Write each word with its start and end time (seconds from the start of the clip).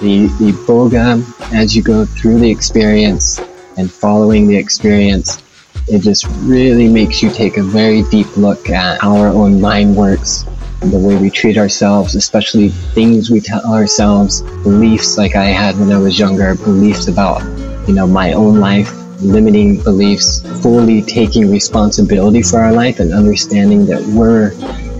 the 0.00 0.26
the 0.38 0.52
iboga 0.52 1.22
as 1.52 1.76
you 1.76 1.82
go 1.82 2.04
through 2.04 2.38
the 2.38 2.50
experience 2.50 3.38
and 3.76 3.90
following 3.90 4.46
the 4.46 4.56
experience 4.56 5.42
it 5.88 6.00
just 6.00 6.26
really 6.42 6.88
makes 6.88 7.22
you 7.22 7.30
take 7.30 7.56
a 7.56 7.62
very 7.62 8.02
deep 8.04 8.36
look 8.36 8.70
at 8.70 9.02
our 9.02 9.28
own 9.28 9.60
mind 9.60 9.94
works 9.94 10.44
the 10.80 10.98
way 10.98 11.16
we 11.16 11.28
treat 11.28 11.58
ourselves 11.58 12.14
especially 12.14 12.70
things 12.70 13.30
we 13.30 13.40
tell 13.40 13.64
ourselves 13.66 14.40
beliefs 14.62 15.18
like 15.18 15.36
i 15.36 15.44
had 15.44 15.78
when 15.78 15.92
i 15.92 15.98
was 15.98 16.18
younger 16.18 16.54
beliefs 16.54 17.06
about 17.06 17.42
you 17.86 17.94
know 17.94 18.06
my 18.06 18.32
own 18.32 18.58
life 18.58 18.90
limiting 19.20 19.82
beliefs 19.82 20.40
fully 20.62 21.02
taking 21.02 21.50
responsibility 21.50 22.42
for 22.42 22.58
our 22.58 22.72
life 22.72 23.00
and 23.00 23.12
understanding 23.12 23.84
that 23.84 24.02
we're 24.02 24.52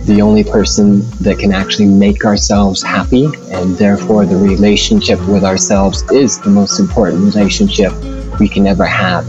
the 0.05 0.19
only 0.19 0.43
person 0.43 1.01
that 1.19 1.37
can 1.37 1.53
actually 1.53 1.85
make 1.85 2.25
ourselves 2.25 2.81
happy, 2.81 3.25
and 3.51 3.77
therefore 3.77 4.25
the 4.25 4.35
relationship 4.35 5.19
with 5.27 5.43
ourselves 5.43 6.01
is 6.11 6.39
the 6.41 6.49
most 6.49 6.79
important 6.79 7.23
relationship 7.23 7.93
we 8.39 8.49
can 8.49 8.65
ever 8.65 8.83
have. 8.83 9.23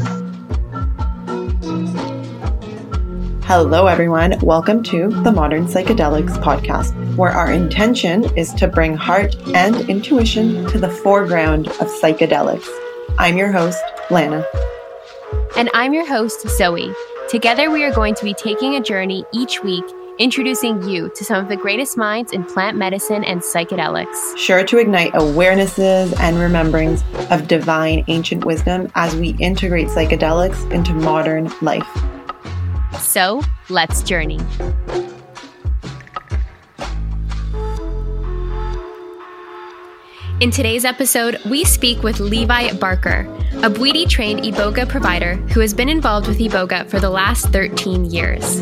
Hello, 3.44 3.86
everyone. 3.86 4.38
Welcome 4.40 4.82
to 4.84 5.10
the 5.10 5.30
Modern 5.30 5.66
Psychedelics 5.66 6.42
podcast, 6.42 6.94
where 7.16 7.32
our 7.32 7.52
intention 7.52 8.24
is 8.34 8.54
to 8.54 8.66
bring 8.66 8.96
heart 8.96 9.36
and 9.54 9.76
intuition 9.90 10.66
to 10.68 10.78
the 10.78 10.88
foreground 10.88 11.68
of 11.68 11.88
psychedelics. 12.00 12.66
I'm 13.18 13.36
your 13.36 13.52
host, 13.52 13.82
Lana. 14.10 14.46
And 15.54 15.68
I'm 15.74 15.92
your 15.92 16.06
host, 16.06 16.48
Zoe. 16.48 16.94
Together, 17.28 17.70
we 17.70 17.84
are 17.84 17.92
going 17.92 18.14
to 18.14 18.24
be 18.24 18.32
taking 18.32 18.76
a 18.76 18.80
journey 18.80 19.26
each 19.34 19.62
week 19.62 19.84
introducing 20.18 20.82
you 20.82 21.10
to 21.14 21.24
some 21.24 21.42
of 21.42 21.48
the 21.48 21.56
greatest 21.56 21.96
minds 21.96 22.32
in 22.32 22.44
plant 22.44 22.76
medicine 22.76 23.24
and 23.24 23.40
psychedelics. 23.40 24.36
Sure 24.36 24.64
to 24.64 24.78
ignite 24.78 25.12
awarenesses 25.12 26.18
and 26.20 26.36
rememberings 26.36 27.02
of 27.30 27.48
divine 27.48 28.04
ancient 28.08 28.44
wisdom 28.44 28.90
as 28.94 29.14
we 29.16 29.30
integrate 29.38 29.88
psychedelics 29.88 30.70
into 30.70 30.92
modern 30.92 31.50
life. 31.62 31.86
So, 33.00 33.42
let's 33.68 34.02
journey. 34.02 34.38
In 40.40 40.50
today's 40.50 40.84
episode, 40.84 41.38
we 41.48 41.64
speak 41.64 42.02
with 42.02 42.18
Levi 42.18 42.72
Barker, 42.74 43.20
a 43.62 43.70
Bwiti 43.70 44.08
trained 44.08 44.40
Iboga 44.40 44.88
provider 44.88 45.36
who 45.36 45.60
has 45.60 45.72
been 45.72 45.88
involved 45.88 46.26
with 46.26 46.38
Iboga 46.38 46.90
for 46.90 46.98
the 46.98 47.10
last 47.10 47.46
13 47.50 48.06
years. 48.06 48.60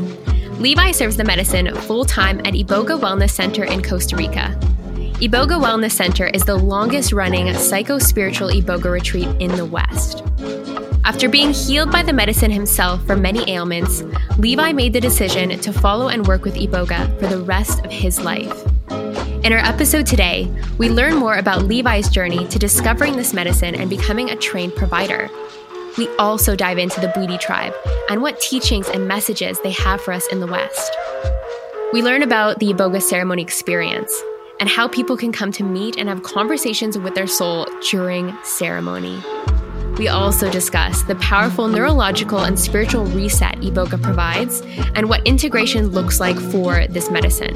Levi 0.61 0.91
serves 0.91 1.17
the 1.17 1.25
medicine 1.25 1.75
full 1.75 2.05
time 2.05 2.39
at 2.41 2.53
Iboga 2.53 3.01
Wellness 3.01 3.31
Center 3.31 3.65
in 3.65 3.83
Costa 3.83 4.15
Rica. 4.15 4.55
Iboga 5.19 5.59
Wellness 5.59 5.93
Center 5.93 6.27
is 6.27 6.45
the 6.45 6.55
longest 6.55 7.15
running 7.15 7.55
psycho 7.55 7.99
spiritual 7.99 8.51
Iboga 8.51 8.93
retreat 8.93 9.29
in 9.41 9.51
the 9.57 9.65
West. 9.65 10.23
After 11.07 11.31
being 11.31 11.55
healed 11.55 11.91
by 11.91 12.03
the 12.03 12.13
medicine 12.13 12.51
himself 12.51 13.03
from 13.07 13.23
many 13.23 13.51
ailments, 13.51 14.03
Levi 14.37 14.73
made 14.73 14.93
the 14.93 15.01
decision 15.01 15.59
to 15.61 15.73
follow 15.73 16.09
and 16.09 16.27
work 16.27 16.45
with 16.45 16.57
Iboga 16.57 17.19
for 17.19 17.27
the 17.27 17.41
rest 17.41 17.83
of 17.83 17.91
his 17.91 18.21
life. 18.21 18.67
In 19.43 19.55
our 19.55 19.65
episode 19.65 20.05
today, 20.05 20.47
we 20.77 20.91
learn 20.91 21.15
more 21.15 21.37
about 21.37 21.63
Levi's 21.63 22.11
journey 22.11 22.47
to 22.49 22.59
discovering 22.59 23.17
this 23.17 23.33
medicine 23.33 23.75
and 23.75 23.89
becoming 23.89 24.29
a 24.29 24.37
trained 24.37 24.77
provider. 24.77 25.31
We 25.99 26.09
also 26.17 26.57
dive 26.57 26.79
into 26.79 27.01
the 27.01 27.09
Bwiti 27.09 27.39
tribe 27.41 27.75
and 28.09 28.23
what 28.23 28.41
teachings 28.41 28.89
and 28.89 29.09
messages 29.09 29.61
they 29.61 29.73
have 29.73 30.01
for 30.01 30.13
us 30.13 30.27
in 30.29 30.41
the 30.41 30.47
West. 30.47 30.93
We 31.93 32.03
learn 32.03 32.23
about 32.23 32.59
the 32.61 32.73
Iboga 32.73 33.03
ceremony 33.03 33.43
experience 33.43 34.15
and 34.61 34.69
how 34.69 34.89
people 34.89 35.17
can 35.17 35.33
come 35.33 35.51
to 35.53 35.65
meet 35.65 35.97
and 35.97 36.09
have 36.09 36.23
conversations 36.23 36.97
with 36.97 37.15
their 37.15 37.27
soul 37.27 37.67
during 37.91 38.37
ceremony. 38.45 39.21
We 39.99 40.09
also 40.09 40.51
discuss 40.51 41.03
the 41.03 41.17
powerful 41.17 41.69
neurological 41.69 42.41
and 42.41 42.59
spiritual 42.59 43.05
reset 43.07 43.57
Iboga 43.57 44.01
provides 44.01 44.63
and 44.95 45.09
what 45.09 45.27
integration 45.27 45.89
looks 45.89 46.21
like 46.21 46.39
for 46.39 46.87
this 46.87 47.11
medicine. 47.11 47.55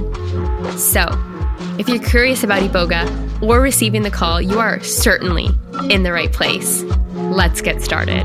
So, 0.77 1.07
if 1.79 1.89
you're 1.89 2.03
curious 2.03 2.45
about 2.45 2.63
Iboga 2.63 3.43
or 3.43 3.61
receiving 3.61 4.03
the 4.03 4.11
call, 4.11 4.41
you 4.41 4.59
are 4.59 4.81
certainly 4.83 5.49
in 5.91 6.03
the 6.03 6.13
right 6.13 6.33
place. 6.33 6.83
Let's 7.15 7.61
get 7.61 7.83
started. 7.83 8.25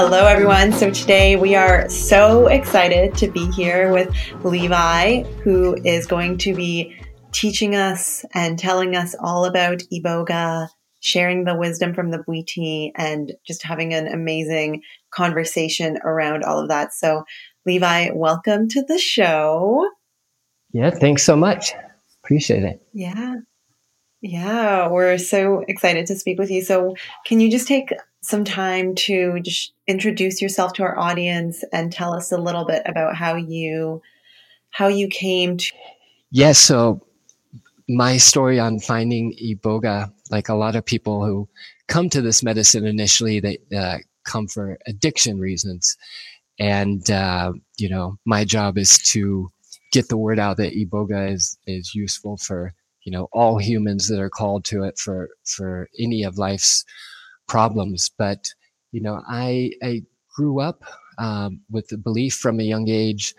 Hello, 0.00 0.26
everyone. 0.26 0.70
So, 0.72 0.92
today 0.92 1.34
we 1.34 1.56
are 1.56 1.88
so 1.88 2.46
excited 2.46 3.16
to 3.16 3.28
be 3.28 3.50
here 3.50 3.92
with 3.92 4.14
Levi, 4.44 5.24
who 5.42 5.76
is 5.84 6.06
going 6.06 6.38
to 6.38 6.54
be 6.54 6.94
teaching 7.32 7.74
us 7.74 8.24
and 8.32 8.56
telling 8.56 8.94
us 8.94 9.16
all 9.18 9.44
about 9.44 9.82
Iboga, 9.92 10.68
sharing 11.00 11.42
the 11.42 11.56
wisdom 11.56 11.94
from 11.94 12.12
the 12.12 12.18
Bwiti, 12.18 12.92
and 12.94 13.32
just 13.44 13.64
having 13.64 13.92
an 13.92 14.06
amazing 14.06 14.82
conversation 15.10 15.98
around 16.04 16.44
all 16.44 16.60
of 16.60 16.68
that. 16.68 16.94
So, 16.94 17.24
Levi, 17.66 18.10
welcome 18.14 18.68
to 18.68 18.82
the 18.82 18.98
show. 18.98 19.88
Yeah, 20.72 20.90
thanks 20.90 21.22
so 21.22 21.36
much. 21.36 21.72
Appreciate 22.24 22.62
it. 22.62 22.82
Yeah. 22.92 23.36
Yeah, 24.20 24.88
we're 24.88 25.18
so 25.18 25.64
excited 25.68 26.06
to 26.06 26.16
speak 26.16 26.38
with 26.38 26.50
you. 26.50 26.62
So, 26.62 26.96
can 27.24 27.38
you 27.38 27.50
just 27.50 27.68
take 27.68 27.92
some 28.20 28.44
time 28.44 28.94
to 28.96 29.38
just 29.40 29.72
introduce 29.86 30.42
yourself 30.42 30.72
to 30.74 30.82
our 30.82 30.98
audience 30.98 31.62
and 31.72 31.92
tell 31.92 32.14
us 32.14 32.32
a 32.32 32.36
little 32.36 32.64
bit 32.64 32.82
about 32.84 33.14
how 33.14 33.36
you 33.36 34.02
how 34.70 34.88
you 34.88 35.08
came 35.08 35.56
to 35.56 35.72
Yes, 36.30 36.32
yeah, 36.32 36.52
so 36.52 37.06
my 37.88 38.18
story 38.18 38.58
on 38.58 38.80
finding 38.80 39.34
iboga, 39.42 40.12
like 40.30 40.48
a 40.48 40.54
lot 40.54 40.76
of 40.76 40.84
people 40.84 41.24
who 41.24 41.48
come 41.86 42.10
to 42.10 42.20
this 42.20 42.42
medicine 42.42 42.86
initially, 42.86 43.40
they 43.40 43.58
uh, 43.74 43.98
come 44.24 44.46
for 44.46 44.78
addiction 44.86 45.38
reasons, 45.38 45.96
and 46.58 47.10
uh, 47.10 47.52
you 47.76 47.88
know, 47.88 48.18
my 48.24 48.44
job 48.44 48.78
is 48.78 48.98
to 48.98 49.48
get 49.92 50.08
the 50.08 50.16
word 50.16 50.38
out 50.38 50.56
that 50.58 50.74
iboga 50.74 51.32
is 51.32 51.56
is 51.66 51.94
useful 51.94 52.36
for 52.36 52.74
you 53.04 53.12
know 53.12 53.28
all 53.32 53.58
humans 53.58 54.08
that 54.08 54.20
are 54.20 54.30
called 54.30 54.64
to 54.64 54.82
it 54.82 54.98
for 54.98 55.28
for 55.44 55.88
any 55.98 56.22
of 56.22 56.38
life's 56.38 56.84
problems. 57.46 58.10
But 58.18 58.48
you 58.92 59.00
know 59.00 59.22
i 59.28 59.70
i 59.82 60.02
grew 60.34 60.60
up 60.60 60.84
um, 61.18 61.60
with 61.68 61.88
the 61.88 61.98
belief 61.98 62.34
from 62.34 62.60
a 62.60 62.64
young 62.64 62.88
age 62.88 63.34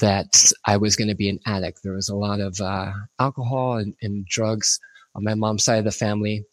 that 0.00 0.52
i 0.64 0.76
was 0.76 0.96
going 0.96 1.08
to 1.08 1.14
be 1.14 1.28
an 1.28 1.38
addict. 1.46 1.82
There 1.82 1.92
was 1.92 2.08
a 2.08 2.16
lot 2.16 2.40
of 2.40 2.60
uh, 2.60 2.92
alcohol 3.18 3.76
and, 3.76 3.94
and, 4.02 4.26
drugs 4.26 4.80
on 5.14 5.22
my 5.22 5.34
mom's 5.34 5.64
side 5.64 5.78
of 5.78 5.84
the 5.84 5.92
family 5.92 6.44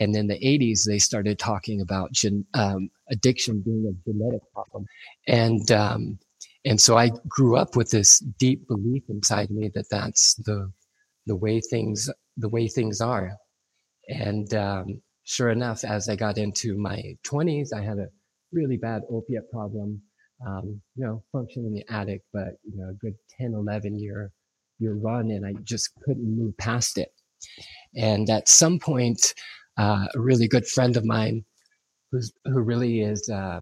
and 0.00 0.16
in 0.16 0.26
the 0.26 0.38
80s 0.38 0.84
they 0.86 0.98
started 0.98 1.38
talking 1.38 1.80
about 1.80 2.12
gen, 2.12 2.44
um, 2.54 2.90
addiction 3.10 3.60
being 3.64 3.86
a 3.86 4.10
genetic 4.10 4.42
problem 4.52 4.86
and 5.28 5.70
um, 5.72 6.18
and 6.64 6.80
so 6.80 6.96
i 6.96 7.10
grew 7.28 7.56
up 7.56 7.76
with 7.76 7.90
this 7.90 8.18
deep 8.38 8.66
belief 8.68 9.02
inside 9.08 9.50
me 9.50 9.70
that 9.74 9.86
that's 9.90 10.34
the 10.36 10.70
the 11.26 11.36
way 11.36 11.60
things 11.60 12.08
the 12.36 12.48
way 12.48 12.68
things 12.68 13.00
are. 13.00 13.36
And 14.08 14.52
um, 14.54 15.02
sure 15.24 15.50
enough, 15.50 15.84
as 15.84 16.08
I 16.08 16.16
got 16.16 16.38
into 16.38 16.76
my 16.76 17.16
20s, 17.26 17.68
I 17.74 17.82
had 17.82 17.98
a 17.98 18.08
really 18.52 18.76
bad 18.76 19.02
opiate 19.10 19.50
problem. 19.50 20.02
Um, 20.46 20.80
you 20.96 21.06
know, 21.06 21.22
functioning 21.32 21.82
addict, 21.88 22.26
but 22.32 22.58
you 22.64 22.76
know, 22.76 22.90
a 22.90 22.94
good 22.94 23.14
10, 23.40 23.54
11 23.54 23.98
year 23.98 24.32
year 24.78 24.94
run, 24.94 25.30
and 25.30 25.46
I 25.46 25.54
just 25.62 25.90
couldn't 26.04 26.36
move 26.36 26.56
past 26.58 26.98
it. 26.98 27.08
And 27.96 28.28
at 28.28 28.48
some 28.48 28.78
point, 28.78 29.32
uh, 29.76 30.06
a 30.14 30.20
really 30.20 30.48
good 30.48 30.66
friend 30.66 30.96
of 30.96 31.04
mine, 31.04 31.44
who's 32.10 32.32
who 32.44 32.60
really 32.60 33.00
is 33.00 33.28
uh, 33.28 33.60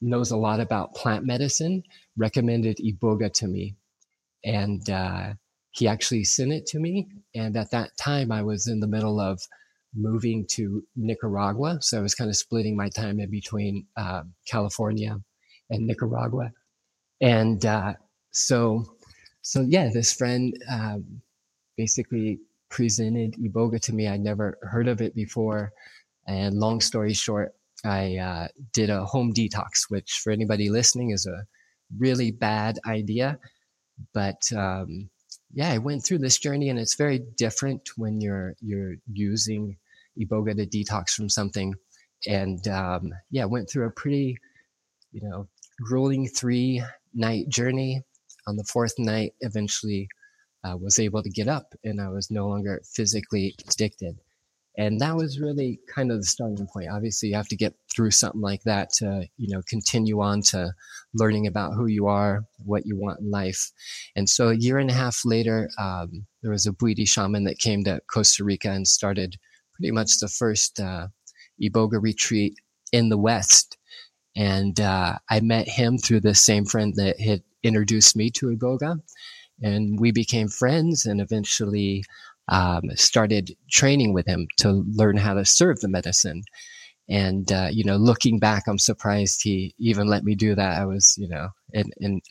knows 0.00 0.30
a 0.30 0.36
lot 0.36 0.60
about 0.60 0.94
plant 0.94 1.24
medicine, 1.24 1.82
recommended 2.16 2.78
iboga 2.78 3.32
to 3.34 3.46
me, 3.46 3.74
and 4.44 4.88
uh, 4.90 5.34
he 5.70 5.88
actually 5.88 6.24
sent 6.24 6.52
it 6.52 6.66
to 6.66 6.78
me. 6.78 7.08
And 7.34 7.56
at 7.56 7.70
that 7.72 7.96
time, 7.96 8.30
I 8.30 8.42
was 8.42 8.68
in 8.68 8.80
the 8.80 8.86
middle 8.86 9.20
of 9.20 9.40
moving 9.94 10.46
to 10.50 10.82
Nicaragua. 10.96 11.78
So 11.80 11.98
I 11.98 12.02
was 12.02 12.14
kind 12.14 12.30
of 12.30 12.36
splitting 12.36 12.76
my 12.76 12.88
time 12.88 13.20
in 13.20 13.30
between 13.30 13.86
uh, 13.96 14.22
California 14.46 15.18
and 15.70 15.86
Nicaragua. 15.86 16.52
And 17.20 17.64
uh, 17.64 17.94
so, 18.32 18.84
so 19.42 19.62
yeah, 19.62 19.90
this 19.92 20.12
friend 20.12 20.56
um, 20.70 21.22
basically 21.76 22.40
presented 22.74 23.34
Iboga 23.34 23.80
to 23.82 23.94
me. 23.94 24.08
I'd 24.08 24.20
never 24.20 24.58
heard 24.62 24.88
of 24.88 25.00
it 25.00 25.14
before. 25.14 25.72
And 26.26 26.58
long 26.58 26.80
story 26.80 27.14
short, 27.14 27.52
I 27.84 28.16
uh, 28.16 28.48
did 28.72 28.90
a 28.90 29.04
home 29.04 29.32
detox, 29.32 29.88
which 29.88 30.20
for 30.24 30.32
anybody 30.32 30.70
listening 30.70 31.10
is 31.10 31.24
a 31.24 31.44
really 31.96 32.32
bad 32.32 32.80
idea. 32.84 33.38
But 34.12 34.42
um, 34.56 35.08
yeah, 35.52 35.70
I 35.70 35.78
went 35.78 36.04
through 36.04 36.18
this 36.18 36.36
journey 36.36 36.68
and 36.68 36.78
it's 36.80 36.96
very 36.96 37.20
different 37.36 37.90
when 37.96 38.20
you're 38.20 38.56
you're 38.60 38.96
using 39.12 39.76
iboga 40.18 40.56
to 40.56 40.66
detox 40.66 41.10
from 41.10 41.28
something. 41.28 41.74
And 42.26 42.66
um, 42.66 43.12
yeah, 43.30 43.44
went 43.44 43.70
through 43.70 43.86
a 43.86 43.90
pretty, 43.92 44.36
you 45.12 45.20
know, 45.22 45.46
grueling 45.80 46.26
three 46.26 46.82
night 47.14 47.48
journey. 47.48 48.02
On 48.46 48.56
the 48.56 48.64
fourth 48.64 48.94
night, 48.98 49.32
eventually 49.40 50.08
uh, 50.64 50.76
was 50.76 50.98
able 50.98 51.22
to 51.22 51.30
get 51.30 51.48
up 51.48 51.74
and 51.84 52.00
I 52.00 52.08
was 52.08 52.30
no 52.30 52.48
longer 52.48 52.80
physically 52.84 53.54
addicted. 53.68 54.18
And 54.76 55.00
that 55.00 55.14
was 55.14 55.38
really 55.38 55.78
kind 55.94 56.10
of 56.10 56.18
the 56.18 56.26
starting 56.26 56.66
point. 56.66 56.90
Obviously, 56.90 57.28
you 57.28 57.36
have 57.36 57.48
to 57.48 57.56
get 57.56 57.74
through 57.94 58.10
something 58.10 58.40
like 58.40 58.62
that 58.64 58.92
to, 58.94 59.28
you 59.36 59.54
know, 59.54 59.62
continue 59.68 60.20
on 60.20 60.42
to 60.42 60.72
learning 61.14 61.46
about 61.46 61.74
who 61.74 61.86
you 61.86 62.08
are, 62.08 62.44
what 62.64 62.84
you 62.84 62.96
want 62.96 63.20
in 63.20 63.30
life. 63.30 63.70
And 64.16 64.28
so 64.28 64.48
a 64.48 64.56
year 64.56 64.78
and 64.78 64.90
a 64.90 64.94
half 64.94 65.20
later, 65.24 65.70
um, 65.78 66.26
there 66.42 66.50
was 66.50 66.66
a 66.66 66.72
Bwiti 66.72 67.08
shaman 67.08 67.44
that 67.44 67.60
came 67.60 67.84
to 67.84 68.00
Costa 68.12 68.42
Rica 68.42 68.70
and 68.70 68.86
started 68.86 69.36
pretty 69.74 69.92
much 69.92 70.18
the 70.18 70.28
first 70.28 70.80
uh, 70.80 71.06
Iboga 71.62 72.02
retreat 72.02 72.56
in 72.90 73.10
the 73.10 73.18
West. 73.18 73.76
And 74.34 74.80
uh, 74.80 75.18
I 75.30 75.38
met 75.38 75.68
him 75.68 75.98
through 75.98 76.20
the 76.20 76.34
same 76.34 76.64
friend 76.64 76.94
that 76.96 77.20
had 77.20 77.44
introduced 77.62 78.16
me 78.16 78.28
to 78.30 78.46
Iboga. 78.46 79.00
And 79.62 79.98
we 80.00 80.10
became 80.10 80.48
friends 80.48 81.06
and 81.06 81.20
eventually 81.20 82.04
um, 82.48 82.82
started 82.94 83.56
training 83.70 84.12
with 84.12 84.26
him 84.26 84.46
to 84.58 84.84
learn 84.92 85.16
how 85.16 85.34
to 85.34 85.44
serve 85.44 85.80
the 85.80 85.88
medicine. 85.88 86.42
And, 87.08 87.52
uh, 87.52 87.68
you 87.70 87.84
know, 87.84 87.96
looking 87.96 88.38
back, 88.38 88.64
I'm 88.66 88.78
surprised 88.78 89.42
he 89.42 89.74
even 89.78 90.06
let 90.06 90.24
me 90.24 90.34
do 90.34 90.54
that. 90.54 90.80
I 90.80 90.86
was, 90.86 91.16
you 91.18 91.28
know, 91.28 91.48
and, 91.74 91.92
and 92.00 92.22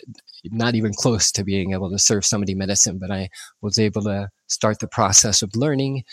not 0.46 0.74
even 0.76 0.94
close 0.94 1.32
to 1.34 1.44
being 1.44 1.74
able 1.74 1.92
to 1.92 2.00
serve 2.00 2.26
somebody 2.26 2.56
medicine, 2.56 2.98
but 2.98 3.12
I 3.12 3.30
was 3.62 3.78
able 3.78 4.02
to 4.04 4.30
start 4.48 4.80
the 4.80 4.88
process 4.88 5.42
of 5.44 5.56
learning 5.56 6.04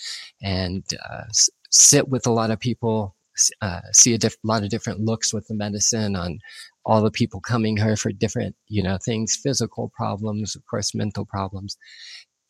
and 0.42 0.84
uh, 1.10 1.24
sit 1.70 2.08
with 2.08 2.26
a 2.26 2.32
lot 2.32 2.50
of 2.50 2.60
people, 2.60 3.14
uh, 3.62 3.81
see 3.92 4.14
a 4.14 4.19
diff- 4.19 4.37
lot 4.44 4.62
of 4.62 4.70
different 4.70 5.00
looks 5.00 5.32
with 5.32 5.46
the 5.48 5.54
medicine 5.54 6.16
on 6.16 6.38
all 6.84 7.02
the 7.02 7.10
people 7.10 7.40
coming 7.40 7.76
here 7.76 7.96
for 7.96 8.10
different, 8.12 8.56
you 8.69 8.82
know, 8.82 8.98
things, 9.04 9.38
physical 9.42 9.92
problems, 9.94 10.56
of 10.56 10.62
course, 10.66 10.94
mental 10.94 11.25
problems. 11.25 11.76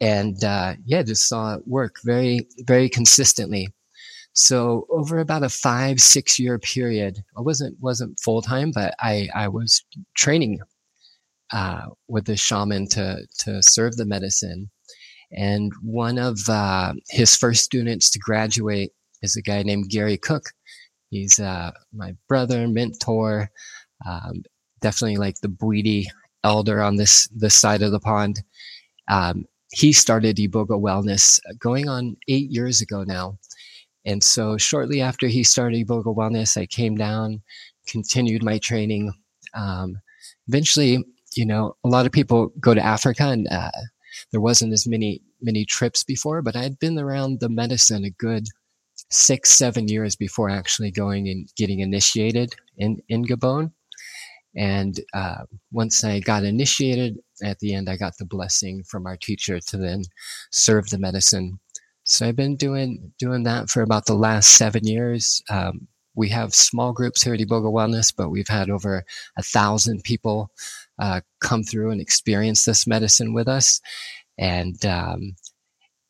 And 0.01 0.43
uh, 0.43 0.75
yeah, 0.85 1.03
just 1.03 1.29
saw 1.29 1.55
it 1.55 1.67
work 1.67 1.97
very, 2.05 2.47
very 2.67 2.89
consistently. 2.89 3.69
So 4.33 4.87
over 4.91 5.19
about 5.19 5.43
a 5.43 5.49
five, 5.49 6.01
six 6.01 6.39
year 6.39 6.59
period, 6.59 7.19
I 7.37 7.41
wasn't 7.43 7.77
wasn't 7.81 8.21
full 8.21 8.43
time, 8.43 8.71
but 8.73 8.95
I 9.01 9.29
I 9.35 9.49
was 9.49 9.85
training 10.15 10.61
uh, 11.53 11.87
with 12.09 12.27
the 12.27 12.37
shaman 12.37 12.87
to 12.89 13.27
to 13.41 13.63
serve 13.63 13.97
the 13.97 14.07
medicine. 14.07 14.71
And 15.33 15.73
one 15.83 16.19
of 16.19 16.49
uh, 16.49 16.95
his 17.09 17.37
first 17.37 17.65
students 17.65 18.11
to 18.11 18.19
graduate 18.19 18.93
is 19.23 19.37
a 19.37 19.43
guy 19.43 19.63
named 19.63 19.91
Gary 19.91 20.17
Cook. 20.17 20.45
He's 21.11 21.39
uh, 21.41 21.73
my 21.93 22.17
brother, 22.29 22.69
mentor, 22.69 23.51
um, 24.07 24.45
definitely 24.81 25.17
like 25.17 25.41
the 25.41 25.49
Bwiti 25.49 26.07
elder 26.45 26.81
on 26.83 26.97
this 26.97 27.29
this 27.29 27.55
side 27.55 27.83
of 27.83 27.93
the 27.93 28.01
pond. 28.01 28.43
Um, 29.09 29.45
he 29.73 29.93
started 29.93 30.37
Iboga 30.37 30.81
Wellness 30.81 31.41
going 31.59 31.89
on 31.89 32.17
eight 32.29 32.51
years 32.51 32.81
ago 32.81 33.05
now. 33.05 33.39
And 34.05 34.23
so 34.23 34.57
shortly 34.57 35.01
after 35.01 35.27
he 35.27 35.45
started 35.45 35.87
Iboga 35.87 36.17
Wellness, 36.17 36.57
I 36.57 36.67
came 36.67 36.97
down, 36.97 37.43
continued 37.87 38.43
my 38.43 38.59
training. 38.59 39.13
Um, 39.55 40.01
eventually, 40.49 41.05
you 41.35 41.45
know, 41.45 41.77
a 41.85 41.89
lot 41.89 42.07
of 42.07 42.13
people 42.13 42.53
go 42.61 42.75
to 42.75 42.85
Africa 42.85 43.25
and 43.25 43.47
uh, 43.49 43.71
there 44.33 44.41
wasn't 44.41 44.73
as 44.73 44.87
many 44.87 45.23
many 45.43 45.65
trips 45.65 46.05
before, 46.05 46.43
but 46.43 46.57
I'd 46.57 46.79
been 46.79 46.99
around 46.99 47.41
the 47.41 47.49
medicine 47.49 48.05
a 48.05 48.11
good 48.11 48.47
six, 49.11 49.51
seven 49.51 49.89
years 49.89 50.17
before 50.17 50.49
actually 50.49 50.91
going 50.91 51.29
and 51.29 51.49
getting 51.57 51.81
initiated 51.81 52.55
in, 52.79 53.01
in 53.09 53.25
Gabon. 53.25 53.73
And 54.57 54.99
uh, 55.15 55.45
once 55.71 56.03
I 56.03 56.21
got 56.21 56.45
initiated, 56.45 57.19
at 57.43 57.59
the 57.61 57.75
end, 57.75 57.89
I 57.89 57.97
got 57.97 58.17
the 58.19 58.25
blessing 58.25 58.83
from 58.85 59.07
our 59.07 59.17
teacher 59.17 59.61
to 59.61 59.77
then 59.77 60.03
serve 60.51 60.89
the 60.89 60.99
medicine. 60.99 61.61
So 62.05 62.27
I've 62.27 62.37
been 62.37 62.57
doing 62.57 63.13
doing 63.19 63.45
that 63.45 63.71
for 63.71 63.83
about 63.83 64.07
the 64.07 64.15
last 64.15 64.57
seven 64.57 64.85
years. 64.85 65.43
Um, 65.49 65.87
we 66.15 66.29
have 66.31 66.55
small 66.55 66.93
groups 66.93 67.23
here 67.23 67.35
at 67.35 67.41
Iboga 67.41 67.73
Wellness, 67.73 68.13
but 68.17 68.31
we've 68.31 68.49
had 68.49 68.69
over 68.69 69.05
a 69.37 69.43
thousand 69.43 70.03
people 70.03 70.51
uh, 70.99 71.21
come 71.41 71.63
through 71.63 71.91
and 71.91 72.01
experience 72.01 72.65
this 72.65 72.87
medicine 72.87 73.33
with 73.33 73.47
us. 73.49 73.81
And 74.37 74.85
um, 74.85 75.37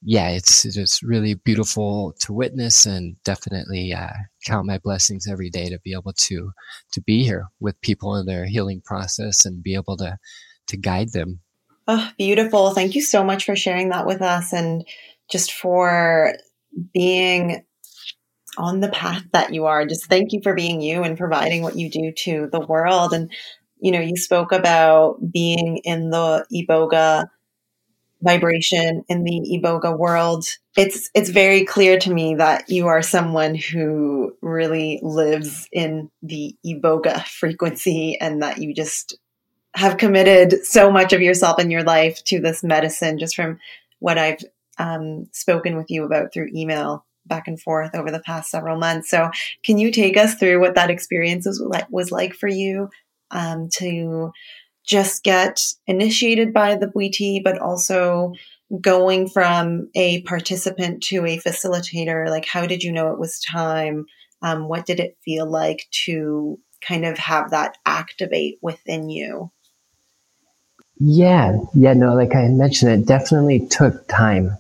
yeah, 0.03 0.31
it's 0.31 0.63
just 0.63 1.03
really 1.03 1.35
beautiful 1.35 2.15
to 2.21 2.33
witness 2.33 2.87
and 2.87 3.17
definitely 3.23 3.93
uh, 3.93 4.09
count 4.47 4.67
my 4.67 4.79
blessings 4.79 5.27
every 5.29 5.51
day 5.51 5.69
to 5.69 5.79
be 5.81 5.93
able 5.93 6.15
to 6.15 6.53
to 6.93 7.03
be 7.03 7.23
here 7.23 7.47
with 7.61 7.81
people 7.83 8.17
in 8.17 8.27
their 8.27 8.47
healing 8.47 8.81
process 8.83 9.45
and 9.45 9.63
be 9.63 9.75
able 9.75 9.97
to 9.99 10.17
to 10.69 10.77
guide 10.77 11.13
them. 11.13 11.41
Oh, 11.87 12.11
beautiful. 12.17 12.71
Thank 12.71 12.95
you 12.95 13.03
so 13.03 13.25
much 13.25 13.45
for 13.45 13.57
sharing 13.57 13.91
that 13.91 14.07
with 14.07 14.23
us 14.23 14.53
and 14.53 14.87
just 15.31 15.53
for 15.53 16.35
being 16.95 17.65
on 18.57 18.81
the 18.81 18.89
path 18.89 19.25
that 19.33 19.53
you 19.53 19.67
are. 19.67 19.85
Just 19.87 20.07
thank 20.07 20.33
you 20.33 20.41
for 20.43 20.55
being 20.55 20.81
you 20.81 21.03
and 21.03 21.19
providing 21.19 21.63
what 21.63 21.77
you 21.77 21.91
do 21.91 22.13
to 22.25 22.49
the 22.51 22.61
world. 22.61 23.13
And, 23.13 23.31
you 23.81 23.91
know, 23.91 24.01
you 24.01 24.17
spoke 24.17 24.53
about 24.53 25.17
being 25.33 25.79
in 25.79 26.11
the 26.11 26.47
Iboga 26.53 27.27
vibration 28.23 29.05
in 29.09 29.25
the 29.25 29.61
iboga 29.63 29.97
world 29.97 30.45
it's 30.77 31.11
it's 31.15 31.31
very 31.31 31.65
clear 31.65 31.99
to 31.99 32.13
me 32.13 32.35
that 32.35 32.69
you 32.69 32.87
are 32.87 33.03
someone 33.03 33.55
who 33.55 34.37
really 34.43 35.01
lives 35.03 35.69
in 35.73 36.11
the 36.23 36.55
iboga 36.65 37.25
frequency 37.25 38.19
and 38.21 38.43
that 38.43 38.59
you 38.59 38.75
just 38.75 39.17
have 39.75 39.97
committed 39.97 40.65
so 40.65 40.91
much 40.91 41.13
of 41.13 41.23
yourself 41.23 41.59
and 41.59 41.71
your 41.73 41.85
life 41.85 42.23
to 42.25 42.41
this 42.41 42.63
medicine 42.63 43.19
just 43.19 43.35
from 43.35 43.59
what 44.01 44.19
i've 44.19 44.43
um, 44.79 45.29
spoken 45.33 45.77
with 45.77 45.91
you 45.91 46.05
about 46.05 46.33
through 46.33 46.49
email 46.55 47.05
back 47.27 47.49
and 47.49 47.61
forth 47.61 47.95
over 47.95 48.11
the 48.11 48.21
past 48.21 48.51
several 48.51 48.77
months. 48.77 49.11
So 49.11 49.31
can 49.65 49.79
you 49.79 49.91
take 49.91 50.17
us 50.17 50.35
through 50.35 50.61
what 50.61 50.75
that 50.75 50.91
experience 50.91 51.47
was 51.47 51.61
like, 51.61 51.87
was 51.91 52.11
like 52.11 52.35
for 52.35 52.49
you 52.49 52.91
um, 53.31 53.69
to 53.75 54.33
just 54.85 55.23
get 55.23 55.65
initiated 55.87 56.53
by 56.53 56.77
the 56.77 56.87
Bwiti, 56.87 57.43
but 57.43 57.59
also 57.59 58.35
going 58.81 59.29
from 59.29 59.89
a 59.95 60.23
participant 60.23 61.03
to 61.05 61.25
a 61.27 61.39
facilitator? 61.39 62.29
Like, 62.29 62.47
how 62.47 62.67
did 62.67 62.83
you 62.83 62.93
know 62.93 63.13
it 63.13 63.19
was 63.19 63.41
time? 63.41 64.07
Um, 64.43 64.69
what 64.69 64.87
did 64.87 65.01
it 65.01 65.19
feel 65.25 65.47
like 65.47 65.87
to 66.05 66.59
kind 66.81 67.05
of 67.05 67.19
have 67.19 67.51
that 67.51 67.77
activate 67.85 68.59
within 68.63 69.11
you? 69.11 69.51
Yeah, 70.99 71.59
yeah, 71.75 71.95
no, 71.95 72.15
like 72.15 72.35
I 72.35 72.49
mentioned, 72.49 72.93
it 72.93 73.07
definitely 73.07 73.67
took 73.67 74.07
time. 74.09 74.57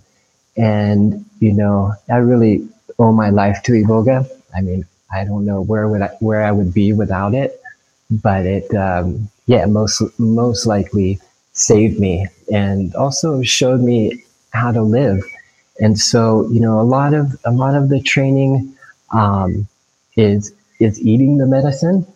And, 0.56 1.24
you 1.38 1.52
know, 1.52 1.92
I 2.10 2.16
really 2.16 2.66
owe 2.98 3.12
my 3.12 3.30
life 3.30 3.62
to 3.64 3.72
Iboga. 3.72 4.28
I 4.54 4.60
mean, 4.62 4.84
I 5.12 5.24
don't 5.24 5.44
know 5.44 5.60
where 5.60 5.86
would 5.88 6.02
I, 6.02 6.08
where 6.20 6.42
I 6.42 6.50
would 6.50 6.72
be 6.72 6.92
without 6.92 7.34
it, 7.34 7.59
but 8.10 8.46
it, 8.46 8.74
um, 8.74 9.28
yeah, 9.46 9.66
most 9.66 10.02
most 10.18 10.66
likely 10.66 11.20
saved 11.52 11.98
me 11.98 12.26
and 12.52 12.94
also 12.94 13.42
showed 13.42 13.80
me 13.80 14.24
how 14.52 14.72
to 14.72 14.82
live. 14.82 15.22
And 15.80 15.98
so, 15.98 16.48
you 16.50 16.60
know, 16.60 16.80
a 16.80 16.82
lot 16.82 17.14
of 17.14 17.36
a 17.44 17.52
lot 17.52 17.74
of 17.74 17.88
the 17.88 18.00
training 18.00 18.74
um, 19.12 19.66
is 20.16 20.52
is 20.78 21.00
eating 21.00 21.38
the 21.38 21.46
medicine, 21.46 22.06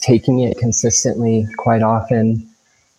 taking 0.00 0.40
it 0.40 0.58
consistently, 0.58 1.46
quite 1.56 1.82
often, 1.82 2.48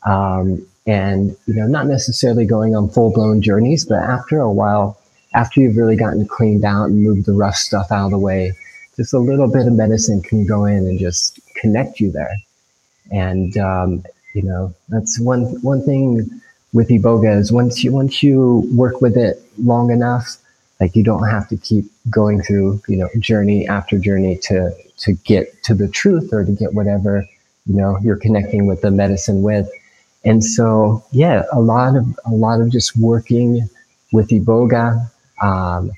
um, 0.06 0.66
and 0.86 1.36
you 1.48 1.54
know, 1.54 1.68
not 1.68 1.88
necessarily 1.88 2.46
going 2.46 2.76
on 2.76 2.90
full 2.90 3.12
blown 3.12 3.42
journeys, 3.42 3.86
but 3.86 4.00
after 4.00 4.40
a 4.40 4.52
while, 4.52 5.00
after 5.34 5.60
you've 5.62 5.78
really 5.78 5.96
gotten 5.96 6.28
cleaned 6.28 6.66
out 6.66 6.86
and 6.86 7.04
moved 7.04 7.26
the 7.26 7.34
rough 7.34 7.56
stuff 7.56 7.92
out 7.92 8.06
of 8.06 8.12
the 8.12 8.20
way, 8.20 8.54
just 8.96 9.14
a 9.14 9.20
little 9.20 9.48
bit 9.52 9.68
of 9.68 9.74
medicine 9.74 10.22
can 10.22 10.46
go 10.46 10.66
in 10.66 10.88
and 10.88 11.00
just 11.00 11.40
connect 11.56 12.00
you 12.00 12.12
there. 12.12 12.36
And 13.12 13.58
um, 13.58 14.04
you 14.34 14.44
know, 14.44 14.74
that's 14.90 15.20
one 15.20 15.62
one 15.62 15.82
thing 15.84 16.42
with 16.74 16.90
iboga 16.90 17.38
is 17.38 17.52
once 17.52 17.84
you 17.84 17.92
once 17.92 18.22
you 18.22 18.70
work 18.74 19.02
with 19.02 19.18
it 19.18 19.42
long 19.58 19.92
enough, 19.92 20.38
like 20.80 20.96
you 20.96 21.04
don't 21.04 21.28
have 21.28 21.48
to 21.50 21.58
keep 21.58 21.86
going 22.10 22.42
through 22.42 22.82
you 22.88 22.98
know 22.98 23.10
journey 23.20 23.68
after 23.68 23.98
journey 23.98 24.38
to 24.44 24.72
to 24.98 25.14
get 25.14 25.64
to 25.64 25.74
the 25.74 25.88
truth 25.88 26.34
or 26.34 26.44
to 26.44 26.52
get 26.52 26.74
whatever 26.74 27.28
you 27.66 27.76
know 27.76 27.98
you're 28.04 28.18
connecting 28.18 28.66
with 28.66 28.82
the 28.82 28.92
medicine 28.92 29.42
with. 29.42 29.70
And 30.26 30.44
so, 30.44 31.04
yeah, 31.12 31.44
a 31.54 31.62
lot 31.62 31.96
of 31.96 32.06
a 32.26 32.32
lot 32.32 32.60
of 32.60 32.72
just 32.72 32.98
working 32.98 33.70
with 34.12 34.30
iboga, 34.30 35.10
um, 35.42 35.92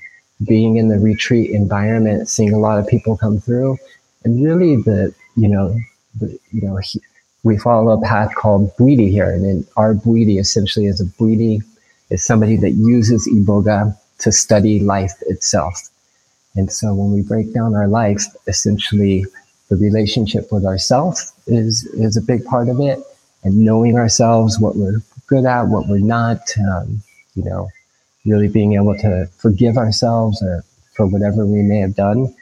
being 0.46 0.76
in 0.76 0.88
the 0.88 0.98
retreat 0.98 1.50
environment, 1.50 2.28
seeing 2.28 2.52
a 2.52 2.58
lot 2.58 2.78
of 2.78 2.86
people 2.86 3.16
come 3.16 3.40
through, 3.40 3.78
and 4.24 4.44
really 4.44 4.76
the 4.76 5.14
you 5.38 5.48
know 5.48 5.78
you 6.20 6.62
know, 6.62 6.76
he, 6.76 7.00
we 7.44 7.56
follow 7.58 7.92
a 7.92 8.02
path 8.02 8.34
called 8.34 8.74
Bwiti 8.76 9.10
here. 9.10 9.30
And 9.30 9.44
then 9.44 9.66
our 9.76 9.94
Bwiti 9.94 10.38
essentially 10.38 10.86
is 10.86 11.00
a 11.00 11.04
Bwiti 11.04 11.62
is 12.10 12.24
somebody 12.24 12.56
that 12.56 12.70
uses 12.70 13.28
Iboga 13.28 13.96
to 14.18 14.32
study 14.32 14.80
life 14.80 15.14
itself. 15.26 15.88
And 16.56 16.72
so 16.72 16.94
when 16.94 17.12
we 17.12 17.22
break 17.22 17.54
down 17.54 17.74
our 17.74 17.86
life, 17.86 18.24
essentially 18.46 19.24
the 19.68 19.76
relationship 19.76 20.50
with 20.50 20.64
ourselves 20.64 21.32
is, 21.46 21.84
is 21.94 22.16
a 22.16 22.22
big 22.22 22.44
part 22.44 22.68
of 22.68 22.80
it. 22.80 22.98
And 23.44 23.58
knowing 23.58 23.96
ourselves, 23.96 24.58
what 24.58 24.76
we're 24.76 25.00
good 25.28 25.44
at, 25.44 25.68
what 25.68 25.86
we're 25.86 25.98
not, 25.98 26.40
um, 26.58 27.00
you 27.34 27.44
know, 27.44 27.68
really 28.26 28.48
being 28.48 28.74
able 28.74 28.96
to 28.96 29.26
forgive 29.36 29.76
ourselves 29.76 30.42
or 30.42 30.64
for 30.96 31.06
whatever 31.06 31.46
we 31.46 31.62
may 31.62 31.78
have 31.78 31.94
done, 31.94 32.34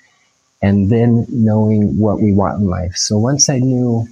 and 0.63 0.91
then 0.91 1.27
knowing 1.29 1.99
what 1.99 2.21
we 2.21 2.33
want 2.33 2.61
in 2.61 2.69
life. 2.69 2.97
So 2.97 3.19
once 3.19 3.49
I 3.49 3.59
knew 3.59 4.07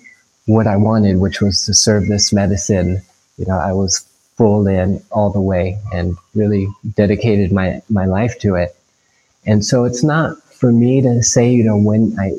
what 0.46 0.66
I 0.66 0.76
wanted, 0.76 1.18
which 1.18 1.40
was 1.40 1.64
to 1.66 1.74
serve 1.74 2.06
this 2.06 2.32
medicine, 2.32 3.00
you 3.38 3.46
know, 3.46 3.58
I 3.58 3.72
was 3.72 4.06
full 4.36 4.66
in 4.66 5.02
all 5.10 5.30
the 5.30 5.40
way 5.40 5.78
and 5.92 6.16
really 6.34 6.68
dedicated 6.94 7.52
my, 7.52 7.80
my 7.88 8.04
life 8.04 8.38
to 8.40 8.56
it. 8.56 8.76
And 9.46 9.64
so 9.64 9.84
it's 9.84 10.04
not 10.04 10.42
for 10.42 10.72
me 10.72 11.00
to 11.02 11.22
say, 11.22 11.50
you 11.50 11.64
know, 11.64 11.76
when 11.76 12.16
I 12.18 12.32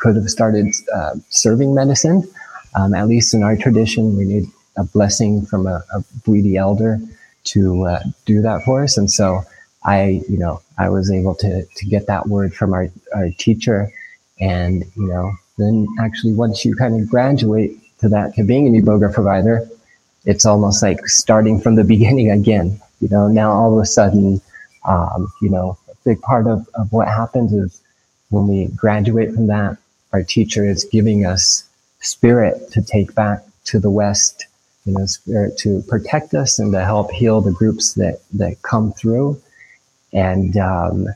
could 0.00 0.16
have 0.16 0.28
started 0.28 0.74
uh, 0.94 1.14
serving 1.28 1.74
medicine. 1.74 2.28
Um, 2.74 2.94
at 2.94 3.08
least 3.08 3.34
in 3.34 3.42
our 3.42 3.56
tradition, 3.56 4.16
we 4.16 4.24
need 4.24 4.44
a 4.76 4.84
blessing 4.84 5.44
from 5.44 5.66
a, 5.66 5.82
a 5.92 6.56
elder 6.56 7.00
to 7.42 7.86
uh, 7.86 8.02
do 8.24 8.40
that 8.42 8.62
for 8.64 8.82
us. 8.82 8.96
And 8.96 9.10
so 9.10 9.42
I, 9.84 10.22
you 10.28 10.38
know, 10.38 10.60
I 10.78 10.88
was 10.88 11.10
able 11.10 11.34
to, 11.36 11.64
to 11.64 11.86
get 11.86 12.06
that 12.06 12.28
word 12.28 12.54
from 12.54 12.72
our, 12.72 12.88
our 13.14 13.30
teacher. 13.38 13.90
And, 14.40 14.84
you 14.96 15.06
know, 15.06 15.32
then 15.58 15.86
actually 16.00 16.32
once 16.34 16.64
you 16.64 16.74
kind 16.74 17.00
of 17.00 17.08
graduate 17.08 17.78
to 18.00 18.08
that, 18.08 18.34
to 18.34 18.44
being 18.44 18.66
an 18.66 18.80
Iboga 18.80 19.12
provider, 19.12 19.68
it's 20.24 20.44
almost 20.44 20.82
like 20.82 21.06
starting 21.06 21.60
from 21.60 21.76
the 21.76 21.84
beginning 21.94 22.30
again. 22.30 22.80
You 23.00 23.08
know, 23.08 23.28
now 23.28 23.52
all 23.52 23.72
of 23.72 23.82
a 23.82 23.86
sudden, 23.86 24.40
um, 24.84 25.32
you 25.40 25.50
know, 25.50 25.78
a 25.88 25.94
big 26.04 26.20
part 26.20 26.46
of, 26.46 26.68
of 26.74 26.92
what 26.92 27.08
happens 27.08 27.52
is 27.52 27.80
when 28.30 28.46
we 28.46 28.66
graduate 28.76 29.34
from 29.34 29.46
that, 29.48 29.76
our 30.12 30.22
teacher 30.22 30.68
is 30.68 30.84
giving 30.84 31.24
us 31.24 31.64
spirit 32.00 32.70
to 32.72 32.82
take 32.82 33.14
back 33.14 33.42
to 33.64 33.78
the 33.78 33.90
West, 33.90 34.46
you 34.84 34.92
know, 34.92 35.06
spirit 35.06 35.56
to 35.58 35.82
protect 35.82 36.34
us 36.34 36.58
and 36.58 36.72
to 36.72 36.84
help 36.84 37.10
heal 37.10 37.40
the 37.40 37.52
groups 37.52 37.94
that, 37.94 38.20
that 38.32 38.62
come 38.62 38.92
through. 38.92 39.40
And, 40.12 40.56
um, 40.56 41.06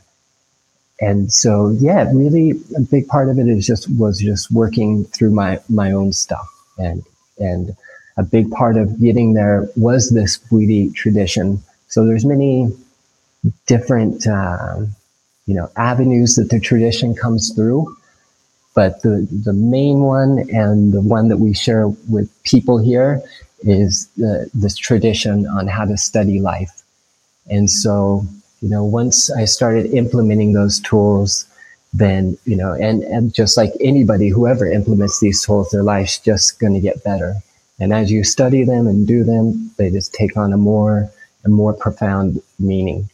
and 1.01 1.31
so, 1.31 1.69
yeah, 1.79 2.09
really 2.13 2.51
a 2.77 2.81
big 2.81 3.07
part 3.07 3.29
of 3.29 3.37
it 3.37 3.47
is 3.47 3.65
just, 3.65 3.89
was 3.97 4.19
just 4.19 4.51
working 4.51 5.05
through 5.05 5.31
my, 5.31 5.59
my 5.69 5.91
own 5.91 6.13
stuff. 6.13 6.47
And, 6.77 7.03
and 7.37 7.75
a 8.17 8.23
big 8.23 8.49
part 8.51 8.77
of 8.77 8.99
getting 9.01 9.33
there 9.33 9.67
was 9.75 10.09
this 10.11 10.37
Bwiti 10.37 10.93
tradition. 10.93 11.61
So 11.87 12.05
there's 12.05 12.25
many 12.25 12.69
different, 13.67 14.25
um, 14.27 14.95
you 15.45 15.53
know, 15.53 15.69
avenues 15.75 16.35
that 16.35 16.49
the 16.49 16.59
tradition 16.59 17.13
comes 17.13 17.53
through. 17.53 17.95
But 18.73 19.01
the, 19.03 19.27
the 19.31 19.53
main 19.53 19.99
one 20.01 20.49
and 20.49 20.93
the 20.93 21.01
one 21.01 21.29
that 21.29 21.37
we 21.37 21.53
share 21.53 21.87
with 22.09 22.29
people 22.43 22.77
here 22.77 23.21
is 23.61 24.07
the, 24.17 24.49
this 24.53 24.75
tradition 24.75 25.47
on 25.47 25.67
how 25.67 25.85
to 25.85 25.97
study 25.97 26.39
life. 26.39 26.83
And 27.49 27.69
so, 27.69 28.25
you 28.61 28.69
know, 28.69 28.83
once 28.83 29.31
I 29.31 29.45
started 29.45 29.93
implementing 29.93 30.53
those 30.53 30.79
tools, 30.79 31.45
then, 31.93 32.37
you 32.45 32.55
know, 32.55 32.73
and, 32.73 33.03
and 33.03 33.33
just 33.33 33.57
like 33.57 33.71
anybody, 33.79 34.29
whoever 34.29 34.69
implements 34.69 35.19
these 35.19 35.43
tools, 35.45 35.69
their 35.69 35.83
life's 35.83 36.19
just 36.19 36.59
going 36.59 36.73
to 36.73 36.79
get 36.79 37.03
better. 37.03 37.35
And 37.79 37.93
as 37.93 38.11
you 38.11 38.23
study 38.23 38.63
them 38.63 38.87
and 38.87 39.07
do 39.07 39.23
them, 39.23 39.71
they 39.77 39.89
just 39.89 40.13
take 40.13 40.37
on 40.37 40.53
a 40.53 40.57
more 40.57 41.09
and 41.43 41.53
more 41.53 41.73
profound 41.73 42.41
meaning. 42.59 43.09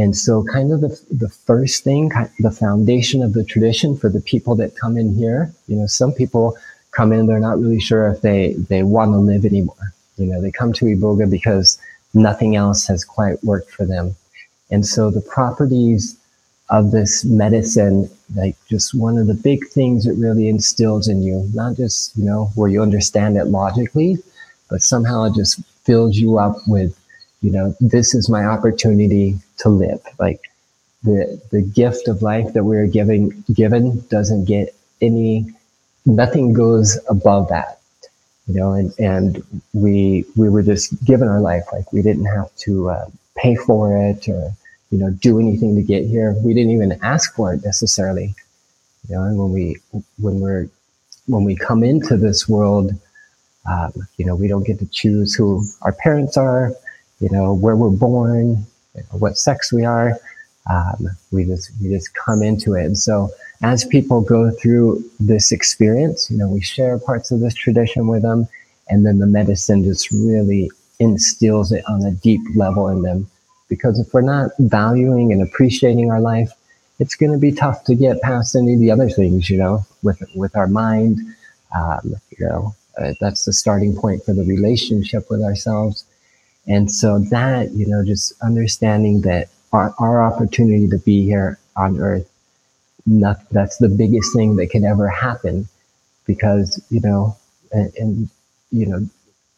And 0.00 0.16
so, 0.16 0.44
kind 0.44 0.72
of 0.72 0.80
the, 0.80 1.00
the 1.10 1.28
first 1.28 1.82
thing, 1.82 2.10
the 2.38 2.52
foundation 2.52 3.22
of 3.22 3.32
the 3.32 3.44
tradition 3.44 3.96
for 3.96 4.08
the 4.08 4.20
people 4.20 4.54
that 4.56 4.76
come 4.76 4.96
in 4.96 5.12
here, 5.14 5.52
you 5.66 5.74
know, 5.76 5.86
some 5.86 6.12
people 6.12 6.56
come 6.92 7.12
in, 7.12 7.26
they're 7.26 7.40
not 7.40 7.58
really 7.58 7.80
sure 7.80 8.08
if 8.08 8.20
they, 8.20 8.52
they 8.68 8.84
want 8.84 9.12
to 9.12 9.18
live 9.18 9.44
anymore. 9.44 9.92
You 10.16 10.26
know, 10.26 10.40
they 10.40 10.52
come 10.52 10.72
to 10.74 10.84
Iboga 10.84 11.28
because 11.28 11.78
nothing 12.14 12.54
else 12.54 12.86
has 12.86 13.04
quite 13.04 13.42
worked 13.42 13.70
for 13.70 13.84
them. 13.84 14.14
And 14.70 14.86
so 14.86 15.10
the 15.10 15.20
properties 15.20 16.16
of 16.70 16.90
this 16.90 17.24
medicine, 17.24 18.10
like 18.34 18.56
just 18.68 18.94
one 18.94 19.16
of 19.16 19.26
the 19.26 19.34
big 19.34 19.66
things 19.68 20.06
it 20.06 20.16
really 20.18 20.48
instills 20.48 21.08
in 21.08 21.22
you, 21.22 21.48
not 21.54 21.76
just, 21.76 22.16
you 22.16 22.24
know, 22.24 22.50
where 22.54 22.68
you 22.68 22.82
understand 22.82 23.36
it 23.36 23.46
logically, 23.46 24.18
but 24.68 24.82
somehow 24.82 25.24
it 25.24 25.34
just 25.34 25.62
fills 25.84 26.16
you 26.16 26.38
up 26.38 26.56
with 26.66 26.98
you 27.40 27.50
know, 27.50 27.74
this 27.80 28.14
is 28.14 28.28
my 28.28 28.44
opportunity 28.44 29.38
to 29.58 29.68
live. 29.68 30.00
Like 30.18 30.40
the, 31.02 31.40
the 31.50 31.62
gift 31.62 32.08
of 32.08 32.22
life 32.22 32.52
that 32.54 32.64
we're 32.64 32.86
giving, 32.86 33.44
given 33.52 34.04
doesn't 34.08 34.46
get 34.46 34.74
any, 35.00 35.46
nothing 36.04 36.52
goes 36.52 36.98
above 37.08 37.48
that, 37.50 37.80
you 38.46 38.54
know, 38.54 38.72
and, 38.72 38.92
and 38.98 39.44
we, 39.72 40.24
we 40.36 40.48
were 40.48 40.62
just 40.62 41.04
given 41.04 41.28
our 41.28 41.40
life. 41.40 41.64
Like 41.72 41.92
we 41.92 42.02
didn't 42.02 42.26
have 42.26 42.54
to 42.56 42.90
uh, 42.90 43.06
pay 43.36 43.54
for 43.54 43.96
it 43.96 44.28
or, 44.28 44.52
you 44.90 44.98
know, 44.98 45.10
do 45.10 45.38
anything 45.38 45.74
to 45.76 45.82
get 45.82 46.04
here. 46.04 46.34
We 46.44 46.54
didn't 46.54 46.72
even 46.72 46.98
ask 47.02 47.34
for 47.34 47.54
it 47.54 47.64
necessarily. 47.64 48.34
You 49.08 49.16
know, 49.16 49.22
and 49.22 49.38
when 49.38 49.52
we, 49.52 49.76
when 50.18 50.40
we're, 50.40 50.68
when 51.26 51.44
we 51.44 51.56
come 51.56 51.82
into 51.82 52.16
this 52.16 52.48
world, 52.48 52.92
um, 53.70 53.92
you 54.16 54.24
know, 54.24 54.34
we 54.34 54.48
don't 54.48 54.66
get 54.66 54.78
to 54.78 54.86
choose 54.86 55.34
who 55.34 55.62
our 55.82 55.92
parents 55.92 56.36
are 56.36 56.72
you 57.20 57.28
know, 57.30 57.52
where 57.52 57.76
we're 57.76 57.90
born, 57.90 58.64
you 58.94 59.02
know, 59.02 59.18
what 59.18 59.36
sex 59.36 59.72
we 59.72 59.84
are. 59.84 60.18
Um, 60.70 61.08
we 61.32 61.44
just 61.44 61.72
we 61.82 61.88
just 61.88 62.14
come 62.14 62.42
into 62.42 62.74
it. 62.74 62.84
And 62.84 62.98
so 62.98 63.30
as 63.62 63.84
people 63.84 64.20
go 64.20 64.50
through 64.50 65.02
this 65.18 65.50
experience, 65.50 66.30
you 66.30 66.36
know, 66.36 66.48
we 66.48 66.60
share 66.60 66.98
parts 66.98 67.30
of 67.30 67.40
this 67.40 67.54
tradition 67.54 68.06
with 68.06 68.22
them, 68.22 68.46
and 68.88 69.04
then 69.04 69.18
the 69.18 69.26
medicine 69.26 69.82
just 69.82 70.10
really 70.10 70.70
instills 71.00 71.72
it 71.72 71.84
on 71.88 72.04
a 72.04 72.12
deep 72.12 72.40
level 72.54 72.88
in 72.88 73.02
them. 73.02 73.28
Because 73.68 74.00
if 74.00 74.12
we're 74.14 74.22
not 74.22 74.50
valuing 74.58 75.32
and 75.32 75.42
appreciating 75.42 76.10
our 76.10 76.20
life, 76.20 76.50
it's 76.98 77.14
going 77.14 77.32
to 77.32 77.38
be 77.38 77.52
tough 77.52 77.84
to 77.84 77.94
get 77.94 78.20
past 78.22 78.56
any 78.56 78.74
of 78.74 78.80
the 78.80 78.90
other 78.90 79.08
things, 79.08 79.48
you 79.50 79.58
know, 79.58 79.84
with 80.02 80.22
with 80.34 80.56
our 80.56 80.66
mind. 80.66 81.18
Um, 81.74 82.14
you 82.30 82.46
know, 82.46 82.74
uh, 82.98 83.12
that's 83.20 83.44
the 83.44 83.52
starting 83.52 83.94
point 83.94 84.24
for 84.24 84.32
the 84.32 84.44
relationship 84.44 85.30
with 85.30 85.42
ourselves. 85.42 86.04
And 86.66 86.90
so 86.90 87.18
that, 87.30 87.72
you 87.72 87.86
know, 87.86 88.04
just 88.04 88.32
understanding 88.42 89.22
that 89.22 89.48
our, 89.72 89.94
our 89.98 90.22
opportunity 90.22 90.88
to 90.88 90.98
be 90.98 91.24
here 91.24 91.58
on 91.76 91.98
earth, 91.98 92.30
not, 93.06 93.48
that's 93.50 93.78
the 93.78 93.88
biggest 93.88 94.34
thing 94.34 94.56
that 94.56 94.70
can 94.70 94.84
ever 94.84 95.08
happen 95.08 95.68
because, 96.26 96.82
you 96.90 97.00
know, 97.00 97.36
and, 97.72 97.92
and, 97.96 98.30
you 98.70 98.86
know, 98.86 99.08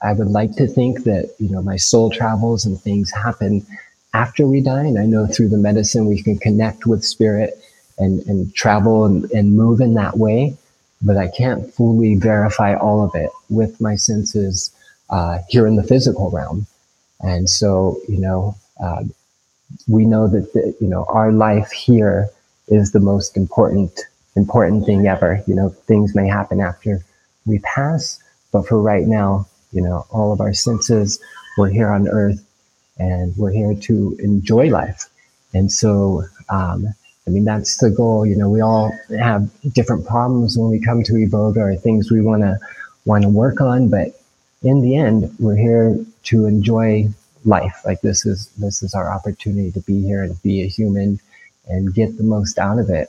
I 0.02 0.12
would 0.12 0.28
like 0.28 0.54
to 0.56 0.66
think 0.66 1.04
that, 1.04 1.34
you 1.38 1.50
know, 1.50 1.62
my 1.62 1.76
soul 1.76 2.10
travels 2.10 2.64
and 2.64 2.80
things 2.80 3.10
happen 3.10 3.66
after 4.12 4.46
we 4.46 4.60
die. 4.60 4.84
And 4.84 4.98
I 4.98 5.06
know 5.06 5.26
through 5.26 5.48
the 5.48 5.58
medicine, 5.58 6.06
we 6.06 6.22
can 6.22 6.38
connect 6.38 6.86
with 6.86 7.04
spirit 7.04 7.62
and, 7.98 8.20
and 8.26 8.54
travel 8.54 9.04
and, 9.04 9.30
and 9.32 9.56
move 9.56 9.80
in 9.80 9.94
that 9.94 10.18
way. 10.18 10.56
But 11.02 11.16
I 11.16 11.28
can't 11.28 11.72
fully 11.72 12.14
verify 12.16 12.74
all 12.74 13.04
of 13.04 13.14
it 13.14 13.30
with 13.48 13.80
my 13.80 13.96
senses 13.96 14.70
uh, 15.08 15.38
here 15.48 15.66
in 15.66 15.76
the 15.76 15.82
physical 15.82 16.30
realm. 16.30 16.66
And 17.20 17.48
so, 17.48 18.00
you 18.08 18.18
know, 18.18 18.56
uh, 18.82 19.04
we 19.86 20.04
know 20.04 20.28
that, 20.28 20.52
the, 20.52 20.74
you 20.80 20.88
know, 20.88 21.04
our 21.08 21.32
life 21.32 21.70
here 21.70 22.28
is 22.68 22.92
the 22.92 23.00
most 23.00 23.36
important, 23.36 24.00
important 24.36 24.86
thing 24.86 25.06
ever. 25.06 25.42
You 25.46 25.54
know, 25.54 25.68
things 25.70 26.14
may 26.14 26.28
happen 26.28 26.60
after 26.60 27.04
we 27.46 27.58
pass, 27.60 28.22
but 28.52 28.66
for 28.66 28.80
right 28.80 29.06
now, 29.06 29.46
you 29.72 29.80
know, 29.80 30.06
all 30.10 30.32
of 30.32 30.40
our 30.40 30.52
senses, 30.52 31.20
we're 31.56 31.70
here 31.70 31.88
on 31.88 32.08
earth 32.08 32.44
and 33.00 33.34
we're 33.36 33.50
here 33.50 33.74
to 33.74 34.16
enjoy 34.20 34.68
life. 34.68 35.08
And 35.54 35.72
so, 35.72 36.24
um, 36.50 36.86
I 37.26 37.30
mean, 37.30 37.44
that's 37.44 37.78
the 37.78 37.90
goal. 37.90 38.26
You 38.26 38.36
know, 38.36 38.48
we 38.48 38.60
all 38.60 38.92
have 39.18 39.50
different 39.72 40.06
problems 40.06 40.56
when 40.58 40.70
we 40.70 40.80
come 40.80 41.02
to 41.04 41.14
Iboga 41.14 41.56
or 41.56 41.76
things 41.76 42.10
we 42.10 42.20
want 42.20 42.42
to 42.42 42.58
want 43.06 43.22
to 43.22 43.30
work 43.30 43.60
on, 43.60 43.88
but 43.88 44.08
in 44.62 44.82
the 44.82 44.96
end, 44.96 45.34
we're 45.38 45.56
here 45.56 45.96
to 46.24 46.44
enjoy 46.44 47.08
life. 47.44 47.80
Like 47.84 48.02
this 48.02 48.26
is 48.26 48.48
this 48.58 48.82
is 48.82 48.94
our 48.94 49.10
opportunity 49.10 49.72
to 49.72 49.80
be 49.80 50.02
here 50.02 50.22
and 50.22 50.40
be 50.42 50.62
a 50.62 50.66
human 50.66 51.18
and 51.66 51.94
get 51.94 52.18
the 52.18 52.24
most 52.24 52.58
out 52.58 52.78
of 52.78 52.90
it. 52.90 53.08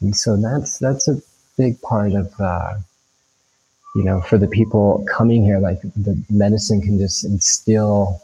And 0.00 0.16
so 0.16 0.36
that's 0.36 0.78
that's 0.78 1.08
a 1.08 1.20
big 1.56 1.80
part 1.82 2.12
of 2.12 2.32
uh, 2.38 2.74
you 3.96 4.04
know 4.04 4.20
for 4.20 4.38
the 4.38 4.46
people 4.46 5.04
coming 5.10 5.44
here. 5.44 5.58
Like 5.58 5.80
the 5.82 6.22
medicine 6.30 6.80
can 6.80 6.98
just 6.98 7.24
instill 7.24 8.20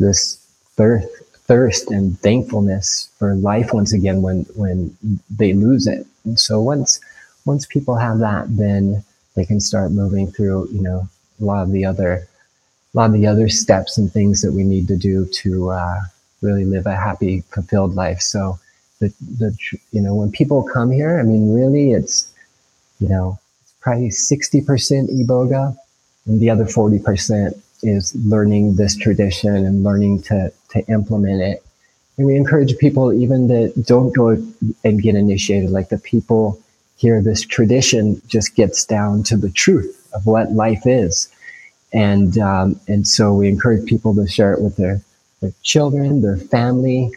this 0.00 0.47
thirst 0.78 1.08
thirst 1.48 1.90
and 1.90 2.18
thankfulness 2.20 3.08
for 3.18 3.34
life 3.34 3.72
once 3.72 3.92
again 3.92 4.22
when 4.22 4.44
when 4.54 4.96
they 5.30 5.52
lose 5.52 5.86
it. 5.86 6.06
And 6.24 6.38
so 6.38 6.60
once 6.60 7.00
once 7.44 7.66
people 7.66 7.96
have 7.96 8.18
that, 8.20 8.44
then 8.56 9.02
they 9.34 9.44
can 9.44 9.60
start 9.60 9.90
moving 9.90 10.30
through 10.30 10.68
you 10.70 10.82
know 10.82 11.08
a 11.40 11.44
lot 11.44 11.62
of 11.64 11.72
the 11.72 11.84
other 11.84 12.28
a 12.94 12.96
lot 12.96 13.06
of 13.06 13.12
the 13.12 13.26
other 13.26 13.48
steps 13.48 13.98
and 13.98 14.10
things 14.10 14.40
that 14.40 14.52
we 14.52 14.62
need 14.62 14.88
to 14.88 14.96
do 14.96 15.26
to 15.42 15.70
uh, 15.70 16.00
really 16.40 16.64
live 16.64 16.86
a 16.86 16.96
happy, 16.96 17.42
fulfilled 17.52 17.94
life. 17.94 18.20
So 18.20 18.58
the 19.00 19.12
the 19.38 19.56
you 19.92 20.00
know 20.00 20.14
when 20.14 20.30
people 20.30 20.62
come 20.62 20.90
here, 20.90 21.18
I 21.18 21.22
mean, 21.22 21.52
really, 21.52 21.92
it's 21.92 22.32
you 23.00 23.08
know 23.08 23.38
it's 23.62 23.74
probably 23.80 24.10
sixty 24.10 24.60
percent 24.60 25.10
iboga, 25.10 25.76
and 26.26 26.40
the 26.40 26.50
other 26.50 26.66
forty 26.66 26.98
percent 26.98 27.56
is 27.82 28.14
learning 28.26 28.76
this 28.76 28.96
tradition 28.96 29.54
and 29.54 29.84
learning 29.84 30.22
to, 30.22 30.52
to 30.70 30.84
implement 30.86 31.42
it. 31.42 31.64
And 32.16 32.26
we 32.26 32.36
encourage 32.36 32.76
people, 32.78 33.12
even 33.12 33.46
that 33.48 33.84
don't 33.86 34.14
go 34.14 34.30
and 34.84 35.02
get 35.02 35.14
initiated, 35.14 35.70
like 35.70 35.88
the 35.88 35.98
people 35.98 36.60
here, 36.96 37.22
this 37.22 37.42
tradition 37.42 38.20
just 38.26 38.56
gets 38.56 38.84
down 38.84 39.22
to 39.24 39.36
the 39.36 39.50
truth 39.50 40.08
of 40.12 40.26
what 40.26 40.52
life 40.52 40.82
is. 40.84 41.28
And, 41.92 42.36
um, 42.38 42.80
and 42.88 43.06
so 43.06 43.32
we 43.32 43.48
encourage 43.48 43.88
people 43.88 44.14
to 44.16 44.26
share 44.26 44.52
it 44.52 44.60
with 44.60 44.76
their, 44.76 45.00
their 45.40 45.52
children, 45.62 46.22
their 46.22 46.36
family. 46.36 47.12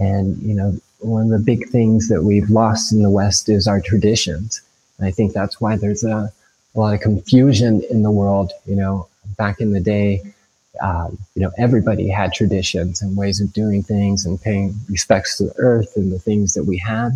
And, 0.00 0.36
you 0.42 0.54
know, 0.54 0.76
one 0.98 1.22
of 1.22 1.30
the 1.30 1.38
big 1.38 1.68
things 1.68 2.08
that 2.08 2.24
we've 2.24 2.50
lost 2.50 2.92
in 2.92 3.02
the 3.02 3.10
West 3.10 3.48
is 3.48 3.68
our 3.68 3.80
traditions. 3.80 4.60
And 4.98 5.06
I 5.06 5.12
think 5.12 5.32
that's 5.32 5.60
why 5.60 5.76
there's 5.76 6.02
a, 6.02 6.32
a 6.74 6.78
lot 6.78 6.94
of 6.94 7.00
confusion 7.00 7.82
in 7.88 8.02
the 8.02 8.10
world. 8.10 8.52
You 8.66 8.74
know, 8.74 9.08
back 9.36 9.60
in 9.60 9.72
the 9.72 9.80
day, 9.80 10.22
um, 10.82 11.18
you 11.34 11.42
know, 11.42 11.50
everybody 11.58 12.08
had 12.08 12.32
traditions 12.32 13.02
and 13.02 13.16
ways 13.16 13.40
of 13.40 13.52
doing 13.52 13.82
things 13.82 14.24
and 14.24 14.40
paying 14.40 14.74
respects 14.88 15.36
to 15.38 15.44
the 15.44 15.54
earth 15.56 15.96
and 15.96 16.12
the 16.12 16.18
things 16.18 16.54
that 16.54 16.64
we 16.64 16.78
have. 16.78 17.12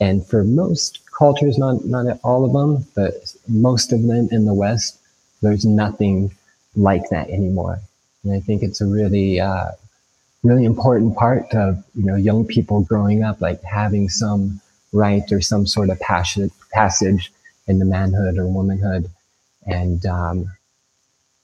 And 0.00 0.26
for 0.26 0.44
most 0.44 1.00
cultures, 1.16 1.56
not 1.56 1.84
not 1.84 2.18
all 2.24 2.44
of 2.44 2.52
them, 2.52 2.84
but 2.94 3.34
most 3.48 3.92
of 3.92 4.02
them 4.02 4.28
in 4.30 4.44
the 4.44 4.54
West, 4.54 4.98
there's 5.40 5.64
nothing 5.64 6.34
like 6.76 7.08
that 7.10 7.30
anymore. 7.30 7.80
And 8.22 8.32
I 8.32 8.40
think 8.40 8.62
it's 8.62 8.80
a 8.80 8.86
really 8.86 9.40
uh, 9.40 9.70
really 10.42 10.64
important 10.64 11.16
part 11.16 11.52
of 11.54 11.82
you 11.94 12.04
know 12.04 12.16
young 12.16 12.46
people 12.46 12.82
growing 12.82 13.22
up, 13.22 13.40
like 13.40 13.62
having 13.62 14.08
some 14.08 14.60
rite 14.92 15.32
or 15.32 15.40
some 15.40 15.66
sort 15.66 15.90
of 15.90 15.98
passion, 16.00 16.50
passage 16.72 17.32
into 17.66 17.84
manhood 17.84 18.38
or 18.38 18.46
womanhood, 18.46 19.10
and 19.66 20.04
um, 20.06 20.46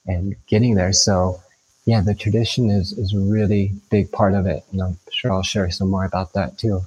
and 0.07 0.37
getting 0.47 0.75
there. 0.75 0.93
So 0.93 1.41
yeah, 1.85 2.01
the 2.01 2.15
tradition 2.15 2.71
is 2.71 2.93
is 2.93 3.13
a 3.15 3.19
really 3.19 3.73
big 3.91 4.13
part 4.13 4.35
of 4.35 4.47
it, 4.47 4.65
and 4.73 4.83
I'm 4.83 4.99
sure 5.11 5.33
I'll 5.33 5.43
share 5.43 5.71
some 5.71 5.91
more 5.91 6.05
about 6.05 6.35
that 6.35 6.59
too. 6.59 6.83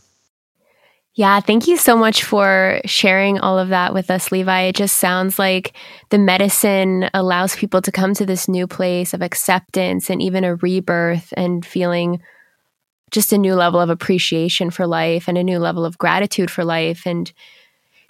Yeah, 1.16 1.40
thank 1.42 1.68
you 1.68 1.78
so 1.78 1.96
much 1.96 2.24
for 2.24 2.82
sharing 2.86 3.40
all 3.40 3.60
of 3.60 3.70
that 3.70 3.94
with 3.94 4.10
us, 4.10 4.32
Levi. 4.32 4.62
It 4.62 4.76
just 4.76 4.98
sounds 4.98 5.38
like 5.38 5.74
the 6.10 6.18
medicine 6.18 7.08
allows 7.14 7.56
people 7.56 7.84
to 7.84 7.92
come 7.92 8.16
to 8.16 8.26
this 8.26 8.48
new 8.48 8.66
place 8.66 9.14
of 9.14 9.22
acceptance 9.22 10.10
and 10.10 10.24
even 10.24 10.44
a 10.44 10.56
rebirth 10.56 11.32
and 11.38 11.64
feeling 11.64 12.20
just 13.12 13.32
a 13.32 13.38
new 13.38 13.54
level 13.54 13.80
of 13.80 13.92
appreciation 13.92 14.72
for 14.72 14.88
life 14.88 15.28
and 15.28 15.38
a 15.38 15.44
new 15.44 15.60
level 15.60 15.86
of 15.86 16.00
gratitude 16.00 16.50
for 16.50 16.66
life. 16.66 17.06
And 17.06 17.32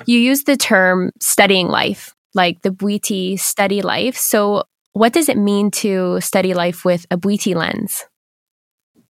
you 0.05 0.17
use 0.17 0.45
the 0.45 0.55
term 0.55 1.11
studying 1.19 1.67
life, 1.67 2.15
like 2.33 2.61
the 2.61 2.71
Bwiti 2.71 3.37
study 3.37 3.81
life. 3.81 4.15
So, 4.15 4.63
what 4.93 5.11
does 5.11 5.27
it 5.27 5.37
mean 5.37 5.71
to 5.71 6.21
study 6.21 6.53
life 6.53 6.85
with 6.85 7.05
a 7.11 7.17
Bwiti 7.17 7.55
lens? 7.55 8.05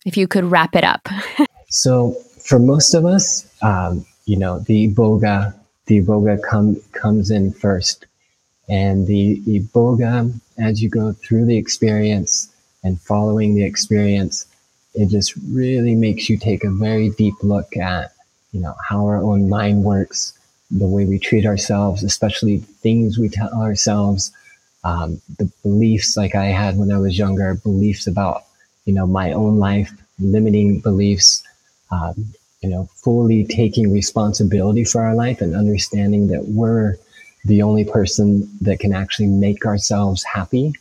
If 0.05 0.17
you 0.17 0.27
could 0.27 0.45
wrap 0.45 0.75
it 0.75 0.83
up. 0.83 1.07
so, 1.69 2.13
for 2.45 2.59
most 2.59 2.93
of 2.93 3.05
us, 3.05 3.47
um, 3.61 4.05
you 4.25 4.37
know, 4.37 4.59
the 4.59 4.89
iboga, 4.89 5.53
the 5.85 6.01
iboga 6.01 6.41
come, 6.41 6.81
comes 6.93 7.31
in 7.31 7.53
first. 7.53 8.05
And 8.69 9.07
the 9.07 9.41
iboga, 9.41 10.33
as 10.57 10.81
you 10.81 10.89
go 10.89 11.13
through 11.13 11.45
the 11.45 11.57
experience 11.57 12.49
and 12.83 12.99
following 12.99 13.55
the 13.55 13.63
experience, 13.63 14.45
it 14.93 15.09
just 15.09 15.33
really 15.51 15.95
makes 15.95 16.29
you 16.29 16.37
take 16.37 16.63
a 16.63 16.69
very 16.69 17.09
deep 17.11 17.35
look 17.41 17.75
at, 17.77 18.13
you 18.51 18.59
know, 18.59 18.75
how 18.87 19.05
our 19.05 19.17
own 19.17 19.49
mind 19.49 19.83
works, 19.83 20.37
the 20.69 20.87
way 20.87 21.05
we 21.05 21.19
treat 21.19 21.45
ourselves, 21.45 22.03
especially 22.03 22.57
things 22.57 23.17
we 23.17 23.29
tell 23.29 23.53
ourselves, 23.53 24.31
um, 24.83 25.21
the 25.37 25.49
beliefs 25.63 26.17
like 26.17 26.35
I 26.35 26.45
had 26.45 26.77
when 26.77 26.91
I 26.91 26.97
was 26.97 27.17
younger, 27.17 27.55
beliefs 27.55 28.07
about, 28.07 28.43
you 28.85 28.93
know, 28.93 29.07
my 29.07 29.31
own 29.31 29.57
life, 29.57 29.91
limiting 30.19 30.79
beliefs, 30.79 31.43
um, 31.91 32.25
you 32.61 32.69
know, 32.69 32.89
fully 32.95 33.45
taking 33.45 33.91
responsibility 33.91 34.83
for 34.83 35.01
our 35.01 35.15
life 35.15 35.41
and 35.41 35.55
understanding 35.55 36.27
that 36.27 36.45
we're 36.47 36.95
the 37.45 37.61
only 37.61 37.83
person 37.83 38.49
that 38.61 38.79
can 38.79 38.93
actually 38.93 39.27
make 39.27 39.65
ourselves 39.65 40.23
happy, 40.23 40.73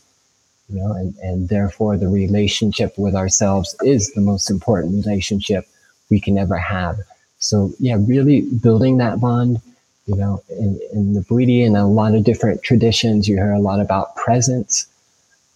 you 0.69 0.75
know, 0.79 0.93
and, 0.93 1.15
and 1.17 1.49
therefore 1.49 1.97
the 1.97 2.07
relationship 2.07 2.97
with 2.97 3.15
ourselves 3.15 3.75
is 3.83 4.11
the 4.13 4.21
most 4.21 4.49
important 4.49 5.05
relationship 5.05 5.67
we 6.09 6.19
can 6.19 6.37
ever 6.37 6.57
have. 6.57 6.99
So 7.39 7.71
yeah, 7.79 7.97
really 7.99 8.41
building 8.41 8.97
that 8.97 9.19
bond, 9.19 9.61
you 10.05 10.15
know, 10.15 10.43
in, 10.49 10.79
in 10.91 11.13
the 11.13 11.21
Bwiti 11.21 11.65
and 11.65 11.77
a 11.77 11.85
lot 11.85 12.13
of 12.13 12.23
different 12.23 12.61
traditions, 12.61 13.27
you 13.27 13.35
hear 13.35 13.53
a 13.53 13.59
lot 13.59 13.79
about 13.79 14.15
presence. 14.15 14.87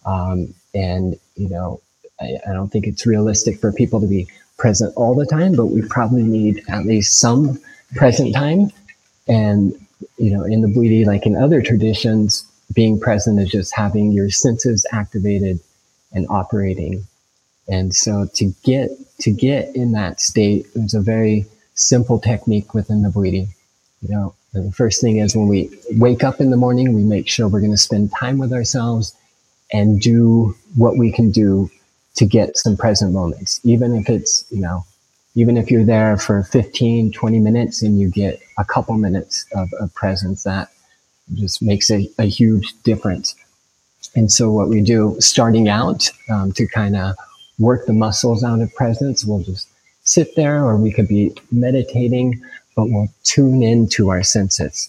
Um, 0.06 0.54
and, 0.74 1.18
you 1.36 1.48
know, 1.48 1.80
I, 2.20 2.38
I 2.48 2.52
don't 2.52 2.70
think 2.70 2.86
it's 2.86 3.06
realistic 3.06 3.60
for 3.60 3.72
people 3.72 4.00
to 4.00 4.06
be 4.06 4.26
present 4.56 4.94
all 4.96 5.14
the 5.14 5.26
time, 5.26 5.54
but 5.54 5.66
we 5.66 5.82
probably 5.82 6.22
need 6.22 6.62
at 6.68 6.86
least 6.86 7.20
some 7.20 7.60
present 7.94 8.34
time. 8.34 8.70
And, 9.28 9.74
you 10.16 10.30
know, 10.30 10.44
in 10.44 10.62
the 10.62 10.68
Bwiti, 10.68 11.04
like 11.04 11.26
in 11.26 11.36
other 11.36 11.60
traditions, 11.60 12.46
being 12.72 12.98
present 12.98 13.38
is 13.40 13.50
just 13.50 13.74
having 13.74 14.12
your 14.12 14.30
senses 14.30 14.86
activated 14.92 15.60
and 16.12 16.26
operating. 16.30 17.04
And 17.68 17.94
so 17.94 18.26
to 18.34 18.54
get, 18.64 18.90
to 19.20 19.30
get 19.30 19.76
in 19.76 19.92
that 19.92 20.20
state, 20.20 20.66
there's 20.74 20.94
a 20.94 21.00
very 21.00 21.44
simple 21.74 22.18
technique 22.18 22.72
within 22.72 23.02
the 23.02 23.10
Bwiti. 23.10 23.48
You 24.00 24.08
know, 24.08 24.34
the 24.52 24.72
first 24.72 25.00
thing 25.00 25.18
is 25.18 25.36
when 25.36 25.48
we 25.48 25.70
wake 25.92 26.24
up 26.24 26.40
in 26.40 26.50
the 26.50 26.56
morning, 26.56 26.94
we 26.94 27.02
make 27.02 27.28
sure 27.28 27.48
we're 27.48 27.60
going 27.60 27.72
to 27.72 27.76
spend 27.76 28.10
time 28.18 28.38
with 28.38 28.52
ourselves 28.52 29.14
and 29.72 30.00
do 30.00 30.54
what 30.76 30.96
we 30.96 31.12
can 31.12 31.30
do 31.30 31.70
to 32.16 32.26
get 32.26 32.56
some 32.56 32.76
present 32.76 33.12
moments, 33.12 33.60
even 33.64 33.94
if 33.94 34.08
it's, 34.08 34.44
you 34.50 34.60
know, 34.60 34.84
even 35.34 35.56
if 35.56 35.70
you're 35.70 35.84
there 35.84 36.16
for 36.16 36.42
15, 36.42 37.12
20 37.12 37.38
minutes 37.38 37.82
and 37.82 38.00
you 38.00 38.10
get 38.10 38.40
a 38.58 38.64
couple 38.64 38.96
minutes 38.96 39.46
of, 39.54 39.68
of 39.78 39.94
presence, 39.94 40.42
that 40.42 40.68
just 41.34 41.62
makes 41.62 41.90
a, 41.90 42.08
a, 42.18 42.24
huge 42.24 42.74
difference. 42.82 43.36
And 44.16 44.32
so 44.32 44.50
what 44.50 44.68
we 44.68 44.80
do 44.80 45.16
starting 45.20 45.68
out 45.68 46.10
um, 46.30 46.52
to 46.52 46.66
kind 46.66 46.96
of 46.96 47.14
work 47.58 47.86
the 47.86 47.92
muscles 47.92 48.42
out 48.42 48.60
of 48.60 48.74
presence, 48.74 49.24
we'll 49.24 49.44
just 49.44 49.68
sit 50.02 50.34
there 50.34 50.64
or 50.64 50.76
we 50.76 50.90
could 50.90 51.06
be 51.06 51.34
meditating, 51.52 52.42
but 52.78 52.86
we'll 52.88 53.12
tune 53.24 53.62
into 53.62 54.08
our 54.08 54.22
senses 54.22 54.88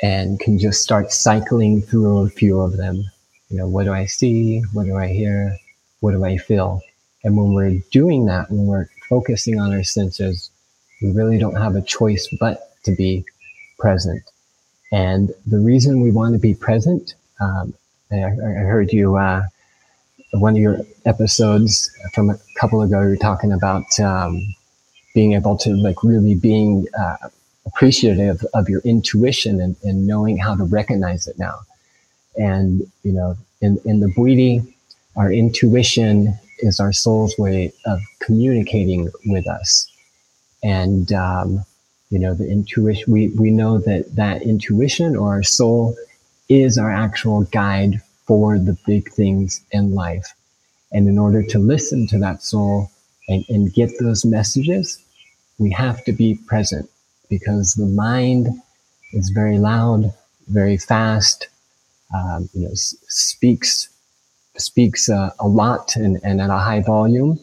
and 0.00 0.38
can 0.38 0.60
just 0.60 0.80
start 0.80 1.10
cycling 1.10 1.82
through 1.82 2.18
a 2.20 2.30
few 2.30 2.60
of 2.60 2.76
them. 2.76 3.04
You 3.48 3.58
know, 3.58 3.68
what 3.68 3.84
do 3.84 3.92
I 3.92 4.06
see? 4.06 4.60
What 4.72 4.86
do 4.86 4.96
I 4.96 5.08
hear? 5.08 5.58
what 6.00 6.12
do 6.12 6.24
I 6.24 6.36
feel? 6.36 6.80
And 7.24 7.36
when 7.36 7.52
we're 7.52 7.80
doing 7.90 8.26
that, 8.26 8.48
when 8.48 8.66
we're 8.66 8.88
focusing 9.08 9.58
on 9.58 9.72
our 9.72 9.82
senses, 9.82 10.50
we 11.02 11.10
really 11.10 11.36
don't 11.36 11.56
have 11.56 11.74
a 11.74 11.82
choice 11.82 12.28
but 12.38 12.76
to 12.84 12.94
be 12.94 13.24
present. 13.78 14.22
And 14.92 15.32
the 15.46 15.58
reason 15.58 16.00
we 16.00 16.12
want 16.12 16.34
to 16.34 16.38
be 16.38 16.54
present, 16.54 17.14
um, 17.40 17.74
I, 18.12 18.22
I, 18.22 18.28
heard 18.28 18.92
you, 18.92 19.16
uh, 19.16 19.42
one 20.34 20.54
of 20.54 20.58
your 20.58 20.78
episodes 21.06 21.90
from 22.14 22.30
a 22.30 22.38
couple 22.60 22.82
ago, 22.82 23.02
you 23.02 23.08
were 23.08 23.16
talking 23.16 23.52
about 23.52 23.98
um, 23.98 24.54
being 25.16 25.32
able 25.32 25.56
to 25.56 25.70
like 25.70 26.04
really 26.04 26.34
being 26.34 26.86
uh, 27.02 27.16
appreciative 27.64 28.44
of 28.52 28.68
your 28.68 28.82
intuition 28.82 29.62
and, 29.62 29.74
and 29.82 30.06
knowing 30.06 30.36
how 30.36 30.54
to 30.54 30.64
recognize 30.64 31.26
it 31.26 31.38
now. 31.38 31.56
And, 32.36 32.82
you 33.02 33.12
know, 33.12 33.34
in, 33.62 33.80
in 33.86 34.00
the 34.00 34.08
Bwiti, 34.08 34.54
our 35.16 35.32
intuition 35.32 36.38
is 36.58 36.78
our 36.80 36.92
soul's 36.92 37.34
way 37.38 37.72
of 37.86 37.98
communicating 38.20 39.10
with 39.24 39.48
us. 39.48 39.90
And, 40.62 41.10
um, 41.14 41.64
you 42.10 42.18
know, 42.18 42.34
the 42.34 42.50
intuition, 42.50 43.10
we, 43.10 43.28
we 43.28 43.50
know 43.50 43.78
that 43.78 44.14
that 44.16 44.42
intuition 44.42 45.16
or 45.16 45.28
our 45.30 45.42
soul 45.42 45.96
is 46.50 46.76
our 46.76 46.92
actual 46.92 47.44
guide 47.44 48.02
for 48.26 48.58
the 48.58 48.76
big 48.86 49.10
things 49.12 49.64
in 49.72 49.94
life. 49.94 50.34
And 50.92 51.08
in 51.08 51.18
order 51.18 51.42
to 51.42 51.58
listen 51.58 52.06
to 52.08 52.18
that 52.18 52.42
soul 52.42 52.90
and, 53.30 53.46
and 53.48 53.72
get 53.72 53.90
those 53.98 54.26
messages, 54.26 55.02
we 55.58 55.70
have 55.72 56.04
to 56.04 56.12
be 56.12 56.34
present 56.46 56.88
because 57.28 57.74
the 57.74 57.86
mind 57.86 58.48
is 59.12 59.30
very 59.30 59.58
loud, 59.58 60.12
very 60.48 60.76
fast, 60.76 61.48
um, 62.14 62.48
you 62.54 62.62
know, 62.66 62.72
s- 62.72 62.94
speaks 63.08 63.88
speaks 64.58 65.08
uh, 65.08 65.30
a 65.40 65.48
lot 65.48 65.96
and, 65.96 66.18
and 66.24 66.40
at 66.40 66.50
a 66.50 66.58
high 66.58 66.80
volume, 66.82 67.38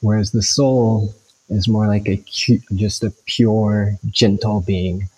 whereas 0.00 0.32
the 0.32 0.42
soul 0.42 1.14
is 1.50 1.68
more 1.68 1.86
like 1.86 2.08
a 2.08 2.16
just 2.74 3.04
a 3.04 3.10
pure, 3.26 3.96
gentle 4.10 4.60
being, 4.60 5.08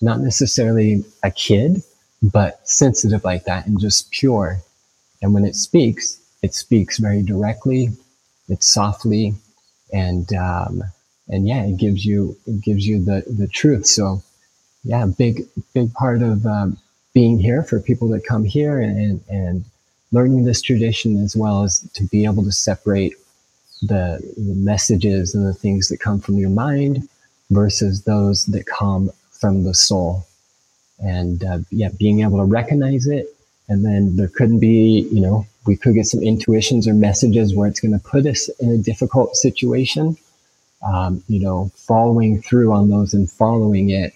not 0.00 0.20
necessarily 0.20 1.04
a 1.24 1.30
kid, 1.30 1.82
but 2.22 2.60
sensitive 2.68 3.24
like 3.24 3.44
that 3.44 3.66
and 3.66 3.80
just 3.80 4.10
pure. 4.12 4.58
And 5.22 5.34
when 5.34 5.44
it 5.44 5.56
speaks, 5.56 6.18
it 6.42 6.54
speaks 6.54 6.98
very 6.98 7.22
directly, 7.22 7.90
it's 8.48 8.66
softly, 8.66 9.34
and 9.92 10.32
um, 10.34 10.82
and 11.32 11.48
yeah, 11.48 11.64
it 11.64 11.78
gives 11.78 12.04
you 12.04 12.36
it 12.46 12.62
gives 12.62 12.86
you 12.86 13.02
the 13.02 13.24
the 13.26 13.48
truth. 13.48 13.86
So 13.86 14.22
yeah, 14.84 15.06
big 15.06 15.46
big 15.74 15.92
part 15.94 16.22
of 16.22 16.46
um, 16.46 16.76
being 17.14 17.40
here 17.40 17.64
for 17.64 17.80
people 17.80 18.08
that 18.10 18.24
come 18.24 18.44
here 18.44 18.80
and 18.80 19.20
and 19.28 19.64
learning 20.12 20.44
this 20.44 20.62
tradition 20.62 21.16
as 21.24 21.34
well 21.34 21.64
as 21.64 21.80
to 21.94 22.04
be 22.04 22.24
able 22.24 22.44
to 22.44 22.52
separate 22.52 23.14
the, 23.80 24.20
the 24.36 24.54
messages 24.54 25.34
and 25.34 25.46
the 25.46 25.54
things 25.54 25.88
that 25.88 25.98
come 25.98 26.20
from 26.20 26.36
your 26.36 26.50
mind 26.50 27.08
versus 27.50 28.02
those 28.02 28.44
that 28.46 28.66
come 28.66 29.10
from 29.30 29.64
the 29.64 29.74
soul. 29.74 30.26
And 31.00 31.42
uh, 31.42 31.58
yeah, 31.70 31.88
being 31.98 32.20
able 32.20 32.38
to 32.38 32.44
recognize 32.44 33.06
it. 33.06 33.26
And 33.68 33.84
then 33.84 34.16
there 34.16 34.28
couldn't 34.28 34.60
be, 34.60 35.08
you 35.10 35.20
know, 35.20 35.46
we 35.66 35.76
could 35.76 35.94
get 35.94 36.06
some 36.06 36.22
intuitions 36.22 36.86
or 36.86 36.94
messages 36.94 37.54
where 37.54 37.68
it's 37.68 37.80
going 37.80 37.98
to 37.98 38.04
put 38.04 38.26
us 38.26 38.48
in 38.60 38.70
a 38.70 38.78
difficult 38.78 39.34
situation. 39.36 40.16
Um, 40.84 41.22
you 41.28 41.40
know, 41.40 41.70
following 41.76 42.42
through 42.42 42.72
on 42.72 42.88
those 42.88 43.14
and 43.14 43.30
following 43.30 43.90
it 43.90 44.12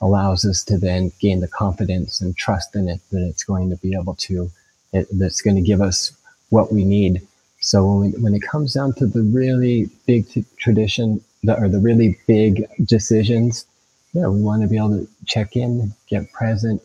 allows 0.00 0.44
us 0.44 0.64
to 0.64 0.78
then 0.78 1.12
gain 1.20 1.40
the 1.40 1.48
confidence 1.48 2.20
and 2.20 2.36
trust 2.36 2.74
in 2.74 2.88
it 2.88 3.00
that 3.10 3.26
it's 3.28 3.44
going 3.44 3.70
to 3.70 3.76
be 3.76 3.94
able 3.94 4.14
to, 4.14 4.50
it, 4.92 5.06
that's 5.12 5.42
going 5.42 5.56
to 5.56 5.62
give 5.62 5.80
us 5.80 6.16
what 6.50 6.72
we 6.72 6.84
need. 6.84 7.20
So 7.60 7.84
when, 7.84 8.00
we, 8.00 8.18
when 8.22 8.34
it 8.34 8.42
comes 8.42 8.74
down 8.74 8.94
to 8.94 9.06
the 9.06 9.22
really 9.22 9.90
big 10.06 10.28
t- 10.28 10.44
tradition, 10.58 11.22
or 11.48 11.68
the 11.68 11.80
really 11.80 12.18
big 12.26 12.66
decisions, 12.84 13.66
yeah, 14.12 14.26
we 14.28 14.40
want 14.40 14.62
to 14.62 14.68
be 14.68 14.76
able 14.76 14.98
to 14.98 15.08
check 15.26 15.56
in, 15.56 15.92
get 16.08 16.30
present, 16.32 16.82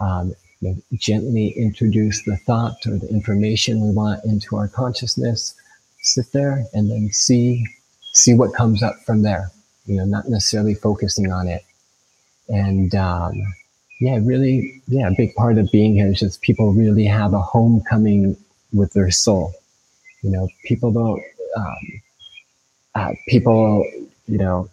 um, 0.00 0.34
you 0.60 0.70
know, 0.70 0.76
gently 0.94 1.48
introduce 1.48 2.24
the 2.24 2.36
thought 2.36 2.76
or 2.86 2.96
the 2.98 3.08
information 3.08 3.80
we 3.80 3.90
want 3.90 4.24
into 4.24 4.56
our 4.56 4.68
consciousness, 4.68 5.54
sit 6.02 6.30
there 6.32 6.64
and 6.72 6.90
then 6.90 7.10
see, 7.10 7.66
see 8.22 8.34
what 8.34 8.54
comes 8.54 8.82
up 8.82 8.96
from 9.04 9.22
there. 9.22 9.50
You 9.86 9.96
know, 9.96 10.04
not 10.04 10.28
necessarily 10.28 10.74
focusing 10.74 11.32
on 11.32 11.48
it. 11.48 11.64
And, 12.48 12.94
um, 12.94 13.42
yeah, 14.00 14.18
really, 14.22 14.82
yeah, 14.88 15.08
a 15.08 15.14
big 15.16 15.34
part 15.34 15.58
of 15.58 15.70
being 15.70 15.94
here 15.94 16.08
is 16.08 16.20
just 16.20 16.42
people 16.42 16.72
really 16.72 17.04
have 17.04 17.34
a 17.34 17.40
homecoming 17.40 18.36
with 18.72 18.92
their 18.92 19.10
soul. 19.10 19.52
You 20.22 20.30
know, 20.30 20.48
people 20.64 20.92
don't, 20.92 21.22
um, 21.56 22.02
uh, 22.94 23.12
people, 23.28 23.84
you 24.26 24.38
know, 24.38 24.68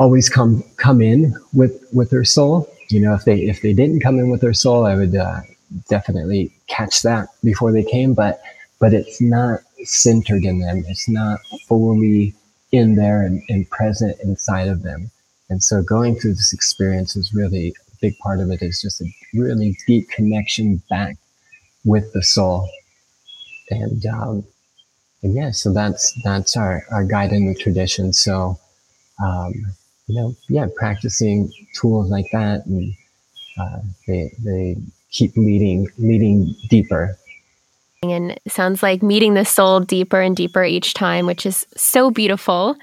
always 0.00 0.30
come 0.30 0.64
come 0.78 1.00
in 1.02 1.34
with 1.52 1.86
with 1.92 2.10
their 2.10 2.24
soul. 2.24 2.68
You 2.88 3.00
know, 3.00 3.14
if 3.14 3.24
they 3.24 3.40
if 3.42 3.62
they 3.62 3.72
didn't 3.72 4.00
come 4.00 4.18
in 4.18 4.30
with 4.30 4.40
their 4.40 4.54
soul, 4.54 4.86
I 4.86 4.96
would 4.96 5.14
uh, 5.14 5.40
definitely 5.88 6.52
catch 6.66 7.02
that 7.02 7.28
before 7.44 7.70
they 7.70 7.84
came. 7.84 8.14
But 8.14 8.40
but 8.80 8.94
it's 8.94 9.20
not 9.20 9.60
centered 9.84 10.44
in 10.44 10.60
them. 10.60 10.84
It's 10.88 11.08
not 11.08 11.40
fully 11.66 12.34
in 12.72 12.94
there 12.94 13.22
and, 13.22 13.42
and 13.48 13.68
present 13.70 14.18
inside 14.20 14.68
of 14.68 14.82
them. 14.82 15.10
And 15.48 15.62
so 15.62 15.82
going 15.82 16.16
through 16.16 16.34
this 16.34 16.52
experience 16.52 17.16
is 17.16 17.34
really 17.34 17.68
a 17.68 17.96
big 18.00 18.16
part 18.18 18.40
of 18.40 18.50
it 18.50 18.62
is 18.62 18.80
just 18.80 19.00
a 19.00 19.12
really 19.34 19.76
deep 19.86 20.08
connection 20.10 20.82
back 20.88 21.16
with 21.84 22.12
the 22.12 22.22
soul. 22.22 22.68
And 23.70 24.04
um, 24.06 24.44
and 25.22 25.34
yeah, 25.34 25.50
so 25.50 25.72
that's 25.72 26.12
that's 26.22 26.56
our, 26.56 26.84
our 26.90 27.04
guide 27.04 27.32
in 27.32 27.46
the 27.46 27.54
tradition. 27.54 28.12
So 28.12 28.58
um, 29.22 29.52
you 30.06 30.14
know, 30.14 30.34
yeah, 30.48 30.66
practicing 30.76 31.52
tools 31.80 32.10
like 32.10 32.26
that, 32.32 32.66
and 32.66 32.94
uh, 33.60 33.80
they 34.06 34.32
they 34.42 34.76
keep 35.10 35.36
leading 35.36 35.88
leading 35.98 36.54
deeper. 36.68 37.16
And 38.02 38.40
sounds 38.48 38.82
like 38.82 39.02
meeting 39.02 39.34
the 39.34 39.44
soul 39.44 39.80
deeper 39.80 40.22
and 40.22 40.34
deeper 40.34 40.64
each 40.64 40.94
time, 40.94 41.26
which 41.26 41.44
is 41.44 41.66
so 41.76 42.10
beautiful. 42.10 42.76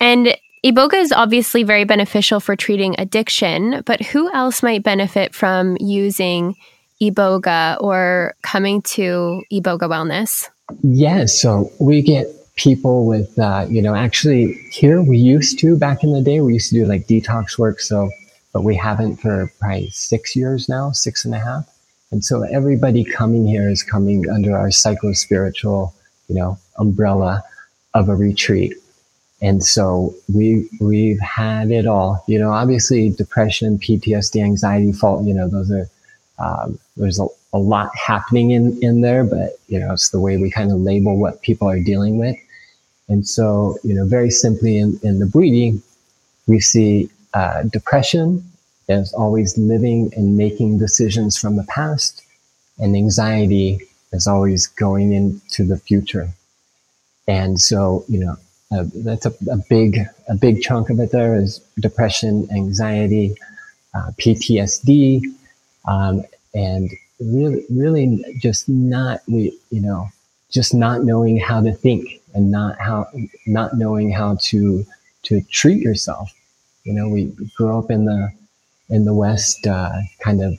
And 0.00 0.36
Iboga 0.62 1.00
is 1.00 1.12
obviously 1.12 1.62
very 1.62 1.84
beneficial 1.84 2.40
for 2.40 2.56
treating 2.56 2.94
addiction, 2.98 3.82
but 3.86 4.02
who 4.02 4.30
else 4.34 4.62
might 4.62 4.82
benefit 4.82 5.34
from 5.34 5.78
using 5.80 6.56
Iboga 7.00 7.80
or 7.80 8.34
coming 8.42 8.82
to 8.82 9.42
Iboga 9.50 9.88
Wellness? 9.88 10.50
Yes, 10.82 11.40
so 11.40 11.72
we 11.80 12.02
get 12.02 12.26
people 12.56 13.06
with, 13.06 13.38
uh, 13.38 13.64
you 13.70 13.80
know, 13.80 13.94
actually 13.94 14.52
here 14.70 15.00
we 15.00 15.16
used 15.16 15.58
to 15.60 15.78
back 15.78 16.04
in 16.04 16.12
the 16.12 16.20
day, 16.20 16.42
we 16.42 16.52
used 16.52 16.68
to 16.68 16.74
do 16.74 16.84
like 16.84 17.06
detox 17.06 17.58
work. 17.58 17.80
So, 17.80 18.10
but 18.52 18.62
we 18.62 18.76
haven't 18.76 19.16
for 19.16 19.50
probably 19.58 19.88
six 19.88 20.36
years 20.36 20.68
now, 20.68 20.90
six 20.90 21.24
and 21.24 21.34
a 21.34 21.38
half. 21.38 21.66
And 22.12 22.24
so 22.24 22.42
everybody 22.42 23.04
coming 23.04 23.46
here 23.46 23.68
is 23.68 23.82
coming 23.82 24.28
under 24.28 24.56
our 24.56 24.70
psycho 24.70 25.12
spiritual, 25.12 25.94
you 26.28 26.34
know, 26.34 26.58
umbrella 26.78 27.42
of 27.94 28.08
a 28.08 28.16
retreat. 28.16 28.74
And 29.42 29.64
so 29.64 30.14
we, 30.32 30.68
we've 30.80 31.20
had 31.20 31.70
it 31.70 31.86
all, 31.86 32.22
you 32.26 32.38
know, 32.38 32.50
obviously 32.50 33.10
depression, 33.10 33.78
PTSD, 33.78 34.42
anxiety, 34.42 34.92
fault, 34.92 35.24
you 35.24 35.32
know, 35.32 35.48
those 35.48 35.70
are, 35.70 35.88
um, 36.38 36.78
there's 36.96 37.20
a, 37.20 37.26
a 37.52 37.58
lot 37.58 37.90
happening 37.96 38.50
in, 38.50 38.78
in 38.82 39.00
there, 39.00 39.24
but 39.24 39.52
you 39.68 39.78
know, 39.78 39.92
it's 39.92 40.10
the 40.10 40.20
way 40.20 40.36
we 40.36 40.50
kind 40.50 40.70
of 40.70 40.78
label 40.78 41.18
what 41.18 41.42
people 41.42 41.68
are 41.68 41.80
dealing 41.80 42.18
with. 42.18 42.36
And 43.08 43.26
so, 43.26 43.78
you 43.82 43.94
know, 43.94 44.04
very 44.04 44.30
simply 44.30 44.78
in, 44.78 44.98
in 45.02 45.20
the 45.20 45.26
Bwiti, 45.26 45.80
we 46.46 46.60
see 46.60 47.08
uh, 47.34 47.62
depression 47.64 48.44
as 48.90 49.12
always 49.12 49.56
living 49.56 50.12
and 50.16 50.36
making 50.36 50.78
decisions 50.78 51.38
from 51.38 51.56
the 51.56 51.64
past, 51.64 52.22
and 52.78 52.96
anxiety 52.96 53.80
is 54.12 54.26
always 54.26 54.66
going 54.66 55.12
into 55.12 55.64
the 55.64 55.78
future. 55.78 56.28
And 57.28 57.60
so, 57.60 58.04
you 58.08 58.18
know, 58.18 58.36
uh, 58.72 58.84
that's 58.94 59.26
a, 59.26 59.32
a, 59.50 59.56
big 59.68 59.98
a 60.28 60.34
big 60.34 60.62
chunk 60.62 60.90
of 60.90 61.00
it. 61.00 61.10
There 61.10 61.36
is 61.36 61.60
depression, 61.78 62.48
anxiety, 62.52 63.34
uh, 63.94 64.12
PTSD, 64.20 65.22
um, 65.86 66.24
and 66.54 66.90
really, 67.18 67.64
really 67.70 68.24
just 68.38 68.68
not 68.68 69.20
we 69.28 69.58
you 69.70 69.80
know 69.80 70.08
just 70.50 70.72
not 70.74 71.02
knowing 71.04 71.38
how 71.38 71.60
to 71.60 71.72
think 71.72 72.20
and 72.34 72.50
not 72.50 72.78
how 72.78 73.06
not 73.46 73.76
knowing 73.76 74.12
how 74.12 74.36
to 74.40 74.84
to 75.24 75.40
treat 75.50 75.82
yourself. 75.82 76.32
You 76.84 76.94
know, 76.94 77.08
we 77.08 77.32
grew 77.56 77.76
up 77.76 77.90
in 77.90 78.04
the 78.04 78.32
in 78.90 79.04
the 79.04 79.14
West, 79.14 79.66
uh, 79.66 79.92
kind 80.22 80.42
of 80.42 80.58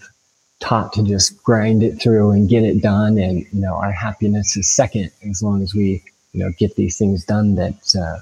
taught 0.59 0.93
to 0.93 1.03
just 1.03 1.41
grind 1.43 1.83
it 1.83 2.01
through 2.01 2.31
and 2.31 2.49
get 2.49 2.63
it 2.63 2.81
done, 2.81 3.17
and 3.17 3.39
you 3.51 3.61
know, 3.61 3.75
our 3.75 3.91
happiness 3.91 4.55
is 4.57 4.69
second 4.69 5.11
as 5.29 5.41
long 5.43 5.61
as 5.61 5.73
we 5.73 6.03
you 6.33 6.43
know 6.43 6.51
get 6.57 6.75
these 6.75 6.97
things 6.97 7.25
done 7.25 7.55
that 7.55 7.95
uh, 7.95 8.17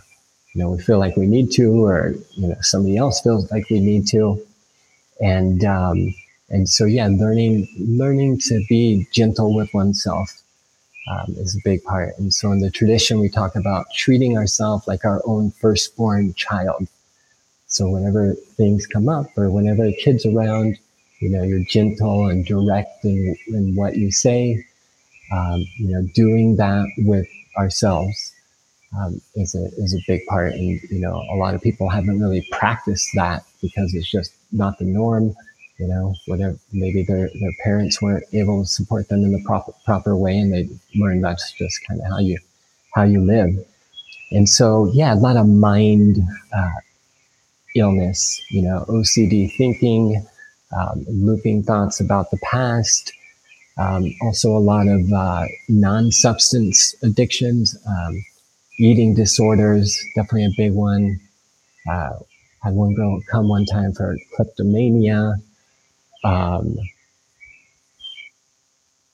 you 0.54 0.62
know 0.62 0.70
we 0.72 0.82
feel 0.82 1.00
like 1.00 1.16
we 1.16 1.28
need 1.28 1.52
to, 1.52 1.86
or 1.86 2.16
you 2.32 2.48
know 2.48 2.58
somebody 2.62 2.98
else 2.98 3.22
feels 3.22 3.52
like 3.52 3.70
we 3.70 3.80
need 3.80 4.08
to, 4.08 4.42
and 5.22 5.64
um, 5.64 6.14
and 6.50 6.68
so 6.68 6.86
yeah, 6.86 7.08
learning 7.08 7.68
learning 7.78 8.40
to 8.40 8.64
be 8.68 9.08
gentle 9.12 9.54
with 9.54 9.74
oneself 9.74 10.42
um, 11.10 11.36
is 11.38 11.56
a 11.56 11.60
big 11.64 11.84
part. 11.84 12.18
And 12.18 12.34
so 12.34 12.52
in 12.52 12.60
the 12.60 12.72
tradition, 12.72 13.20
we 13.20 13.30
talk 13.30 13.56
about 13.56 13.88
treating 13.96 14.38
ourselves 14.38 14.88
like 14.88 15.06
our 15.06 15.22
own 15.26 15.52
firstborn 15.52 16.34
child. 16.36 16.88
So 17.70 17.90
whenever 17.90 18.34
things 18.34 18.86
come 18.88 19.10
up 19.10 19.28
or 19.38 19.50
whenever 19.50 19.86
a 19.86 19.94
kid's 19.94 20.26
around, 20.26 20.78
you 21.20 21.30
know, 21.30 21.44
you're 21.44 21.64
gentle 21.70 22.28
and 22.28 22.46
direct 22.46 23.04
in, 23.06 23.36
in 23.48 23.76
what 23.76 23.98
you 23.98 24.12
say. 24.12 24.66
Um, 25.32 25.66
you 25.78 25.92
know, 25.92 26.02
doing 26.14 26.56
that 26.58 26.86
with 27.00 27.28
ourselves 27.58 28.34
um, 28.98 29.22
is 29.36 29.54
a 29.56 29.66
is 29.78 29.94
a 29.94 30.04
big 30.08 30.26
part. 30.26 30.54
And 30.54 30.82
you 30.90 31.00
know, 31.00 31.24
a 31.32 31.36
lot 31.36 31.54
of 31.54 31.62
people 31.62 31.90
haven't 31.90 32.20
really 32.20 32.48
practiced 32.52 33.10
that 33.16 33.44
because 33.62 33.94
it's 33.94 34.10
just 34.10 34.34
not 34.52 34.80
the 34.80 34.86
norm 34.86 35.36
you 35.80 35.88
know, 35.88 36.14
whatever, 36.28 36.58
maybe 36.74 37.04
their, 37.04 37.30
their 37.40 37.54
parents 37.64 38.02
weren't 38.02 38.26
able 38.34 38.62
to 38.62 38.68
support 38.68 39.08
them 39.08 39.24
in 39.24 39.32
the 39.32 39.42
proper, 39.46 39.72
proper 39.86 40.16
way 40.16 40.38
and 40.38 40.54
they 40.54 40.68
learned 40.96 41.24
that's 41.24 41.54
just 41.54 41.80
kind 41.88 42.02
of 42.02 42.08
how 42.08 42.20
you, 42.20 42.38
how 42.94 43.04
you 43.04 43.22
live. 43.22 43.66
And 44.32 44.48
so, 44.48 44.92
yeah, 44.94 45.14
a 45.14 45.16
lot 45.16 45.38
of 45.38 45.48
mind, 45.48 46.20
uh, 46.56 46.70
illness, 47.76 48.42
you 48.50 48.62
know, 48.62 48.86
OCD 48.88 49.52
thinking, 49.56 50.26
um, 50.78 51.06
looping 51.08 51.64
thoughts 51.64 52.00
about 52.00 52.32
the 52.32 52.38
past, 52.44 53.12
um, 53.78 54.14
also 54.22 54.56
a 54.56 54.60
lot 54.60 54.88
of 54.88 55.12
uh, 55.12 55.46
non-substance 55.70 56.96
addictions, 57.02 57.78
um, 57.88 58.24
eating 58.80 59.16
disorders, 59.16 59.98
definitely 60.16 60.46
a 60.46 60.50
big 60.58 60.74
one. 60.74 61.20
Uh, 61.90 62.12
had 62.62 62.74
one 62.74 62.94
girl 62.94 63.22
come 63.32 63.48
one 63.48 63.66
time 63.66 63.94
for 63.94 64.18
kleptomania, 64.36 65.36
um, 66.24 66.78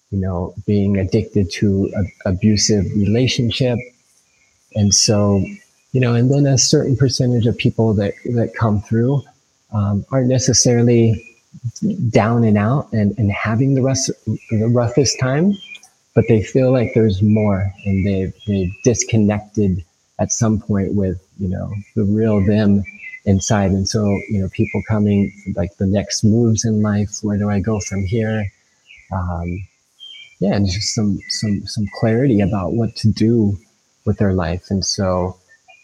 you 0.09 0.19
know, 0.19 0.53
being 0.65 0.97
addicted 0.97 1.51
to 1.51 1.91
an 1.93 2.11
abusive 2.25 2.85
relationship. 2.95 3.77
And 4.73 4.93
so, 4.93 5.45
you 5.95 6.01
know, 6.01 6.13
and 6.13 6.29
then 6.29 6.45
a 6.45 6.57
certain 6.57 6.97
percentage 6.97 7.47
of 7.47 7.57
people 7.57 7.93
that, 7.93 8.13
that 8.25 8.53
come 8.53 8.81
through 8.81 9.23
um, 9.71 10.05
aren't 10.11 10.27
necessarily 10.27 11.33
down 12.09 12.43
and 12.43 12.57
out 12.57 12.91
and, 12.91 13.17
and 13.17 13.31
having 13.31 13.75
the, 13.75 13.81
rest, 13.81 14.11
the 14.25 14.67
roughest 14.67 15.17
time, 15.21 15.53
but 16.13 16.25
they 16.27 16.43
feel 16.43 16.73
like 16.73 16.91
there's 16.93 17.21
more 17.21 17.71
and 17.85 18.05
they've, 18.05 18.33
they've 18.45 18.73
disconnected 18.83 19.85
at 20.19 20.33
some 20.33 20.59
point 20.59 20.93
with, 20.95 21.25
you 21.39 21.47
know, 21.47 21.73
the 21.95 22.03
real 22.03 22.45
them 22.45 22.83
inside. 23.23 23.71
And 23.71 23.87
so, 23.87 24.03
you 24.27 24.41
know, 24.41 24.49
people 24.49 24.83
coming 24.89 25.31
like 25.55 25.77
the 25.77 25.87
next 25.87 26.25
moves 26.25 26.65
in 26.65 26.81
life, 26.81 27.19
where 27.21 27.37
do 27.37 27.49
I 27.49 27.61
go 27.61 27.79
from 27.79 28.03
here? 28.03 28.51
Um, 29.13 29.65
yeah, 30.41 30.55
and 30.55 30.67
just 30.67 30.93
some 30.93 31.19
some 31.29 31.65
some 31.65 31.85
clarity 32.01 32.41
about 32.41 32.73
what 32.73 32.97
to 32.97 33.07
do 33.07 33.57
with 34.05 34.17
their 34.17 34.33
life. 34.33 34.65
And 34.69 34.83
so 34.83 35.37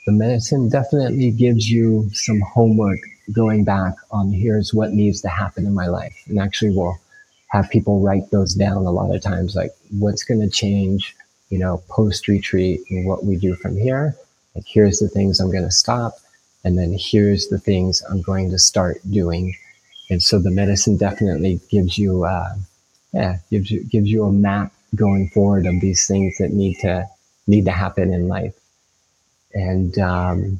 the 0.05 0.11
medicine 0.11 0.69
definitely 0.69 1.31
gives 1.31 1.69
you 1.69 2.09
some 2.13 2.41
homework 2.41 2.99
going 3.31 3.63
back 3.63 3.93
on 4.11 4.31
here's 4.31 4.73
what 4.73 4.91
needs 4.91 5.21
to 5.21 5.29
happen 5.29 5.65
in 5.65 5.73
my 5.73 5.87
life. 5.87 6.23
And 6.27 6.39
actually 6.39 6.75
we'll 6.75 6.97
have 7.47 7.69
people 7.69 7.99
write 8.01 8.31
those 8.31 8.55
down 8.55 8.85
a 8.85 8.91
lot 8.91 9.13
of 9.13 9.21
times, 9.21 9.55
like 9.55 9.71
what's 9.99 10.23
going 10.23 10.41
to 10.41 10.49
change, 10.49 11.15
you 11.49 11.59
know, 11.59 11.83
post 11.89 12.27
retreat 12.27 12.81
and 12.89 13.05
what 13.05 13.25
we 13.25 13.35
do 13.35 13.55
from 13.55 13.77
here. 13.77 14.15
Like 14.55 14.65
here's 14.67 14.99
the 14.99 15.07
things 15.07 15.39
I'm 15.39 15.51
going 15.51 15.63
to 15.63 15.71
stop. 15.71 16.15
And 16.63 16.77
then 16.77 16.95
here's 16.97 17.47
the 17.47 17.59
things 17.59 18.01
I'm 18.09 18.21
going 18.21 18.49
to 18.51 18.59
start 18.59 19.01
doing. 19.09 19.55
And 20.09 20.21
so 20.21 20.39
the 20.39 20.51
medicine 20.51 20.97
definitely 20.97 21.59
gives 21.69 21.97
you, 21.97 22.25
uh, 22.25 22.53
yeah, 23.13 23.37
gives 23.49 23.69
you, 23.71 23.83
gives 23.83 24.09
you 24.09 24.23
a 24.25 24.31
map 24.31 24.71
going 24.95 25.29
forward 25.29 25.65
of 25.65 25.79
these 25.79 26.07
things 26.07 26.37
that 26.37 26.51
need 26.51 26.79
to, 26.81 27.07
need 27.47 27.65
to 27.65 27.71
happen 27.71 28.13
in 28.13 28.27
life. 28.27 28.53
And, 29.53 29.97
um, 29.99 30.59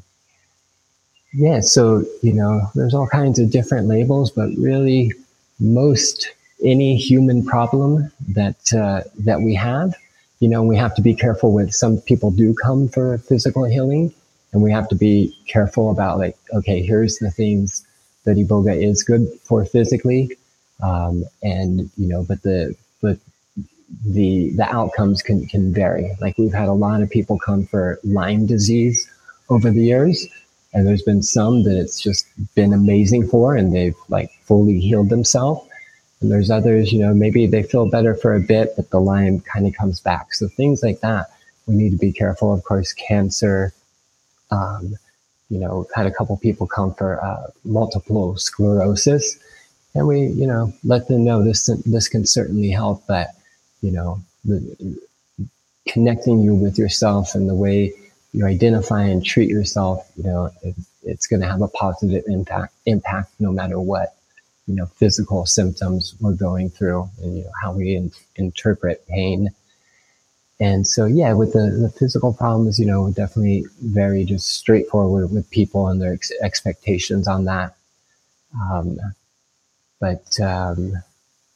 yeah, 1.32 1.60
so, 1.60 2.04
you 2.22 2.32
know, 2.32 2.60
there's 2.74 2.94
all 2.94 3.06
kinds 3.06 3.38
of 3.38 3.50
different 3.50 3.88
labels, 3.88 4.30
but 4.30 4.50
really 4.58 5.12
most 5.58 6.30
any 6.62 6.96
human 6.96 7.44
problem 7.44 8.12
that, 8.28 8.72
uh, 8.74 9.02
that 9.20 9.40
we 9.40 9.54
have, 9.54 9.94
you 10.40 10.48
know, 10.48 10.62
we 10.62 10.76
have 10.76 10.94
to 10.94 11.02
be 11.02 11.14
careful 11.14 11.52
with 11.52 11.72
some 11.74 11.98
people 11.98 12.30
do 12.30 12.54
come 12.54 12.88
for 12.88 13.18
physical 13.18 13.64
healing 13.64 14.12
and 14.52 14.62
we 14.62 14.70
have 14.70 14.88
to 14.88 14.94
be 14.94 15.34
careful 15.46 15.90
about 15.90 16.18
like, 16.18 16.36
okay, 16.52 16.82
here's 16.82 17.18
the 17.18 17.30
things 17.30 17.86
that 18.24 18.36
Iboga 18.36 18.80
is 18.80 19.02
good 19.02 19.26
for 19.42 19.64
physically. 19.64 20.36
Um, 20.82 21.24
and, 21.42 21.90
you 21.96 22.08
know, 22.08 22.24
but 22.24 22.42
the, 22.42 22.74
the, 24.06 24.50
the 24.56 24.64
outcomes 24.64 25.22
can, 25.22 25.46
can 25.46 25.72
vary. 25.72 26.10
Like 26.20 26.38
we've 26.38 26.52
had 26.52 26.68
a 26.68 26.72
lot 26.72 27.02
of 27.02 27.10
people 27.10 27.38
come 27.38 27.66
for 27.66 27.98
Lyme 28.04 28.46
disease 28.46 29.08
over 29.48 29.70
the 29.70 29.82
years 29.82 30.26
and 30.72 30.86
there's 30.86 31.02
been 31.02 31.22
some 31.22 31.62
that 31.64 31.78
it's 31.78 32.00
just 32.00 32.26
been 32.54 32.72
amazing 32.72 33.28
for 33.28 33.56
and 33.56 33.74
they've 33.74 33.96
like 34.08 34.30
fully 34.42 34.80
healed 34.80 35.10
themselves. 35.10 35.68
And 36.20 36.30
there's 36.30 36.50
others, 36.50 36.92
you 36.92 37.00
know, 37.00 37.12
maybe 37.12 37.46
they 37.46 37.62
feel 37.62 37.90
better 37.90 38.14
for 38.14 38.34
a 38.34 38.40
bit, 38.40 38.74
but 38.76 38.90
the 38.90 39.00
Lyme 39.00 39.40
kind 39.40 39.66
of 39.66 39.74
comes 39.74 40.00
back. 40.00 40.32
So 40.34 40.48
things 40.48 40.82
like 40.82 41.00
that, 41.00 41.26
we 41.66 41.74
need 41.74 41.90
to 41.90 41.98
be 41.98 42.12
careful. 42.12 42.54
Of 42.54 42.62
course, 42.62 42.92
cancer, 42.92 43.74
um, 44.50 44.94
you 45.50 45.58
know, 45.58 45.86
had 45.94 46.06
a 46.06 46.12
couple 46.12 46.36
people 46.36 46.66
come 46.66 46.94
for 46.94 47.22
uh, 47.22 47.50
multiple 47.64 48.36
sclerosis, 48.36 49.36
and 49.94 50.06
we, 50.06 50.28
you 50.28 50.46
know, 50.46 50.72
let 50.84 51.08
them 51.08 51.24
know 51.24 51.42
this 51.42 51.68
this 51.84 52.08
can 52.08 52.24
certainly 52.24 52.70
help. 52.70 53.02
But 53.06 53.28
you 53.82 53.90
know, 53.90 54.20
the, 54.44 54.98
connecting 55.86 56.40
you 56.40 56.54
with 56.54 56.78
yourself 56.78 57.34
and 57.34 57.48
the 57.48 57.54
way 57.54 57.92
you 58.32 58.46
identify 58.46 59.02
and 59.02 59.24
treat 59.24 59.50
yourself, 59.50 60.10
you 60.16 60.24
know, 60.24 60.50
it, 60.62 60.74
it's 61.02 61.26
going 61.26 61.42
to 61.42 61.48
have 61.48 61.60
a 61.60 61.68
positive 61.68 62.24
impact, 62.28 62.72
impact 62.86 63.32
no 63.40 63.52
matter 63.52 63.78
what, 63.78 64.16
you 64.66 64.74
know, 64.74 64.86
physical 64.86 65.44
symptoms 65.44 66.14
we're 66.20 66.32
going 66.32 66.70
through 66.70 67.10
and, 67.20 67.36
you 67.36 67.44
know, 67.44 67.50
how 67.60 67.72
we 67.72 67.96
in, 67.96 68.12
interpret 68.36 69.06
pain. 69.08 69.50
And 70.60 70.86
so, 70.86 71.06
yeah, 71.06 71.32
with 71.32 71.52
the, 71.52 71.70
the 71.70 71.90
physical 71.90 72.32
problems, 72.32 72.78
you 72.78 72.86
know, 72.86 73.10
definitely 73.10 73.64
very 73.82 74.24
just 74.24 74.46
straightforward 74.50 75.32
with 75.32 75.50
people 75.50 75.88
and 75.88 76.00
their 76.00 76.12
ex- 76.12 76.30
expectations 76.40 77.26
on 77.26 77.44
that. 77.46 77.74
Um, 78.54 78.98
but, 80.00 80.40
um, 80.40 80.92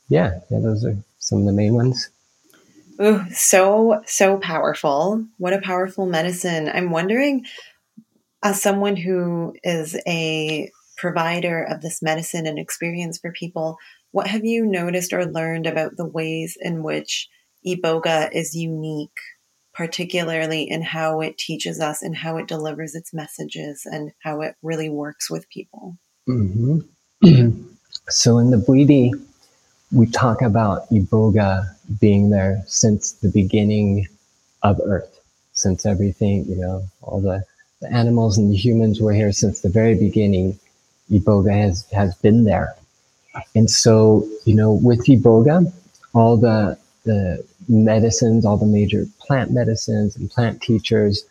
yeah, 0.09 0.41
yeah, 0.51 0.59
those 0.59 0.85
are 0.85 0.97
some 1.19 1.39
of 1.41 1.47
the 1.47 1.53
main 1.53 1.75
ones. 1.75 2.09
Ooh, 3.01 3.23
so, 3.31 4.01
so 4.07 4.39
powerful. 4.39 5.25
What 5.39 5.53
a 5.53 5.61
powerful 5.61 6.07
medicine. 6.07 6.71
I'm 6.73 6.91
wondering, 6.91 7.45
as 8.43 8.63
someone 8.63 8.97
who 8.97 9.55
is 9.63 9.97
a 10.07 10.71
provider 10.97 11.63
of 11.63 11.83
this 11.83 12.03
medicine 12.03 12.47
and 12.47 12.59
experience 12.59 13.19
for 13.19 13.33
people, 13.33 13.77
what 14.13 14.29
have 14.29 14.45
you 14.45 14.65
noticed 14.65 15.13
or 15.13 15.27
learned 15.27 15.67
about 15.67 15.97
the 15.97 16.07
ways 16.07 16.57
in 16.61 16.83
which 16.83 17.29
Iboga 17.67 18.31
is 18.33 18.55
unique, 18.55 19.19
particularly 19.75 20.63
in 20.63 20.81
how 20.81 21.21
it 21.21 21.37
teaches 21.37 21.81
us 21.81 22.03
and 22.03 22.17
how 22.17 22.39
it 22.39 22.49
delivers 22.49 22.95
its 22.95 23.13
messages 23.13 23.83
and 23.85 24.13
how 24.23 24.41
it 24.41 24.55
really 24.63 24.89
works 24.89 25.31
with 25.31 25.51
people? 25.51 25.99
Mm-hmm. 26.29 26.79
so 28.09 28.39
in 28.39 28.51
the 28.51 28.57
Bwiti, 28.57 29.13
we 29.93 30.07
talk 30.07 30.43
about 30.43 30.89
Iboga 30.91 31.69
being 32.01 32.31
there 32.31 32.63
since 32.67 33.13
the 33.13 33.29
beginning 33.29 34.09
of 34.63 34.81
Earth, 34.85 35.21
since 35.53 35.87
everything, 35.87 36.45
you 36.47 36.57
know, 36.57 36.83
all 37.03 37.21
the, 37.21 37.45
the 37.81 37.93
animals 37.93 38.37
and 38.37 38.51
the 38.51 38.57
humans 38.57 39.01
were 39.01 39.13
here 39.13 39.33
since 39.33 39.61
the 39.61 39.69
very 39.69 39.95
beginning. 39.95 40.59
Iboga 41.11 41.53
has, 41.53 41.89
has 41.93 42.15
been 42.17 42.45
there. 42.45 42.75
And 43.55 43.71
so, 43.71 44.27
you 44.45 44.55
know, 44.55 44.73
with 44.73 45.07
Iboga, 45.07 45.73
all 46.15 46.37
the, 46.37 46.77
the 47.05 47.47
medicines, 47.69 48.45
all 48.45 48.57
the 48.57 48.67
major 48.67 49.07
plant 49.21 49.53
medicines 49.53 50.17
and 50.17 50.31
plant 50.31 50.63
teachers, 50.63 51.25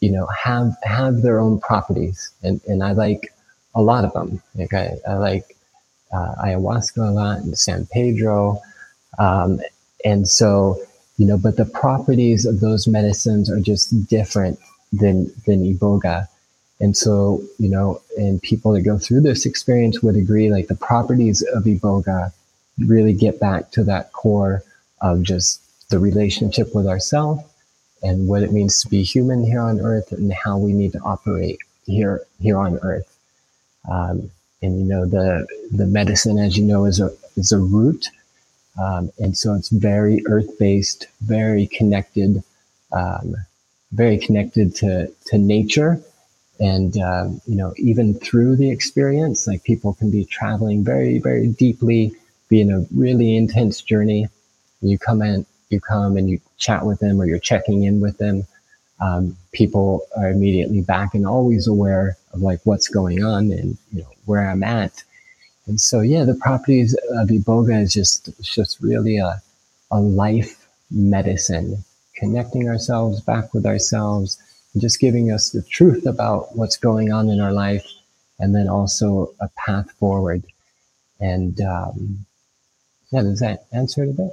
you 0.00 0.10
know, 0.10 0.26
have, 0.26 0.76
have 0.82 1.22
their 1.22 1.40
own 1.40 1.58
properties. 1.60 2.30
And, 2.42 2.60
and 2.66 2.82
I 2.82 2.92
like 2.92 3.32
a 3.74 3.82
lot 3.82 4.04
of 4.04 4.12
them. 4.12 4.42
Like 4.54 4.74
I, 4.74 4.96
I 5.08 5.14
like 5.14 5.51
uh, 6.12 6.34
ayahuasca 6.44 7.08
a 7.08 7.10
lot 7.10 7.38
and 7.38 7.56
San 7.56 7.86
Pedro. 7.86 8.60
Um, 9.18 9.60
and 10.04 10.28
so, 10.28 10.80
you 11.16 11.26
know, 11.26 11.38
but 11.38 11.56
the 11.56 11.64
properties 11.64 12.44
of 12.44 12.60
those 12.60 12.86
medicines 12.88 13.50
are 13.50 13.60
just 13.60 14.08
different 14.08 14.58
than, 14.92 15.32
than 15.46 15.64
Iboga. 15.64 16.28
And 16.80 16.96
so, 16.96 17.42
you 17.58 17.68
know, 17.68 18.00
and 18.16 18.42
people 18.42 18.72
that 18.72 18.82
go 18.82 18.98
through 18.98 19.20
this 19.20 19.46
experience 19.46 20.02
would 20.02 20.16
agree 20.16 20.50
like 20.50 20.66
the 20.66 20.74
properties 20.74 21.42
of 21.54 21.64
Iboga 21.64 22.32
really 22.78 23.12
get 23.12 23.38
back 23.38 23.70
to 23.72 23.84
that 23.84 24.12
core 24.12 24.64
of 25.00 25.22
just 25.22 25.60
the 25.90 25.98
relationship 25.98 26.74
with 26.74 26.86
ourselves 26.86 27.42
and 28.02 28.26
what 28.26 28.42
it 28.42 28.52
means 28.52 28.82
to 28.82 28.88
be 28.88 29.02
human 29.02 29.44
here 29.44 29.60
on 29.60 29.80
earth 29.80 30.10
and 30.10 30.32
how 30.32 30.58
we 30.58 30.72
need 30.72 30.92
to 30.92 31.00
operate 31.00 31.58
here, 31.86 32.22
here 32.40 32.58
on 32.58 32.78
earth. 32.78 33.16
Um, 33.88 34.30
and 34.62 34.78
you 34.78 34.84
know 34.84 35.04
the 35.04 35.46
the 35.72 35.86
medicine, 35.86 36.38
as 36.38 36.56
you 36.56 36.64
know, 36.64 36.84
is 36.84 37.00
a 37.00 37.10
is 37.36 37.52
a 37.52 37.58
root, 37.58 38.08
um, 38.80 39.10
and 39.18 39.36
so 39.36 39.54
it's 39.54 39.68
very 39.68 40.22
earth 40.26 40.58
based, 40.58 41.06
very 41.22 41.66
connected, 41.66 42.42
um, 42.92 43.34
very 43.92 44.18
connected 44.18 44.74
to 44.76 45.08
to 45.26 45.38
nature, 45.38 46.00
and 46.60 46.96
um, 46.98 47.40
you 47.46 47.56
know 47.56 47.74
even 47.76 48.14
through 48.14 48.56
the 48.56 48.70
experience, 48.70 49.46
like 49.46 49.64
people 49.64 49.94
can 49.94 50.10
be 50.10 50.24
traveling 50.24 50.84
very 50.84 51.18
very 51.18 51.48
deeply, 51.48 52.12
be 52.48 52.60
in 52.60 52.70
a 52.70 52.86
really 52.94 53.36
intense 53.36 53.80
journey. 53.80 54.28
You 54.80 54.98
come 54.98 55.22
in, 55.22 55.46
you 55.70 55.80
come 55.80 56.16
and 56.16 56.28
you 56.30 56.40
chat 56.58 56.86
with 56.86 57.00
them, 57.00 57.20
or 57.20 57.26
you're 57.26 57.38
checking 57.38 57.84
in 57.84 58.00
with 58.00 58.18
them. 58.18 58.46
Um, 59.02 59.36
people 59.52 60.06
are 60.16 60.30
immediately 60.30 60.80
back 60.80 61.14
and 61.14 61.26
always 61.26 61.66
aware 61.66 62.16
of 62.32 62.40
like 62.40 62.60
what's 62.64 62.88
going 62.88 63.24
on 63.24 63.50
and 63.50 63.76
you 63.92 64.02
know 64.02 64.12
where 64.26 64.48
I'm 64.48 64.62
at. 64.62 65.02
And 65.66 65.80
so, 65.80 66.00
yeah, 66.00 66.24
the 66.24 66.34
properties 66.34 66.94
of 67.10 67.28
Iboga 67.28 67.82
is 67.82 67.92
just, 67.92 68.30
just 68.42 68.80
really 68.80 69.18
a, 69.18 69.40
a 69.90 70.00
life 70.00 70.66
medicine, 70.90 71.84
connecting 72.16 72.68
ourselves 72.68 73.20
back 73.20 73.54
with 73.54 73.64
ourselves 73.64 74.42
and 74.72 74.82
just 74.82 75.00
giving 75.00 75.30
us 75.30 75.50
the 75.50 75.62
truth 75.62 76.06
about 76.06 76.56
what's 76.56 76.76
going 76.76 77.12
on 77.12 77.28
in 77.28 77.40
our 77.40 77.52
life 77.52 77.86
and 78.38 78.54
then 78.54 78.68
also 78.68 79.32
a 79.40 79.48
path 79.56 79.90
forward. 79.92 80.42
And, 81.20 81.60
um, 81.60 82.26
yeah, 83.12 83.22
does 83.22 83.40
that 83.40 83.66
answer 83.72 84.02
it 84.02 84.10
a 84.10 84.14
bit? 84.14 84.32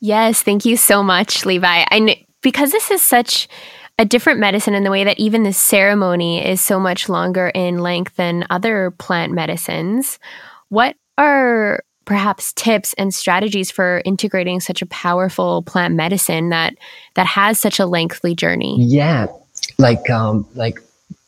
Yes, 0.00 0.42
thank 0.42 0.64
you 0.64 0.76
so 0.76 1.02
much, 1.02 1.44
Levi. 1.44 1.84
I 1.90 2.24
because 2.40 2.72
this 2.72 2.90
is 2.90 3.02
such 3.02 3.46
a 4.02 4.04
different 4.04 4.40
medicine 4.40 4.74
in 4.74 4.82
the 4.82 4.90
way 4.90 5.04
that 5.04 5.20
even 5.20 5.44
the 5.44 5.52
ceremony 5.52 6.44
is 6.44 6.60
so 6.60 6.80
much 6.80 7.08
longer 7.08 7.52
in 7.54 7.78
length 7.78 8.16
than 8.16 8.44
other 8.50 8.90
plant 8.98 9.32
medicines. 9.32 10.18
What 10.70 10.96
are 11.16 11.84
perhaps 12.04 12.52
tips 12.54 12.94
and 12.98 13.14
strategies 13.14 13.70
for 13.70 14.02
integrating 14.04 14.58
such 14.58 14.82
a 14.82 14.86
powerful 14.86 15.62
plant 15.62 15.94
medicine 15.94 16.48
that 16.48 16.74
that 17.14 17.28
has 17.28 17.60
such 17.60 17.78
a 17.78 17.86
lengthy 17.86 18.34
journey? 18.34 18.76
Yeah, 18.80 19.28
like 19.78 20.10
um, 20.10 20.48
like 20.56 20.80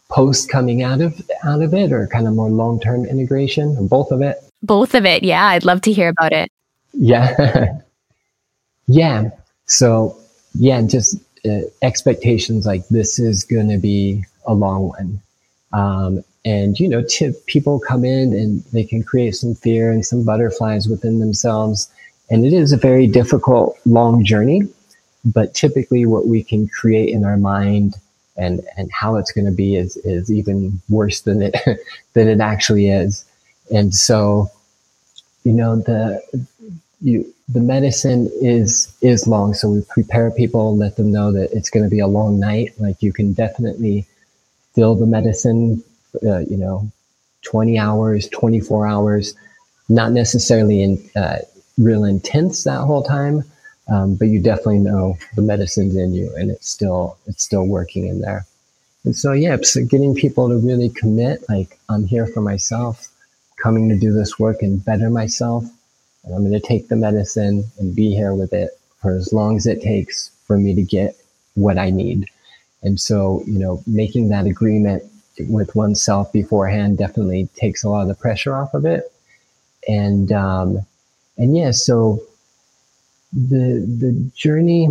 post 0.08 0.48
coming 0.48 0.82
out 0.82 1.00
of 1.00 1.14
out 1.44 1.62
of 1.62 1.74
it, 1.74 1.92
or 1.92 2.08
kind 2.08 2.26
of 2.26 2.34
more 2.34 2.50
long 2.50 2.80
term 2.80 3.04
integration, 3.04 3.76
or 3.78 3.86
both 3.86 4.10
of 4.10 4.20
it. 4.20 4.38
Both 4.64 4.96
of 4.96 5.06
it. 5.06 5.22
Yeah, 5.22 5.44
I'd 5.46 5.64
love 5.64 5.80
to 5.82 5.92
hear 5.92 6.08
about 6.08 6.32
it. 6.32 6.50
Yeah, 6.92 7.78
yeah. 8.88 9.30
So 9.66 10.18
yeah, 10.54 10.82
just 10.82 11.20
expectations 11.82 12.66
like 12.66 12.86
this 12.88 13.18
is 13.18 13.44
going 13.44 13.68
to 13.68 13.78
be 13.78 14.24
a 14.46 14.54
long 14.54 14.88
one. 14.88 15.20
Um, 15.72 16.24
and, 16.44 16.78
you 16.78 16.88
know, 16.88 17.02
people 17.46 17.80
come 17.80 18.04
in 18.04 18.32
and 18.32 18.62
they 18.72 18.84
can 18.84 19.02
create 19.02 19.34
some 19.34 19.54
fear 19.54 19.90
and 19.90 20.04
some 20.04 20.24
butterflies 20.24 20.88
within 20.88 21.18
themselves. 21.18 21.90
And 22.30 22.44
it 22.44 22.52
is 22.52 22.72
a 22.72 22.76
very 22.76 23.06
difficult, 23.06 23.76
long 23.86 24.24
journey, 24.24 24.62
but 25.24 25.54
typically 25.54 26.06
what 26.06 26.26
we 26.26 26.42
can 26.42 26.68
create 26.68 27.08
in 27.08 27.24
our 27.24 27.36
mind 27.36 27.96
and, 28.36 28.60
and 28.76 28.90
how 28.92 29.16
it's 29.16 29.32
going 29.32 29.46
to 29.46 29.52
be 29.52 29.76
is, 29.76 29.96
is 29.98 30.30
even 30.30 30.80
worse 30.88 31.22
than 31.22 31.42
it, 31.42 31.54
than 32.12 32.28
it 32.28 32.40
actually 32.40 32.90
is. 32.90 33.24
And 33.74 33.94
so, 33.94 34.50
you 35.44 35.52
know, 35.52 35.76
the, 35.76 36.22
you, 37.00 37.33
the 37.48 37.60
medicine 37.60 38.30
is, 38.40 38.94
is 39.02 39.26
long. 39.26 39.54
So 39.54 39.68
we 39.68 39.82
prepare 39.82 40.30
people, 40.30 40.76
let 40.76 40.96
them 40.96 41.12
know 41.12 41.32
that 41.32 41.52
it's 41.52 41.70
going 41.70 41.84
to 41.84 41.90
be 41.90 42.00
a 42.00 42.06
long 42.06 42.40
night. 42.40 42.72
Like 42.78 43.02
you 43.02 43.12
can 43.12 43.32
definitely 43.32 44.06
fill 44.74 44.94
the 44.94 45.06
medicine, 45.06 45.82
uh, 46.22 46.38
you 46.38 46.56
know, 46.56 46.90
20 47.42 47.78
hours, 47.78 48.28
24 48.28 48.86
hours, 48.86 49.34
not 49.88 50.12
necessarily 50.12 50.82
in, 50.82 51.10
uh, 51.14 51.38
real 51.76 52.04
intense 52.04 52.64
that 52.64 52.80
whole 52.80 53.02
time. 53.02 53.44
Um, 53.88 54.14
but 54.14 54.28
you 54.28 54.40
definitely 54.40 54.78
know 54.78 55.18
the 55.36 55.42
medicine's 55.42 55.94
in 55.94 56.14
you 56.14 56.34
and 56.36 56.50
it's 56.50 56.70
still, 56.70 57.18
it's 57.26 57.44
still 57.44 57.66
working 57.66 58.06
in 58.06 58.22
there. 58.22 58.46
And 59.04 59.14
so, 59.14 59.32
yeah, 59.32 59.58
so 59.60 59.84
getting 59.84 60.14
people 60.14 60.48
to 60.48 60.56
really 60.56 60.88
commit, 60.88 61.44
like 61.50 61.78
I'm 61.90 62.06
here 62.06 62.26
for 62.26 62.40
myself, 62.40 63.08
coming 63.62 63.90
to 63.90 63.98
do 63.98 64.12
this 64.12 64.38
work 64.38 64.62
and 64.62 64.82
better 64.82 65.10
myself. 65.10 65.64
And 66.24 66.34
I'm 66.34 66.42
going 66.42 66.58
to 66.58 66.66
take 66.66 66.88
the 66.88 66.96
medicine 66.96 67.64
and 67.78 67.94
be 67.94 68.14
here 68.14 68.34
with 68.34 68.52
it 68.52 68.70
for 69.00 69.14
as 69.14 69.32
long 69.32 69.56
as 69.56 69.66
it 69.66 69.82
takes 69.82 70.30
for 70.46 70.58
me 70.58 70.74
to 70.74 70.82
get 70.82 71.16
what 71.54 71.78
I 71.78 71.90
need. 71.90 72.26
And 72.82 73.00
so, 73.00 73.42
you 73.46 73.58
know, 73.58 73.82
making 73.86 74.28
that 74.28 74.46
agreement 74.46 75.02
with 75.48 75.74
oneself 75.74 76.32
beforehand 76.32 76.98
definitely 76.98 77.48
takes 77.56 77.82
a 77.82 77.88
lot 77.88 78.02
of 78.02 78.08
the 78.08 78.14
pressure 78.14 78.54
off 78.54 78.74
of 78.74 78.84
it. 78.84 79.12
And, 79.88 80.32
um, 80.32 80.86
and 81.36 81.56
yeah, 81.56 81.72
so 81.72 82.22
the, 83.32 83.84
the 83.98 84.12
journey, 84.34 84.88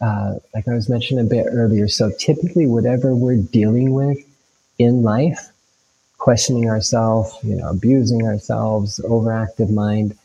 uh, 0.00 0.34
like 0.54 0.66
I 0.66 0.74
was 0.74 0.88
mentioning 0.88 1.24
a 1.24 1.28
bit 1.28 1.46
earlier. 1.48 1.86
So 1.88 2.10
typically 2.18 2.66
whatever 2.66 3.14
we're 3.14 3.36
dealing 3.36 3.92
with 3.92 4.18
in 4.78 5.02
life, 5.02 5.50
questioning 6.24 6.70
ourselves, 6.70 7.36
you 7.42 7.54
know, 7.54 7.68
abusing 7.68 8.26
ourselves, 8.26 8.98
overactive 9.04 9.70
mind, 9.70 10.16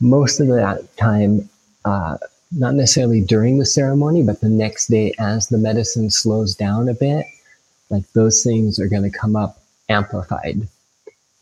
most 0.00 0.40
of 0.40 0.48
that 0.48 0.84
time, 0.96 1.48
uh, 1.84 2.16
not 2.50 2.74
necessarily 2.74 3.20
during 3.20 3.58
the 3.58 3.64
ceremony, 3.64 4.20
but 4.20 4.40
the 4.40 4.48
next 4.48 4.88
day 4.88 5.14
as 5.20 5.46
the 5.46 5.56
medicine 5.56 6.10
slows 6.10 6.56
down 6.56 6.88
a 6.88 6.94
bit, 6.94 7.24
like 7.88 8.02
those 8.14 8.42
things 8.42 8.80
are 8.80 8.88
going 8.88 9.04
to 9.04 9.16
come 9.16 9.36
up 9.36 9.62
amplified. 9.88 10.66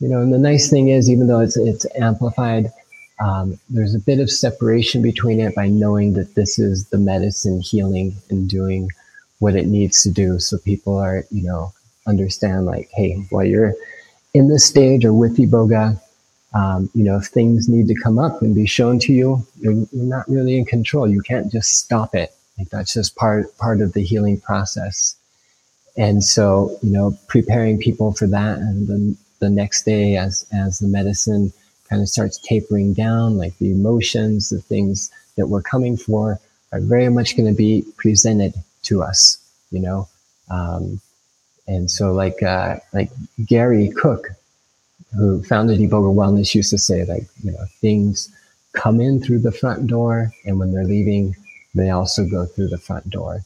You 0.01 0.09
know, 0.09 0.21
and 0.21 0.31
the 0.31 0.39
nice 0.51 0.69
thing 0.69 0.89
is, 0.89 1.09
even 1.09 1.27
though 1.27 1.41
it's 1.41 1.57
it's 1.57 1.87
amplified, 1.99 2.71
um, 3.19 3.59
there's 3.71 3.95
a 3.95 4.07
bit 4.11 4.21
of 4.21 4.31
separation 4.31 5.01
between 5.01 5.41
it 5.41 5.55
by 5.55 5.69
knowing 5.69 6.13
that 6.15 6.35
this 6.35 6.59
is 6.59 6.87
the 6.91 6.99
medicine 6.99 7.63
healing 7.63 8.15
and 8.29 8.47
doing 8.47 8.91
what 9.39 9.57
it 9.57 9.69
needs 9.69 10.03
to 10.03 10.11
do. 10.11 10.39
So 10.39 10.59
people 10.59 10.99
are, 10.99 11.25
you 11.31 11.45
know, 11.45 11.73
understand 12.07 12.67
like, 12.67 12.91
hey, 12.93 13.15
while 13.31 13.47
you're 13.47 13.73
in 14.35 14.49
this 14.49 14.65
stage 14.65 15.05
or 15.05 15.13
with 15.13 15.37
Iboga, 15.37 16.01
um, 16.55 16.91
you 16.95 17.05
know, 17.05 17.17
if 17.17 17.27
things 17.27 17.69
need 17.69 17.89
to 17.89 17.95
come 17.95 18.19
up 18.19 18.43
and 18.43 18.55
be 18.55 18.67
shown 18.67 18.99
to 19.01 19.13
you, 19.13 19.47
you're, 19.61 19.73
you're 19.73 20.05
not 20.05 20.29
really 20.29 20.57
in 20.57 20.65
control. 20.65 21.09
You 21.09 21.23
can't 21.23 21.51
just 21.51 21.77
stop 21.77 22.15
it. 22.15 22.35
Like 22.59 22.69
that's 22.69 22.95
just 22.95 23.17
part 23.17 23.57
part 23.59 23.81
of 23.81 23.95
the 23.95 24.03
healing 24.03 24.39
process. 24.41 25.17
And 25.97 26.23
so, 26.23 26.79
you 26.83 26.91
know, 26.91 27.17
preparing 27.27 27.79
people 27.79 28.13
for 28.13 28.27
that, 28.27 28.59
and 28.59 28.87
then 28.89 29.17
the 29.41 29.51
next 29.51 29.85
day, 29.85 30.17
as 30.17 30.47
as 30.53 30.79
the 30.79 30.89
medicine 30.89 31.53
kind 31.89 32.03
of 32.03 32.09
starts 32.09 32.39
tapering 32.39 32.95
down, 32.95 33.37
like 33.37 33.57
the 33.59 33.73
emotions, 33.73 34.51
the 34.51 34.61
things 34.61 35.11
that 35.37 35.49
we're 35.49 35.63
coming 35.63 35.97
for, 35.97 36.39
are 36.73 36.81
very 36.81 37.09
much 37.09 37.37
going 37.37 37.49
to 37.49 37.57
be 37.57 37.85
presented 37.97 38.55
to 38.83 39.03
us. 39.03 39.39
You 39.71 39.81
know, 39.81 40.09
um, 40.51 41.01
and 41.67 41.91
so 41.91 42.13
like 42.13 42.43
uh, 42.43 42.77
like 42.93 43.11
Gary 43.47 43.91
Cook, 43.91 44.29
who 45.17 45.43
founded 45.45 45.79
Iboga 45.79 46.15
Wellness 46.15 46.55
used 46.55 46.71
to 46.71 46.79
say, 46.79 47.05
like, 47.05 47.27
you 47.43 47.53
know, 47.53 47.65
things 47.81 48.35
come 48.73 49.01
in 49.01 49.23
through 49.23 49.41
the 49.41 49.53
front 49.53 49.87
door, 49.87 50.33
and 50.45 50.59
when 50.59 50.73
they're 50.73 50.85
leaving, 50.85 51.37
they 51.75 51.91
also 51.91 52.25
go 52.27 52.47
through 52.47 52.69
the 52.69 52.79
front 52.79 53.09
door. 53.11 53.43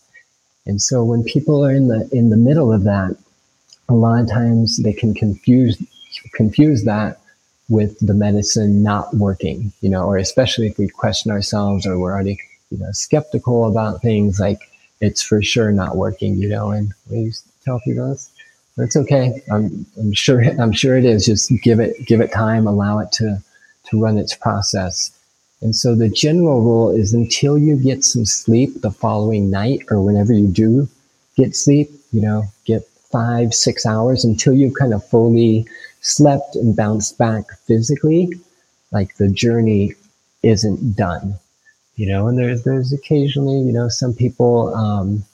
And 0.66 0.80
so 0.82 1.04
when 1.04 1.22
people 1.22 1.64
are 1.64 1.74
in 1.74 1.88
the 1.88 2.08
in 2.12 2.30
the 2.30 2.36
middle 2.36 2.72
of 2.72 2.84
that, 2.84 3.16
a 3.88 3.94
lot 3.94 4.20
of 4.20 4.28
times 4.28 4.82
they 4.82 4.92
can 4.92 5.14
confuse 5.14 5.80
confuse 6.32 6.84
that 6.84 7.20
with 7.68 7.98
the 8.04 8.14
medicine 8.14 8.82
not 8.82 9.14
working, 9.14 9.72
you 9.80 9.90
know, 9.90 10.04
or 10.04 10.16
especially 10.16 10.68
if 10.68 10.78
we 10.78 10.88
question 10.88 11.30
ourselves 11.32 11.86
or 11.86 11.98
we're 11.98 12.12
already, 12.12 12.38
you 12.70 12.78
know, 12.78 12.90
skeptical 12.92 13.66
about 13.66 14.02
things 14.02 14.38
like 14.38 14.60
it's 15.00 15.22
for 15.22 15.42
sure 15.42 15.72
not 15.72 15.96
working, 15.96 16.36
you 16.36 16.48
know, 16.48 16.70
and 16.70 16.92
we 17.10 17.32
tell 17.66 17.80
people 17.80 18.08
this 18.08 18.30
it's 18.78 18.96
okay. 18.96 19.42
I'm, 19.50 19.86
I'm 19.98 20.12
sure, 20.12 20.42
I'm 20.60 20.72
sure 20.72 20.96
it 20.96 21.04
is. 21.04 21.24
Just 21.24 21.50
give 21.62 21.80
it, 21.80 22.06
give 22.06 22.20
it 22.20 22.32
time, 22.32 22.66
allow 22.66 22.98
it 22.98 23.10
to, 23.12 23.42
to 23.84 24.00
run 24.00 24.18
its 24.18 24.34
process. 24.34 25.10
And 25.62 25.74
so 25.74 25.94
the 25.94 26.08
general 26.08 26.60
rule 26.60 26.90
is 26.90 27.14
until 27.14 27.56
you 27.56 27.76
get 27.76 28.04
some 28.04 28.26
sleep 28.26 28.82
the 28.82 28.90
following 28.90 29.50
night 29.50 29.80
or 29.90 30.02
whenever 30.02 30.32
you 30.32 30.48
do 30.48 30.88
get 31.36 31.56
sleep, 31.56 31.90
you 32.12 32.20
know, 32.20 32.44
get 32.66 32.86
five, 33.10 33.54
six 33.54 33.86
hours 33.86 34.24
until 34.24 34.52
you've 34.52 34.74
kind 34.74 34.92
of 34.92 35.06
fully 35.08 35.66
slept 36.02 36.56
and 36.56 36.76
bounced 36.76 37.16
back 37.16 37.44
physically, 37.66 38.28
like 38.92 39.16
the 39.16 39.28
journey 39.28 39.94
isn't 40.42 40.94
done, 40.94 41.34
you 41.96 42.06
know, 42.06 42.28
and 42.28 42.38
there's, 42.38 42.62
there's 42.64 42.92
occasionally, 42.92 43.58
you 43.58 43.72
know, 43.72 43.88
some 43.88 44.12
people, 44.12 44.74
um, 44.74 45.24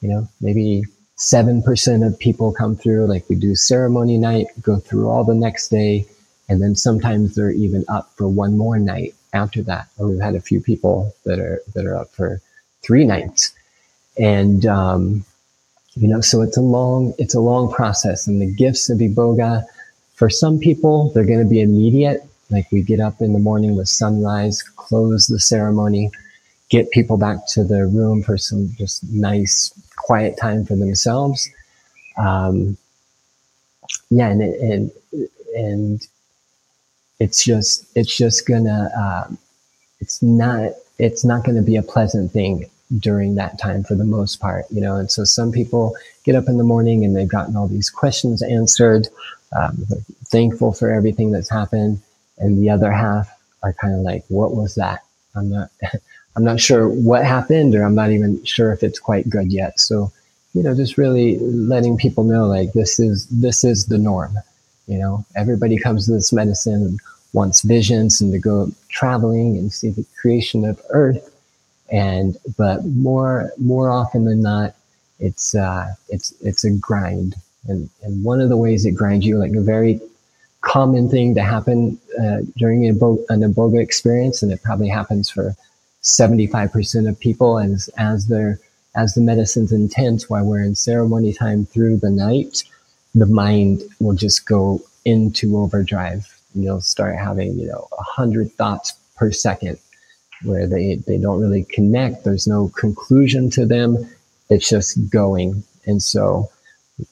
you 0.00 0.08
know, 0.08 0.26
maybe 0.40 0.84
7% 1.18 2.06
of 2.06 2.18
people 2.18 2.52
come 2.52 2.76
through, 2.76 3.06
like 3.06 3.28
we 3.28 3.36
do 3.36 3.54
ceremony 3.54 4.18
night, 4.18 4.46
go 4.60 4.78
through 4.78 5.08
all 5.08 5.24
the 5.24 5.34
next 5.34 5.68
day. 5.68 6.06
And 6.48 6.60
then 6.60 6.74
sometimes 6.74 7.34
they're 7.34 7.50
even 7.50 7.84
up 7.88 8.10
for 8.16 8.28
one 8.28 8.56
more 8.58 8.78
night 8.78 9.14
after 9.32 9.62
that. 9.62 9.88
Or 9.98 10.08
we've 10.08 10.20
had 10.20 10.34
a 10.34 10.40
few 10.40 10.60
people 10.60 11.14
that 11.24 11.38
are, 11.38 11.62
that 11.74 11.86
are 11.86 11.96
up 11.96 12.10
for 12.10 12.40
three 12.82 13.04
nights. 13.04 13.52
And, 14.18 14.66
um, 14.66 15.24
you 15.94 16.08
know, 16.08 16.20
so 16.20 16.42
it's 16.42 16.56
a 16.56 16.62
long, 16.62 17.14
it's 17.18 17.34
a 17.34 17.40
long 17.40 17.72
process 17.72 18.26
and 18.26 18.40
the 18.40 18.52
gifts 18.54 18.90
of 18.90 18.98
Iboga, 18.98 19.64
for 20.14 20.30
some 20.30 20.58
people, 20.58 21.10
they're 21.10 21.24
going 21.24 21.42
to 21.42 21.48
be 21.48 21.60
immediate. 21.60 22.22
Like 22.50 22.70
we 22.70 22.82
get 22.82 23.00
up 23.00 23.20
in 23.20 23.32
the 23.32 23.38
morning 23.38 23.76
with 23.76 23.88
sunrise, 23.88 24.62
close 24.62 25.26
the 25.26 25.40
ceremony, 25.40 26.10
get 26.68 26.90
people 26.90 27.16
back 27.16 27.46
to 27.48 27.64
their 27.64 27.86
room 27.86 28.22
for 28.22 28.36
some 28.38 28.70
just 28.78 29.04
nice 29.12 29.72
quiet 30.02 30.36
time 30.38 30.64
for 30.64 30.76
themselves. 30.76 31.48
Um, 32.18 32.76
yeah, 34.10 34.28
and 34.28 34.42
and 34.42 34.90
and 35.56 36.08
it's 37.18 37.44
just 37.44 37.86
it's 37.96 38.16
just 38.16 38.46
gonna 38.46 38.90
um, 38.96 39.38
it's 40.00 40.22
not 40.22 40.72
it's 40.98 41.24
not 41.24 41.44
to 41.56 41.62
be 41.62 41.76
a 41.76 41.82
pleasant 41.82 42.32
thing 42.32 42.68
during 42.98 43.34
that 43.36 43.58
time 43.58 43.82
for 43.82 43.94
the 43.94 44.04
most 44.04 44.40
part, 44.40 44.66
you 44.70 44.80
know. 44.80 44.96
And 44.96 45.10
so 45.10 45.24
some 45.24 45.52
people 45.52 45.96
get 46.24 46.34
up 46.34 46.48
in 46.48 46.58
the 46.58 46.64
morning 46.64 47.04
and 47.04 47.16
they've 47.16 47.28
gotten 47.28 47.56
all 47.56 47.68
these 47.68 47.90
questions 47.90 48.42
answered, 48.42 49.08
um, 49.58 49.84
thankful 50.26 50.72
for 50.72 50.90
everything 50.90 51.30
that's 51.32 51.50
happened, 51.50 52.00
and 52.38 52.62
the 52.62 52.70
other 52.70 52.92
half 52.92 53.28
are 53.62 53.72
kind 53.72 53.94
of 53.94 54.00
like, 54.00 54.24
"What 54.28 54.54
was 54.54 54.74
that?" 54.76 55.00
I'm 55.34 55.50
not. 55.50 55.70
I'm 56.36 56.44
not 56.44 56.60
sure 56.60 56.88
what 56.88 57.24
happened, 57.24 57.74
or 57.74 57.84
I'm 57.84 57.94
not 57.94 58.10
even 58.10 58.42
sure 58.44 58.72
if 58.72 58.82
it's 58.82 58.98
quite 58.98 59.28
good 59.28 59.52
yet. 59.52 59.78
So, 59.78 60.10
you 60.54 60.62
know, 60.62 60.74
just 60.74 60.96
really 60.96 61.38
letting 61.38 61.96
people 61.96 62.24
know 62.24 62.46
like 62.46 62.72
this 62.72 62.98
is 62.98 63.26
this 63.26 63.64
is 63.64 63.86
the 63.86 63.98
norm. 63.98 64.34
You 64.86 64.98
know, 64.98 65.24
everybody 65.36 65.78
comes 65.78 66.06
to 66.06 66.12
this 66.12 66.32
medicine 66.32 66.82
and 66.82 67.00
wants 67.32 67.62
visions 67.62 68.20
and 68.20 68.32
to 68.32 68.38
go 68.38 68.70
traveling 68.88 69.56
and 69.56 69.72
see 69.72 69.90
the 69.90 70.04
creation 70.20 70.64
of 70.64 70.80
Earth. 70.90 71.28
And 71.90 72.36
but 72.56 72.84
more 72.84 73.52
more 73.58 73.90
often 73.90 74.24
than 74.24 74.40
not, 74.42 74.74
it's 75.18 75.54
uh, 75.54 75.94
it's 76.08 76.32
it's 76.40 76.64
a 76.64 76.70
grind. 76.70 77.34
And 77.68 77.90
and 78.02 78.24
one 78.24 78.40
of 78.40 78.48
the 78.48 78.56
ways 78.56 78.86
it 78.86 78.92
grinds 78.92 79.26
you, 79.26 79.38
like 79.38 79.52
a 79.52 79.60
very 79.60 80.00
common 80.62 81.08
thing 81.08 81.34
to 81.34 81.42
happen 81.42 81.98
uh, 82.20 82.38
during 82.56 82.88
a 82.88 82.94
bo 82.94 83.18
an 83.28 83.40
Iboga 83.40 83.82
experience, 83.82 84.42
and 84.42 84.50
it 84.50 84.62
probably 84.62 84.88
happens 84.88 85.28
for 85.28 85.54
75% 86.02 87.08
of 87.08 87.18
people 87.18 87.58
as, 87.58 87.88
as 87.96 88.26
their, 88.26 88.58
as 88.94 89.14
the 89.14 89.20
medicine's 89.20 89.72
intense 89.72 90.28
while 90.28 90.44
we're 90.44 90.62
in 90.62 90.74
ceremony 90.74 91.32
time 91.32 91.66
through 91.66 91.98
the 91.98 92.10
night, 92.10 92.64
the 93.14 93.26
mind 93.26 93.82
will 94.00 94.14
just 94.14 94.46
go 94.46 94.80
into 95.04 95.56
overdrive 95.58 96.32
you'll 96.54 96.80
start 96.80 97.16
having, 97.16 97.58
you 97.58 97.66
know, 97.66 97.88
a 97.98 98.02
hundred 98.02 98.52
thoughts 98.52 98.94
per 99.16 99.30
second 99.32 99.78
where 100.44 100.66
they, 100.66 100.96
they 101.06 101.18
don't 101.18 101.40
really 101.40 101.64
connect. 101.64 102.24
There's 102.24 102.46
no 102.46 102.68
conclusion 102.70 103.50
to 103.50 103.64
them. 103.64 103.96
It's 104.50 104.68
just 104.68 105.08
going. 105.10 105.62
And 105.86 106.02
so 106.02 106.50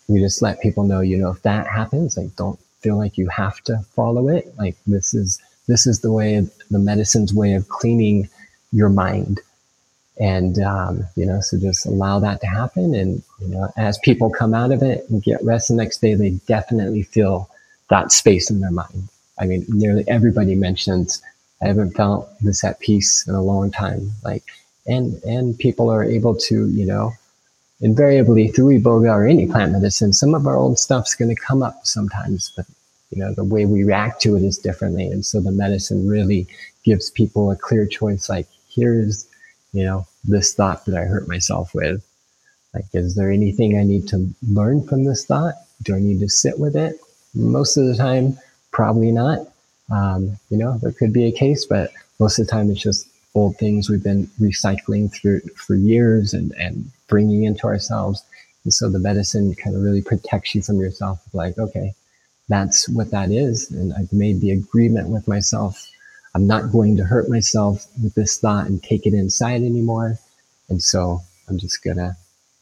we 0.09 0.21
just 0.21 0.43
let 0.43 0.61
people 0.61 0.85
know, 0.85 1.01
you 1.01 1.17
know, 1.17 1.31
if 1.31 1.43
that 1.43 1.67
happens, 1.67 2.17
like 2.17 2.35
don't 2.37 2.59
feel 2.81 2.97
like 2.97 3.17
you 3.17 3.29
have 3.29 3.61
to 3.63 3.79
follow 3.95 4.29
it. 4.29 4.53
Like 4.59 4.77
this 4.87 5.15
is, 5.15 5.41
this 5.69 5.87
is 5.87 6.01
the 6.01 6.13
way 6.13 6.47
the 6.71 6.79
medicine's 6.79 7.33
way 7.33 7.55
of 7.55 7.69
cleaning 7.69 8.29
your 8.73 8.89
mind. 8.89 9.41
And 10.19 10.59
um, 10.59 11.05
you 11.17 11.25
know 11.25 11.41
so 11.41 11.59
just 11.59 11.87
allow 11.87 12.19
that 12.21 12.41
to 12.43 12.47
happen. 12.47 12.95
And 12.95 13.23
you 13.41 13.49
know 13.49 13.73
as 13.77 13.99
people 13.99 14.31
come 14.31 14.55
out 14.55 14.73
of 14.73 14.83
it 14.83 15.09
and 15.09 15.23
get 15.23 15.43
rest 15.45 15.69
the 15.69 15.75
next 15.75 16.01
day 16.01 16.15
they 16.15 16.31
definitely 16.47 17.03
feel 17.03 17.49
that 17.89 18.13
space 18.13 18.51
in 18.51 18.61
their 18.61 18.71
mind. 18.71 19.09
I 19.39 19.47
mean 19.47 19.65
nearly 19.69 20.05
everybody 20.09 20.55
mentions 20.55 21.23
i 21.63 21.67
haven't 21.67 21.93
felt 21.93 22.31
this 22.41 22.65
at 22.65 22.81
peace 22.81 23.27
in 23.27 23.35
a 23.35 23.43
long 23.43 23.71
time. 23.71 24.13
Like 24.25 24.45
and 24.87 25.23
and 25.25 25.59
people 25.59 25.91
are 25.91 26.05
able 26.05 26.37
to 26.37 26.69
you 26.69 26.87
know 26.87 27.13
invariably 27.81 28.49
through 28.49 28.79
iboga 28.79 29.11
or 29.11 29.27
any 29.27 29.47
plant 29.47 29.73
medicine 29.73 30.13
some 30.13 30.35
of 30.35 30.47
our 30.47 30.57
old 30.57 30.79
stuff's 30.79 31.15
going 31.15 31.35
to 31.35 31.43
come 31.43 31.63
up 31.63 31.81
sometimes 31.87 32.53
but 32.55 32.67
you 33.11 33.19
know 33.19 33.35
the 33.35 33.45
way 33.45 33.67
we 33.67 33.85
react 33.85 34.23
to 34.23 34.37
it 34.37 34.43
is 34.43 34.59
differently. 34.59 35.07
And 35.07 35.25
so 35.27 35.41
the 35.41 35.53
medicine 35.53 36.09
really 36.09 36.47
gives 36.85 37.11
people 37.11 37.51
a 37.51 37.57
clear 37.57 37.87
choice 37.87 38.29
like 38.29 38.47
here's 38.81 39.27
you 39.73 39.85
know, 39.85 40.07
this 40.25 40.55
thought 40.55 40.85
that 40.87 40.97
I 40.97 41.05
hurt 41.05 41.29
myself 41.29 41.75
with. 41.75 42.05
Like, 42.75 42.85
is 42.93 43.15
there 43.15 43.31
anything 43.31 43.79
I 43.79 43.85
need 43.85 44.09
to 44.09 44.29
learn 44.49 44.87
from 44.87 45.05
this 45.05 45.25
thought? 45.25 45.55
Do 45.83 45.95
I 45.95 46.01
need 46.01 46.21
to 46.21 46.29
sit 46.29 46.59
with 46.59 46.77
it? 46.77 47.01
Most 47.35 47.77
of 47.77 47.87
the 47.87 47.97
time, 47.97 48.39
probably 48.73 49.11
not. 49.11 49.39
Um, 49.91 50.39
you 50.51 50.57
know, 50.57 50.79
there 50.79 50.93
could 50.93 51.13
be 51.13 51.25
a 51.25 51.33
case, 51.33 51.65
but 51.67 51.91
most 52.19 52.39
of 52.39 52.47
the 52.47 52.51
time 52.51 52.71
it's 52.71 52.81
just 52.81 53.09
old 53.35 53.57
things 53.59 53.89
we've 53.89 54.03
been 54.03 54.27
recycling 54.41 55.13
through 55.13 55.41
for 55.57 55.75
years 55.75 56.33
and, 56.35 56.53
and 56.53 56.91
bringing 57.09 57.45
into 57.45 57.67
ourselves. 57.67 58.23
And 58.65 58.75
so 58.75 58.89
the 58.89 58.99
medicine 58.99 59.55
kind 59.55 59.75
of 59.75 59.83
really 59.83 60.03
protects 60.03 60.55
you 60.55 60.63
from 60.63 60.81
yourself. 60.81 61.21
Like, 61.33 61.59
okay, 61.59 61.95
that's 62.49 62.89
what 62.89 63.11
that 63.11 63.31
is. 63.31 63.71
And 63.71 63.93
I've 63.95 64.13
made 64.13 64.41
the 64.41 64.51
agreement 64.51 65.09
with 65.09 65.27
myself 65.27 65.90
I'm 66.35 66.47
not 66.47 66.73
going 66.73 66.97
to 66.97 67.05
hurt 67.05 67.29
myself 67.29 67.87
with 68.03 68.15
this 68.15 68.39
thought 68.39 68.67
and 68.67 68.83
take 68.83 69.07
it 69.07 69.15
inside 69.15 69.63
anymore. 69.63 70.19
And 70.69 70.83
so 70.83 71.21
I'm 71.49 71.59
just 71.59 71.83
gonna 71.83 72.17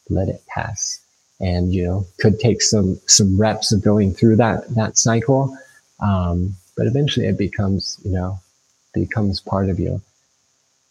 let 0.08 0.28
it 0.28 0.42
pass. 0.48 1.00
And 1.40 1.72
you 1.72 1.84
know, 1.84 2.06
could 2.18 2.40
take 2.40 2.62
some 2.62 2.98
some 3.06 3.38
reps 3.38 3.70
of 3.72 3.82
going 3.82 4.14
through 4.14 4.36
that 4.36 4.74
that 4.74 4.98
cycle, 4.98 5.56
um, 6.00 6.56
but 6.76 6.86
eventually 6.86 7.26
it 7.26 7.38
becomes 7.38 8.00
you 8.04 8.12
know 8.12 8.40
becomes 8.94 9.40
part 9.40 9.68
of 9.68 9.78
you. 9.78 10.00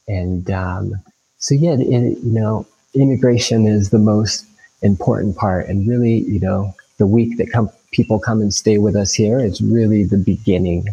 And 0.07 0.49
um, 0.51 0.93
so 1.39 1.55
yeah, 1.55 1.73
it, 1.73 2.19
you 2.23 2.31
know, 2.31 2.65
integration 2.93 3.67
is 3.67 3.89
the 3.89 3.99
most 3.99 4.45
important 4.81 5.35
part, 5.35 5.67
and 5.67 5.87
really, 5.87 6.19
you 6.19 6.39
know, 6.39 6.73
the 6.97 7.07
week 7.07 7.37
that 7.37 7.51
come 7.51 7.69
people 7.91 8.19
come 8.19 8.41
and 8.41 8.53
stay 8.53 8.77
with 8.77 8.95
us 8.95 9.13
here 9.13 9.39
is 9.39 9.61
really 9.61 10.03
the 10.03 10.17
beginning 10.17 10.85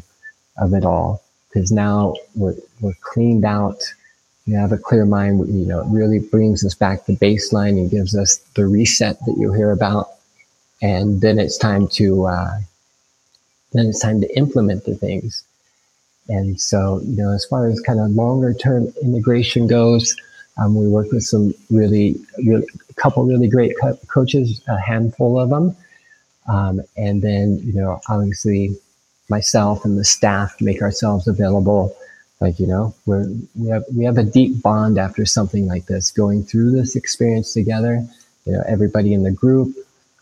of 0.57 0.73
it 0.73 0.85
all 0.85 1.24
because 1.55 1.71
now 1.71 2.15
we're, 2.35 2.57
we're 2.81 2.95
cleaned 3.01 3.45
out. 3.45 3.81
We 4.47 4.55
have 4.55 4.73
a 4.73 4.79
clear 4.79 5.07
mind. 5.07 5.39
You 5.49 5.67
know, 5.67 5.81
it 5.81 5.87
really 5.89 6.19
brings 6.19 6.65
us 6.65 6.75
back 6.75 7.07
to 7.07 7.13
baseline 7.13 7.79
and 7.79 7.91
gives 7.91 8.17
us 8.17 8.39
the 8.57 8.67
reset 8.67 9.19
that 9.21 9.37
you 9.39 9.53
hear 9.53 9.71
about. 9.71 10.09
And 10.83 11.21
then 11.21 11.39
it's 11.39 11.57
time 11.57 11.87
to, 11.89 12.27
uh, 12.27 12.59
then 13.73 13.87
it's 13.87 14.01
time 14.01 14.21
to 14.21 14.37
implement 14.37 14.85
the 14.85 14.97
things. 14.97 15.45
And 16.29 16.61
so, 16.61 17.01
you 17.05 17.17
know, 17.17 17.31
as 17.33 17.45
far 17.45 17.69
as 17.69 17.81
kind 17.81 18.01
of 18.01 18.11
longer 18.11 18.53
term 18.53 18.93
integration 19.01 19.69
goes, 19.69 20.15
um, 20.57 20.75
we 20.75 20.89
work 20.89 21.13
with 21.13 21.23
some 21.23 21.55
really, 21.71 22.17
really, 22.45 22.67
a 22.91 22.95
couple 22.95 23.25
really 23.25 23.49
great 23.49 23.75
co- 23.81 23.99
coaches, 24.09 24.61
a 24.69 24.79
handful 24.79 25.39
of 25.39 25.51
them. 25.51 25.77
Um, 26.49 26.83
and 26.97 27.23
then, 27.23 27.61
you 27.65 27.73
know, 27.73 28.01
obviously 28.09 28.77
myself 29.29 29.85
and 29.85 29.99
the 29.99 30.05
staff 30.05 30.55
make 30.61 30.83
ourselves 30.83 31.27
available. 31.27 31.97
Like, 32.41 32.59
you 32.59 32.67
know, 32.67 32.95
we're, 33.07 33.27
we 33.55 33.69
have, 33.69 33.85
we 33.97 34.05
have 34.05 34.19
a 34.19 34.25
deep 34.25 34.61
bond 34.61 34.99
after 34.99 35.25
something 35.25 35.67
like 35.67 35.87
this, 35.87 36.11
going 36.11 36.45
through 36.45 36.73
this 36.73 36.97
experience 36.97 37.53
together. 37.53 38.05
You 38.45 38.53
know, 38.53 38.65
everybody 38.67 39.15
in 39.15 39.23
the 39.23 39.31
group, 39.31 39.75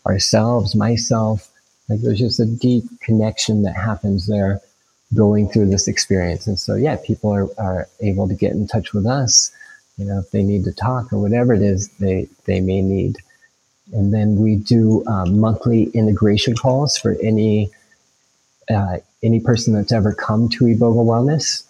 ourselves, 0.05 0.75
myself, 0.75 1.49
like 1.89 2.01
there's 2.01 2.19
just 2.19 2.39
a 2.39 2.45
deep 2.45 2.85
connection 3.01 3.63
that 3.63 3.75
happens 3.75 4.27
there 4.27 4.61
going 5.13 5.49
through 5.49 5.69
this 5.69 5.87
experience. 5.87 6.47
And 6.47 6.57
so, 6.57 6.75
yeah, 6.75 6.97
people 7.03 7.31
are, 7.33 7.49
are 7.57 7.87
able 7.99 8.27
to 8.27 8.33
get 8.33 8.53
in 8.53 8.67
touch 8.67 8.93
with 8.93 9.05
us, 9.05 9.51
you 9.97 10.05
know, 10.05 10.19
if 10.19 10.31
they 10.31 10.43
need 10.43 10.63
to 10.63 10.71
talk 10.71 11.11
or 11.11 11.19
whatever 11.19 11.53
it 11.53 11.61
is 11.61 11.89
they, 11.99 12.27
they 12.45 12.61
may 12.61 12.81
need. 12.81 13.17
And 13.91 14.13
then 14.13 14.37
we 14.37 14.55
do 14.55 15.03
um, 15.07 15.39
monthly 15.39 15.83
integration 15.89 16.55
calls 16.55 16.97
for 16.97 17.15
any 17.21 17.69
uh, 18.69 18.97
any 19.23 19.39
person 19.39 19.73
that's 19.73 19.91
ever 19.91 20.13
come 20.13 20.49
to 20.49 20.65
Iboga 20.65 21.05
Wellness. 21.05 21.63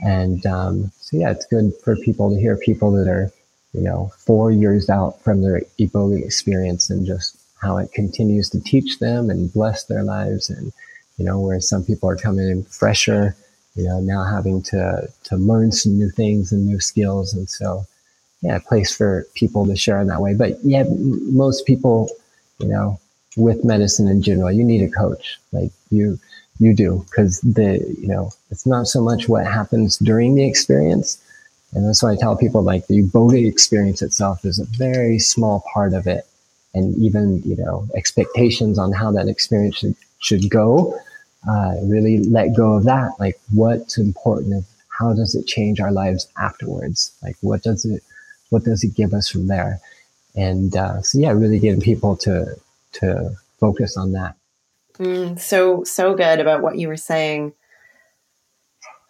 And 0.00 0.44
um, 0.46 0.92
so, 1.00 1.16
yeah, 1.16 1.30
it's 1.30 1.46
good 1.46 1.72
for 1.82 1.96
people 1.96 2.30
to 2.30 2.40
hear 2.40 2.56
people 2.56 2.92
that 2.92 3.08
are, 3.08 3.30
you 3.72 3.80
know, 3.80 4.12
four 4.18 4.50
years 4.50 4.88
out 4.88 5.20
from 5.22 5.42
their 5.42 5.62
Iboga 5.78 6.24
experience 6.24 6.90
and 6.90 7.06
just 7.06 7.36
how 7.60 7.76
it 7.78 7.92
continues 7.92 8.48
to 8.50 8.60
teach 8.60 8.98
them 8.98 9.30
and 9.30 9.52
bless 9.52 9.84
their 9.84 10.04
lives. 10.04 10.48
And, 10.50 10.72
you 11.16 11.24
know, 11.24 11.40
whereas 11.40 11.68
some 11.68 11.84
people 11.84 12.08
are 12.08 12.16
coming 12.16 12.48
in 12.48 12.62
fresher, 12.64 13.34
you 13.74 13.84
know, 13.84 14.00
now 14.00 14.24
having 14.24 14.62
to, 14.62 15.08
to 15.24 15.36
learn 15.36 15.72
some 15.72 15.98
new 15.98 16.10
things 16.10 16.52
and 16.52 16.66
new 16.66 16.80
skills. 16.80 17.34
And 17.34 17.48
so, 17.48 17.84
yeah, 18.42 18.56
a 18.56 18.60
place 18.60 18.94
for 18.94 19.26
people 19.34 19.66
to 19.66 19.76
share 19.76 20.00
in 20.00 20.06
that 20.08 20.20
way. 20.20 20.34
But 20.34 20.58
yeah, 20.62 20.84
most 20.88 21.66
people, 21.66 22.08
you 22.58 22.68
know, 22.68 23.00
with 23.36 23.64
medicine 23.64 24.08
in 24.08 24.22
general, 24.22 24.52
you 24.52 24.64
need 24.64 24.82
a 24.82 24.90
coach. 24.90 25.38
Like 25.52 25.72
you, 25.90 26.18
you 26.58 26.74
do 26.74 27.04
because 27.08 27.40
the 27.40 27.78
you 28.00 28.08
know 28.08 28.30
it's 28.50 28.66
not 28.66 28.86
so 28.86 29.00
much 29.02 29.28
what 29.28 29.46
happens 29.46 29.96
during 29.98 30.34
the 30.34 30.46
experience. 30.46 31.22
And 31.74 31.86
that's 31.86 32.02
why 32.02 32.12
i 32.12 32.16
tell 32.16 32.36
people 32.36 32.62
like 32.62 32.86
the 32.86 33.02
iboga 33.02 33.46
experience 33.46 34.00
itself 34.00 34.44
is 34.44 34.58
a 34.58 34.64
very 34.64 35.18
small 35.18 35.64
part 35.72 35.92
of 35.92 36.06
it. 36.06 36.26
And 36.74 36.96
even 36.96 37.42
you 37.44 37.56
know 37.56 37.86
expectations 37.94 38.78
on 38.78 38.92
how 38.92 39.12
that 39.12 39.28
experience 39.28 39.76
should, 39.76 39.96
should 40.20 40.50
go 40.50 40.98
uh, 41.48 41.76
really 41.84 42.18
let 42.24 42.56
go 42.56 42.74
of 42.74 42.84
that. 42.84 43.12
Like 43.20 43.38
what's 43.52 43.98
important 43.98 44.54
and 44.54 44.64
how 44.98 45.12
does 45.12 45.34
it 45.34 45.46
change 45.46 45.80
our 45.80 45.92
lives 45.92 46.26
afterwards? 46.40 47.12
Like 47.22 47.36
what 47.40 47.62
does 47.62 47.84
it 47.84 48.02
what 48.50 48.64
does 48.64 48.82
it 48.82 48.94
give 48.94 49.14
us 49.14 49.28
from 49.28 49.46
there? 49.46 49.80
And 50.34 50.76
uh, 50.76 51.02
so 51.02 51.18
yeah 51.18 51.30
really 51.30 51.58
getting 51.60 51.80
people 51.80 52.16
to 52.18 52.56
to 52.94 53.30
focus 53.60 53.96
on 53.96 54.12
that 54.12 54.34
Mm, 54.98 55.38
so, 55.38 55.84
so 55.84 56.14
good 56.14 56.40
about 56.40 56.62
what 56.62 56.76
you 56.76 56.88
were 56.88 56.96
saying. 56.96 57.52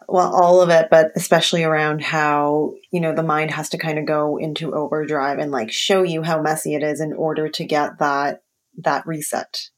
Well, 0.09 0.35
all 0.35 0.63
of 0.63 0.71
it, 0.71 0.89
but 0.91 1.13
especially 1.17 1.65
around 1.65 2.03
how, 2.03 2.75
you 2.91 3.01
know, 3.01 3.15
the 3.15 3.23
mind 3.23 3.51
has 3.51 3.69
to 3.71 3.79
kind 3.79 3.99
of 3.99 4.07
go 4.07 4.39
into 4.39 4.75
overdrive 4.75 5.39
and 5.39 5.51
like 5.51 5.71
show 5.71 6.03
you 6.03 6.23
how 6.23 6.41
messy 6.41 6.75
it 6.75 6.83
is 6.83 7.01
in 7.01 7.13
order 7.13 7.49
to 7.51 7.65
get 7.65 7.99
that, 7.99 8.43
that 8.79 9.07
reset. 9.07 9.69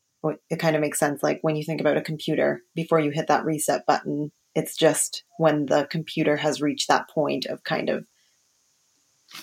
It 0.49 0.59
kind 0.59 0.77
of 0.77 0.83
makes 0.83 0.99
sense. 0.99 1.23
Like 1.23 1.41
when 1.43 1.57
you 1.57 1.65
think 1.65 1.81
about 1.81 1.97
a 1.97 2.03
computer, 2.03 2.63
before 2.75 3.01
you 3.01 3.11
hit 3.11 3.27
that 3.29 3.45
reset 3.45 3.87
button, 3.87 4.31
it's 4.55 4.77
just 4.77 5.25
when 5.39 5.67
the 5.67 5.87
computer 5.91 6.37
has 6.37 6.61
reached 6.61 6.89
that 6.89 7.09
point 7.09 7.47
of 7.47 7.65
kind 7.65 7.89
of 7.89 8.07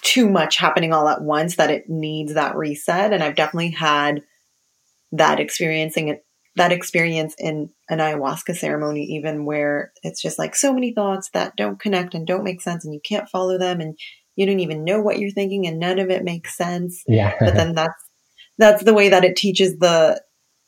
too 0.02 0.30
much 0.30 0.58
happening 0.58 0.94
all 0.94 1.08
at 1.08 1.22
once 1.22 1.56
that 1.56 1.72
it 1.72 1.90
needs 1.90 2.34
that 2.34 2.56
reset. 2.56 3.12
And 3.12 3.24
I've 3.24 3.36
definitely 3.36 3.72
had 3.72 4.24
that 5.12 5.40
experiencing 5.40 6.10
it 6.10 6.26
that 6.58 6.72
experience 6.72 7.36
in 7.38 7.70
an 7.90 8.00
ayahuasca 8.00 8.56
ceremony, 8.56 9.04
even 9.04 9.46
where 9.46 9.94
it's 10.04 10.22
just 10.22 10.40
like 10.40 10.56
so 10.56 10.74
many 10.74 10.92
thoughts 10.94 11.30
that 11.34 11.56
don't 11.56 11.80
connect 11.80 12.14
and 12.14 12.28
don't 12.28 12.44
make 12.44 12.62
sense 12.62 12.84
and 12.84 12.94
you 12.94 13.00
can't 13.00 13.30
follow 13.30 13.58
them 13.58 13.80
and 13.80 13.98
you 14.36 14.46
don't 14.46 14.60
even 14.60 14.84
know 14.84 15.00
what 15.00 15.20
you're 15.20 15.32
thinking 15.32 15.68
and 15.68 15.80
none 15.80 16.00
of 16.00 16.10
it 16.10 16.24
makes 16.24 16.58
sense. 16.58 17.04
Yeah. 17.08 17.36
but 17.40 17.54
then 17.54 17.76
that's, 17.76 18.04
that's 18.58 18.84
the 18.84 18.94
way 18.94 19.10
that 19.10 19.24
it 19.24 19.36
teaches 19.36 19.78
the, 19.78 20.22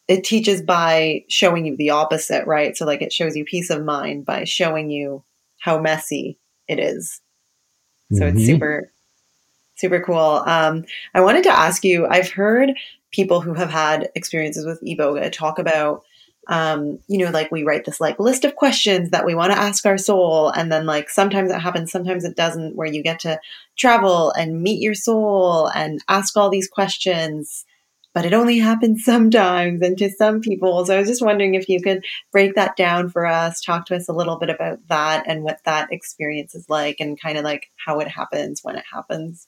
it 0.07 0.23
teaches 0.23 0.61
by 0.61 1.23
showing 1.27 1.65
you 1.65 1.75
the 1.75 1.89
opposite, 1.89 2.45
right? 2.45 2.77
So 2.77 2.85
like 2.85 3.01
it 3.01 3.11
shows 3.11 3.35
you 3.35 3.43
peace 3.43 3.69
of 3.69 3.83
mind 3.83 4.25
by 4.25 4.43
showing 4.43 4.89
you 4.89 5.23
how 5.59 5.79
messy 5.79 6.39
it 6.67 6.79
is. 6.79 7.19
So 8.11 8.21
mm-hmm. 8.21 8.37
it's 8.37 8.45
super, 8.45 8.91
super 9.75 10.01
cool. 10.01 10.43
Um, 10.45 10.85
I 11.15 11.21
wanted 11.21 11.43
to 11.43 11.51
ask 11.51 11.83
you, 11.83 12.07
I've 12.07 12.31
heard 12.31 12.71
people 13.12 13.41
who 13.41 13.53
have 13.53 13.70
had 13.70 14.10
experiences 14.16 14.66
with 14.66 14.82
iboga 14.82 15.32
talk 15.32 15.60
about 15.60 16.03
um, 16.49 16.97
you 17.07 17.20
know, 17.20 17.30
like 17.30 17.51
we 17.51 17.64
write 17.64 17.86
this 17.86 18.01
like 18.01 18.20
list 18.20 18.43
of 18.43 18.55
questions 18.55 19.12
that 19.12 19.26
we 19.26 19.36
want 19.36 19.53
to 19.53 19.60
ask 19.60 19.86
our 19.86 19.99
soul. 19.99 20.49
And 20.49 20.72
then 20.72 20.88
like 20.88 21.10
sometimes 21.10 21.51
it 21.51 21.60
happens, 21.60 21.91
sometimes 21.91 22.26
it 22.26 22.36
doesn't, 22.36 22.76
where 22.76 22.88
you 22.88 23.03
get 23.03 23.20
to 23.22 23.39
travel 23.78 24.32
and 24.32 24.64
meet 24.64 24.82
your 24.82 24.95
soul 24.95 25.68
and 25.68 26.03
ask 26.10 26.36
all 26.36 26.49
these 26.49 26.68
questions. 26.68 27.66
But 28.16 28.26
it 28.26 28.34
only 28.34 28.57
happens 28.57 29.03
sometimes 29.05 29.84
and 29.84 29.95
to 29.99 30.10
some 30.10 30.41
people. 30.41 30.84
So 30.88 30.95
I 30.95 30.99
was 30.99 31.07
just 31.07 31.24
wondering 31.24 31.53
if 31.53 31.70
you 31.70 31.82
could 31.82 32.03
break 32.32 32.55
that 32.55 32.76
down 32.76 33.10
for 33.10 33.28
us, 33.28 33.62
talk 33.62 33.86
to 33.86 33.95
us 33.95 34.10
a 34.10 34.14
little 34.14 34.39
bit 34.39 34.49
about 34.49 34.80
that 34.88 35.26
and 35.28 35.43
what 35.43 35.60
that 35.66 35.93
experience 35.93 36.55
is 36.55 36.68
like 36.68 36.99
and 36.99 37.22
kind 37.22 37.38
of 37.38 37.43
like 37.43 37.70
how 37.76 37.99
it 37.99 38.07
happens 38.07 38.62
when 38.64 38.76
it 38.76 38.86
happens. 38.91 39.47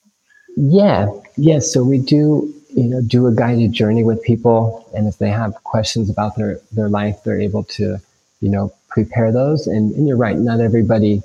Yeah, 0.56 1.08
yeah. 1.36 1.60
So 1.60 1.84
we 1.84 1.98
do, 1.98 2.54
you 2.74 2.86
know, 2.86 3.02
do 3.02 3.28
a 3.28 3.34
guided 3.34 3.72
journey 3.74 4.04
with 4.04 4.22
people, 4.24 4.88
and 4.96 5.08
if 5.08 5.18
they 5.18 5.30
have 5.30 5.54
questions 5.64 6.10
about 6.10 6.36
their 6.36 6.60
their 6.72 6.90
life, 6.90 7.18
they're 7.24 7.40
able 7.40 7.64
to 7.66 8.00
you 8.42 8.50
know, 8.50 8.74
prepare 8.90 9.32
those. 9.32 9.68
And, 9.68 9.96
and 9.96 10.08
you're 10.08 10.18
right, 10.18 10.38
not 10.38 10.60
everybody 10.60 11.24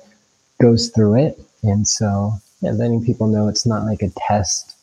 goes 0.61 0.89
through 0.89 1.15
it. 1.15 1.39
And 1.63 1.87
so, 1.87 2.33
yeah, 2.61 2.71
letting 2.71 3.03
people 3.03 3.27
know 3.27 3.47
it's 3.47 3.65
not 3.65 3.83
like 3.83 4.01
a 4.01 4.11
test. 4.27 4.75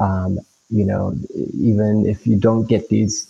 Um, 0.00 0.38
you 0.70 0.84
know, 0.84 1.16
even 1.34 2.06
if 2.06 2.26
you 2.26 2.36
don't 2.36 2.68
get 2.68 2.88
these 2.90 3.26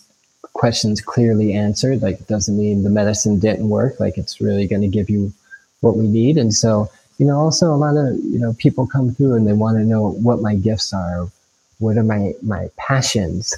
questions 0.53 1.01
clearly 1.01 1.55
answered, 1.55 2.03
like 2.03 2.20
it 2.20 2.26
doesn't 2.26 2.59
mean 2.59 2.82
the 2.82 2.91
medicine 2.91 3.39
didn't 3.39 3.68
work. 3.68 3.99
Like 4.01 4.18
it's 4.18 4.41
really 4.41 4.66
going 4.66 4.82
to 4.82 4.89
give 4.89 5.09
you 5.09 5.32
what 5.80 5.97
we 5.97 6.09
need. 6.09 6.36
And 6.36 6.53
so, 6.53 6.91
you 7.18 7.26
know, 7.26 7.39
also 7.39 7.72
a 7.72 7.76
lot 7.76 7.97
of, 7.97 8.16
you 8.24 8.39
know, 8.39 8.55
people 8.55 8.86
come 8.86 9.14
through 9.14 9.34
and 9.34 9.47
they 9.47 9.53
want 9.53 9.78
to 9.78 9.84
know 9.84 10.11
what 10.11 10.41
my 10.43 10.57
gifts 10.57 10.93
are, 10.93 11.28
what 11.79 11.97
are 11.97 12.03
my, 12.03 12.33
my 12.43 12.70
passions. 12.76 13.55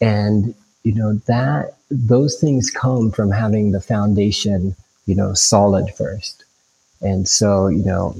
And, 0.00 0.54
you 0.82 0.94
know, 0.94 1.14
that 1.26 1.76
those 1.90 2.38
things 2.40 2.70
come 2.70 3.10
from 3.10 3.30
having 3.30 3.72
the 3.72 3.80
foundation, 3.80 4.74
you 5.06 5.14
know, 5.14 5.34
solid 5.34 5.94
first. 5.94 6.44
And 7.02 7.28
so, 7.28 7.68
you 7.68 7.84
know, 7.84 8.14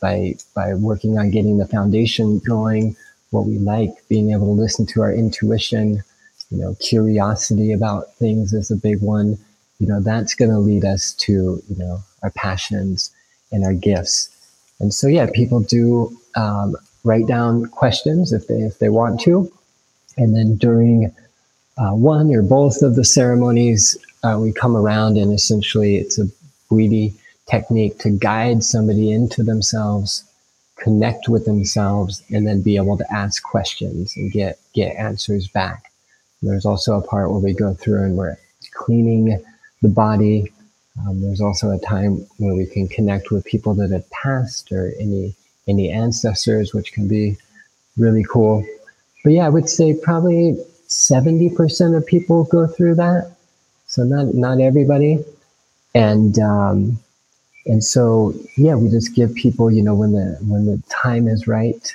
by, 0.00 0.36
by 0.54 0.74
working 0.74 1.18
on 1.18 1.30
getting 1.30 1.58
the 1.58 1.66
foundation 1.66 2.38
going, 2.38 2.96
what 3.30 3.46
we 3.46 3.58
like, 3.58 3.90
being 4.08 4.30
able 4.32 4.46
to 4.46 4.60
listen 4.60 4.86
to 4.86 5.02
our 5.02 5.12
intuition, 5.12 6.02
you 6.50 6.58
know, 6.58 6.74
curiosity 6.80 7.72
about 7.72 8.14
things 8.14 8.52
is 8.52 8.70
a 8.70 8.76
big 8.76 9.00
one. 9.00 9.38
You 9.78 9.86
know, 9.88 10.00
that's 10.00 10.34
going 10.34 10.50
to 10.50 10.58
lead 10.58 10.84
us 10.84 11.12
to, 11.14 11.32
you 11.32 11.76
know, 11.76 12.00
our 12.22 12.30
passions 12.30 13.10
and 13.50 13.64
our 13.64 13.72
gifts. 13.72 14.28
And 14.80 14.92
so, 14.92 15.08
yeah, 15.08 15.26
people 15.32 15.60
do 15.60 16.16
um, 16.36 16.76
write 17.04 17.26
down 17.26 17.66
questions 17.66 18.32
if 18.32 18.46
they 18.46 18.62
if 18.62 18.78
they 18.78 18.88
want 18.88 19.20
to, 19.20 19.52
and 20.16 20.34
then 20.34 20.56
during 20.56 21.14
uh, 21.78 21.92
one 21.92 22.34
or 22.34 22.42
both 22.42 22.82
of 22.82 22.96
the 22.96 23.04
ceremonies, 23.04 23.96
uh, 24.22 24.38
we 24.40 24.52
come 24.52 24.76
around 24.76 25.16
and 25.16 25.32
essentially 25.32 25.96
it's 25.96 26.18
a 26.18 26.26
Bwiti 26.70 27.14
technique 27.46 27.98
to 27.98 28.10
guide 28.10 28.62
somebody 28.62 29.10
into 29.10 29.42
themselves, 29.42 30.24
connect 30.78 31.28
with 31.28 31.44
themselves, 31.44 32.22
and 32.30 32.46
then 32.46 32.62
be 32.62 32.76
able 32.76 32.96
to 32.96 33.12
ask 33.12 33.42
questions 33.42 34.14
and 34.16 34.32
get 34.32 34.58
get 34.74 34.96
answers 34.96 35.48
back. 35.48 35.90
There's 36.42 36.66
also 36.66 36.98
a 36.98 37.06
part 37.06 37.30
where 37.30 37.40
we 37.40 37.52
go 37.52 37.74
through 37.74 38.04
and 38.04 38.16
we're 38.16 38.36
cleaning 38.72 39.42
the 39.80 39.88
body. 39.88 40.52
Um, 41.00 41.20
there's 41.22 41.40
also 41.40 41.70
a 41.70 41.78
time 41.78 42.26
where 42.38 42.54
we 42.54 42.66
can 42.66 42.88
connect 42.88 43.30
with 43.30 43.44
people 43.44 43.74
that 43.74 43.90
have 43.90 44.08
passed 44.10 44.72
or 44.72 44.92
any 44.98 45.34
any 45.68 45.90
ancestors, 45.90 46.74
which 46.74 46.92
can 46.92 47.08
be 47.08 47.36
really 47.96 48.24
cool. 48.24 48.64
But 49.24 49.32
yeah, 49.34 49.46
I 49.46 49.50
would 49.50 49.68
say 49.68 49.94
probably 49.94 50.58
70% 50.88 51.96
of 51.96 52.06
people 52.06 52.44
go 52.44 52.66
through 52.66 52.96
that. 52.96 53.32
So 53.86 54.04
not 54.04 54.34
not 54.34 54.60
everybody. 54.60 55.18
And 55.94 56.38
um, 56.38 56.98
and 57.66 57.84
so 57.84 58.34
yeah, 58.56 58.74
we 58.74 58.88
just 58.88 59.14
give 59.14 59.34
people, 59.34 59.70
you 59.70 59.82
know, 59.82 59.94
when 59.94 60.12
the 60.12 60.38
when 60.46 60.66
the 60.66 60.82
time 60.88 61.28
is 61.28 61.46
right, 61.46 61.94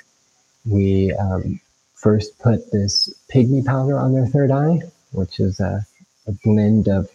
we 0.64 1.12
um, 1.14 1.60
first 1.94 2.38
put 2.38 2.70
this 2.70 3.12
pygmy 3.32 3.64
powder 3.64 3.98
on 3.98 4.12
their 4.12 4.26
third 4.26 4.50
eye, 4.50 4.80
which 5.12 5.40
is 5.40 5.60
a, 5.60 5.84
a 6.26 6.32
blend 6.44 6.88
of 6.88 7.08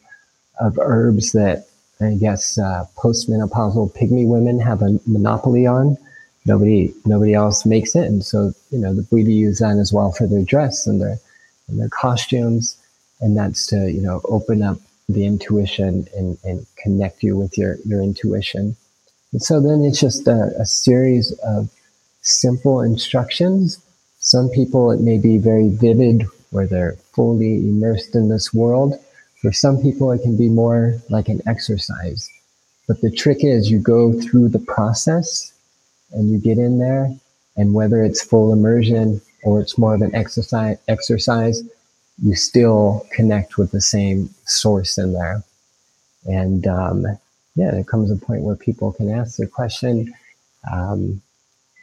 of 0.59 0.77
herbs 0.79 1.31
that 1.31 1.67
I 2.01 2.15
guess 2.15 2.57
uh, 2.57 2.85
postmenopausal 2.97 3.95
pygmy 3.95 4.27
women 4.27 4.59
have 4.59 4.81
a 4.81 4.99
monopoly 5.05 5.65
on. 5.65 5.97
Nobody 6.45 6.93
nobody 7.05 7.33
else 7.33 7.65
makes 7.65 7.95
it, 7.95 8.05
and 8.05 8.23
so 8.23 8.53
you 8.71 8.77
know 8.77 8.93
the 8.93 9.03
Bwiti 9.03 9.33
use 9.33 9.59
that 9.59 9.77
as 9.77 9.93
well 9.93 10.11
for 10.11 10.27
their 10.27 10.43
dress 10.43 10.85
and 10.85 10.99
their 11.01 11.17
and 11.67 11.79
their 11.79 11.89
costumes, 11.89 12.77
and 13.21 13.37
that's 13.37 13.65
to 13.67 13.89
you 13.91 14.01
know 14.01 14.21
open 14.25 14.61
up 14.61 14.77
the 15.09 15.25
intuition 15.25 16.07
and, 16.15 16.37
and 16.43 16.65
connect 16.77 17.23
you 17.23 17.37
with 17.37 17.57
your 17.57 17.77
your 17.85 18.01
intuition. 18.01 18.75
And 19.31 19.41
so 19.41 19.59
then 19.61 19.83
it's 19.83 19.99
just 19.99 20.27
a, 20.27 20.51
a 20.59 20.65
series 20.65 21.31
of 21.39 21.69
simple 22.21 22.81
instructions 22.81 23.79
some 24.23 24.47
people, 24.47 24.89
it 24.91 25.01
may 25.01 25.17
be 25.17 25.37
very 25.37 25.67
vivid 25.67 26.25
where 26.51 26.65
they're 26.65 26.95
fully 27.11 27.57
immersed 27.57 28.15
in 28.15 28.29
this 28.29 28.53
world. 28.53 28.97
For 29.41 29.51
some 29.51 29.81
people, 29.81 30.13
it 30.13 30.21
can 30.21 30.37
be 30.37 30.47
more 30.47 30.95
like 31.09 31.27
an 31.27 31.41
exercise. 31.45 32.29
But 32.87 33.01
the 33.01 33.11
trick 33.11 33.43
is 33.43 33.69
you 33.69 33.79
go 33.79 34.13
through 34.13 34.47
the 34.47 34.59
process 34.59 35.51
and 36.13 36.31
you 36.31 36.39
get 36.39 36.57
in 36.57 36.79
there. 36.79 37.13
And 37.55 37.73
whether 37.73 38.03
it's 38.03 38.23
full 38.23 38.51
immersion 38.51 39.21
or 39.43 39.61
it's 39.61 39.77
more 39.77 39.93
of 39.93 40.01
an 40.01 40.15
exercise, 40.15 40.77
exercise, 40.87 41.61
you 42.21 42.35
still 42.35 43.05
connect 43.11 43.57
with 43.57 43.71
the 43.71 43.81
same 43.81 44.29
source 44.45 44.97
in 44.97 45.13
there. 45.13 45.43
And 46.25 46.65
um, 46.65 47.05
yeah, 47.55 47.71
there 47.71 47.83
comes 47.83 48.09
a 48.09 48.15
point 48.15 48.41
where 48.41 48.55
people 48.55 48.93
can 48.93 49.11
ask 49.11 49.37
their 49.37 49.47
question. 49.47 50.13
Um, 50.71 51.21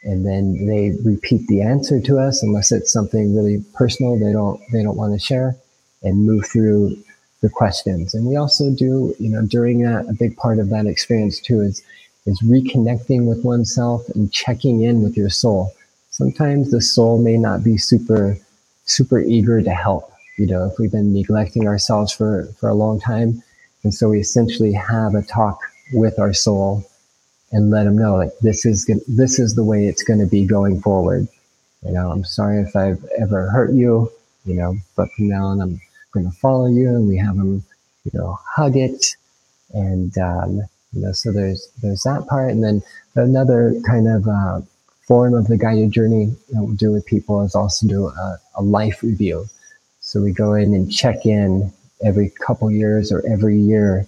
and 0.03 0.25
then 0.25 0.65
they 0.65 0.97
repeat 1.03 1.47
the 1.47 1.61
answer 1.61 2.01
to 2.01 2.17
us 2.17 2.41
unless 2.41 2.71
it's 2.71 2.91
something 2.91 3.35
really 3.35 3.63
personal 3.73 4.17
they 4.17 4.31
don't 4.31 4.59
they 4.71 4.81
don't 4.81 4.97
want 4.97 5.13
to 5.13 5.19
share 5.19 5.55
and 6.01 6.25
move 6.25 6.45
through 6.47 6.95
the 7.41 7.49
questions 7.49 8.13
and 8.13 8.25
we 8.25 8.35
also 8.35 8.71
do 8.71 9.15
you 9.19 9.29
know 9.29 9.45
during 9.45 9.81
that 9.81 10.07
a 10.09 10.13
big 10.13 10.35
part 10.37 10.59
of 10.59 10.69
that 10.69 10.85
experience 10.85 11.39
too 11.39 11.61
is 11.61 11.83
is 12.25 12.39
reconnecting 12.41 13.27
with 13.27 13.43
oneself 13.43 14.07
and 14.09 14.31
checking 14.31 14.81
in 14.81 15.01
with 15.01 15.17
your 15.17 15.29
soul 15.29 15.73
sometimes 16.09 16.71
the 16.71 16.81
soul 16.81 17.21
may 17.21 17.37
not 17.37 17.63
be 17.63 17.77
super 17.77 18.37
super 18.85 19.19
eager 19.19 19.61
to 19.61 19.71
help 19.71 20.11
you 20.37 20.45
know 20.45 20.65
if 20.65 20.73
we've 20.79 20.91
been 20.91 21.13
neglecting 21.13 21.67
ourselves 21.67 22.11
for 22.11 22.45
for 22.59 22.69
a 22.69 22.75
long 22.75 22.99
time 22.99 23.41
and 23.83 23.93
so 23.93 24.09
we 24.09 24.19
essentially 24.19 24.73
have 24.73 25.15
a 25.15 25.23
talk 25.23 25.59
with 25.93 26.19
our 26.19 26.33
soul 26.33 26.85
and 27.51 27.69
let 27.69 27.83
them 27.83 27.97
know 27.97 28.15
like 28.15 28.31
this 28.41 28.65
is 28.65 28.85
this 29.07 29.39
is 29.39 29.55
the 29.55 29.63
way 29.63 29.87
it's 29.87 30.03
going 30.03 30.19
to 30.19 30.25
be 30.25 30.45
going 30.45 30.81
forward. 30.81 31.27
You 31.83 31.91
know, 31.91 32.11
I'm 32.11 32.23
sorry 32.23 32.61
if 32.61 32.75
I've 32.75 33.03
ever 33.19 33.49
hurt 33.49 33.73
you. 33.73 34.11
You 34.45 34.55
know, 34.55 34.77
but 34.95 35.11
from 35.11 35.27
now 35.27 35.45
on, 35.45 35.61
I'm 35.61 35.79
going 36.13 36.25
to 36.25 36.37
follow 36.37 36.67
you, 36.67 36.89
and 36.89 37.07
we 37.07 37.17
have 37.17 37.37
them, 37.37 37.63
you 38.05 38.11
know, 38.13 38.39
hug 38.55 38.75
it, 38.75 39.15
and 39.73 40.17
um, 40.17 40.61
you 40.93 41.01
know, 41.01 41.11
so 41.11 41.31
there's 41.31 41.69
there's 41.81 42.03
that 42.03 42.27
part, 42.27 42.51
and 42.51 42.63
then 42.63 42.81
another 43.15 43.75
kind 43.87 44.07
of 44.07 44.27
uh, 44.27 44.61
form 45.07 45.33
of 45.33 45.47
the 45.47 45.57
guided 45.57 45.91
journey 45.91 46.27
that 46.49 46.63
we'll 46.63 46.75
do 46.75 46.91
with 46.91 47.05
people 47.05 47.41
is 47.41 47.55
also 47.55 47.87
do 47.87 48.07
a, 48.07 48.39
a 48.55 48.61
life 48.61 49.03
review. 49.03 49.45
So 49.99 50.21
we 50.21 50.31
go 50.31 50.53
in 50.53 50.73
and 50.73 50.91
check 50.91 51.25
in 51.25 51.71
every 52.03 52.31
couple 52.45 52.71
years 52.71 53.11
or 53.11 53.23
every 53.27 53.57
year 53.57 54.07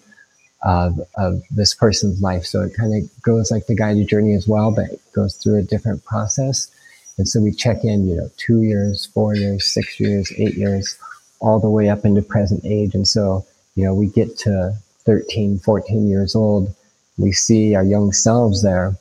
of, 0.63 0.99
of 1.15 1.41
this 1.51 1.73
person's 1.73 2.21
life. 2.21 2.45
So 2.45 2.61
it 2.61 2.73
kind 2.73 2.93
of 2.95 3.21
goes 3.21 3.51
like 3.51 3.67
the 3.67 3.75
guided 3.75 4.07
journey 4.07 4.33
as 4.33 4.47
well, 4.47 4.71
but 4.71 4.89
it 4.91 5.01
goes 5.13 5.35
through 5.35 5.57
a 5.57 5.63
different 5.63 6.03
process. 6.05 6.69
And 7.17 7.27
so 7.27 7.41
we 7.41 7.51
check 7.51 7.83
in, 7.83 8.07
you 8.07 8.15
know, 8.15 8.29
two 8.37 8.63
years, 8.63 9.05
four 9.05 9.35
years, 9.35 9.71
six 9.73 9.99
years, 9.99 10.31
eight 10.37 10.55
years, 10.55 10.97
all 11.39 11.59
the 11.59 11.69
way 11.69 11.89
up 11.89 12.05
into 12.05 12.21
present 12.21 12.63
age. 12.65 12.95
And 12.95 13.07
so, 13.07 13.45
you 13.75 13.83
know, 13.83 13.93
we 13.93 14.07
get 14.07 14.37
to 14.39 14.75
13, 15.05 15.59
14 15.59 16.07
years 16.07 16.35
old, 16.35 16.73
we 17.17 17.31
see 17.31 17.75
our 17.75 17.83
young 17.83 18.11
selves 18.11 18.63
there 18.63 18.95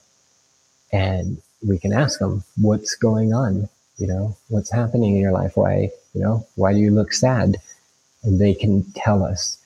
and 0.92 1.40
we 1.66 1.78
can 1.78 1.92
ask 1.92 2.18
them, 2.18 2.44
what's 2.60 2.94
going 2.94 3.32
on? 3.32 3.68
You 3.96 4.06
know, 4.08 4.36
what's 4.48 4.72
happening 4.72 5.16
in 5.16 5.22
your 5.22 5.32
life? 5.32 5.56
Why, 5.56 5.90
you 6.14 6.22
know, 6.22 6.46
why 6.56 6.72
do 6.72 6.78
you 6.78 6.90
look 6.90 7.12
sad? 7.12 7.56
And 8.24 8.40
they 8.40 8.54
can 8.54 8.84
tell 8.94 9.22
us. 9.22 9.58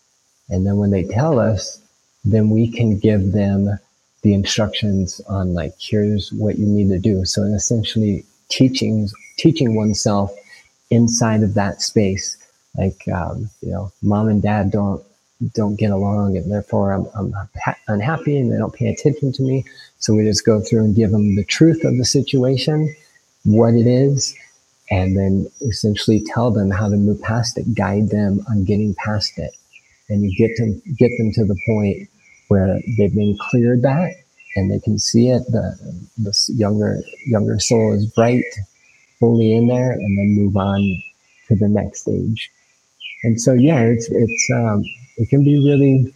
And 0.49 0.67
then 0.67 0.77
when 0.77 0.91
they 0.91 1.05
tell 1.05 1.39
us, 1.39 1.81
then 2.25 2.51
we 2.51 2.69
can 2.71 2.99
give 2.99 3.33
them 3.33 3.79
the 4.23 4.35
instructions 4.35 5.21
on 5.29 5.55
like 5.55 5.73
here's 5.79 6.33
what 6.33 6.59
you 6.59 6.67
need 6.67 6.89
to 6.89 6.99
do 6.99 7.25
so 7.25 7.45
essentially 7.45 8.25
teaching 8.49 9.09
teaching 9.37 9.77
oneself 9.77 10.33
inside 10.91 11.45
of 11.45 11.55
that 11.55 11.81
space 11.81 12.37
like 12.77 13.07
um, 13.15 13.49
you 13.63 13.71
know 13.71 13.93
mom 14.03 14.27
and 14.29 14.43
dad 14.43 14.73
don't 14.73 15.01
don't 15.55 15.77
get 15.77 15.91
along 15.91 16.37
and 16.37 16.51
therefore 16.51 16.93
I'm, 16.93 17.07
I'm 17.15 17.33
unhappy 17.89 18.39
and 18.39 18.53
they 18.53 18.57
don't 18.57 18.75
pay 18.75 18.89
attention 18.89 19.33
to 19.33 19.43
me 19.43 19.65
so 19.99 20.15
we 20.15 20.25
just 20.25 20.47
go 20.47 20.61
through 20.61 20.85
and 20.85 20.97
give 20.97 21.11
them 21.11 21.37
the 21.37 21.45
truth 21.45 21.85
of 21.85 21.97
the 21.97 22.05
situation 22.05 22.95
what 23.45 23.75
it 23.75 23.87
is 23.87 24.35
and 24.91 25.17
then 25.17 25.47
essentially 25.63 26.23
tell 26.33 26.51
them 26.51 26.71
how 26.71 26.89
to 26.89 26.97
move 26.97 27.21
past 27.21 27.59
it 27.59 27.75
guide 27.75 28.09
them 28.09 28.41
on 28.49 28.65
getting 28.65 28.95
past 28.95 29.39
it 29.39 29.53
and 30.09 30.23
you 30.23 30.35
get 30.39 30.57
to 30.57 30.81
get 30.97 31.11
them 31.19 31.33
to 31.33 31.45
the 31.45 31.59
point 31.67 32.09
where 32.49 32.81
they've 32.97 33.15
been 33.15 33.37
cleared 33.51 33.83
that 33.83 34.15
and 34.57 34.71
they 34.71 34.81
can 34.81 34.99
see 34.99 35.29
it. 35.29 35.43
The, 35.49 35.77
the 36.19 36.35
younger, 36.57 37.01
younger 37.27 37.61
soul 37.61 37.93
is 37.93 38.07
bright, 38.07 38.45
fully 39.21 39.55
in 39.55 39.69
there, 39.69 39.93
and 39.93 40.19
then 40.19 40.45
move 40.45 40.57
on 40.57 41.03
to 41.49 41.57
the 41.57 41.69
next 41.69 42.01
stage. 42.01 42.51
And 43.23 43.41
so, 43.41 43.53
yeah, 43.53 43.81
it's, 43.81 44.09
it's, 44.11 44.51
um, 44.55 44.83
it 45.17 45.29
can 45.29 45.45
be 45.45 45.57
really, 45.57 46.13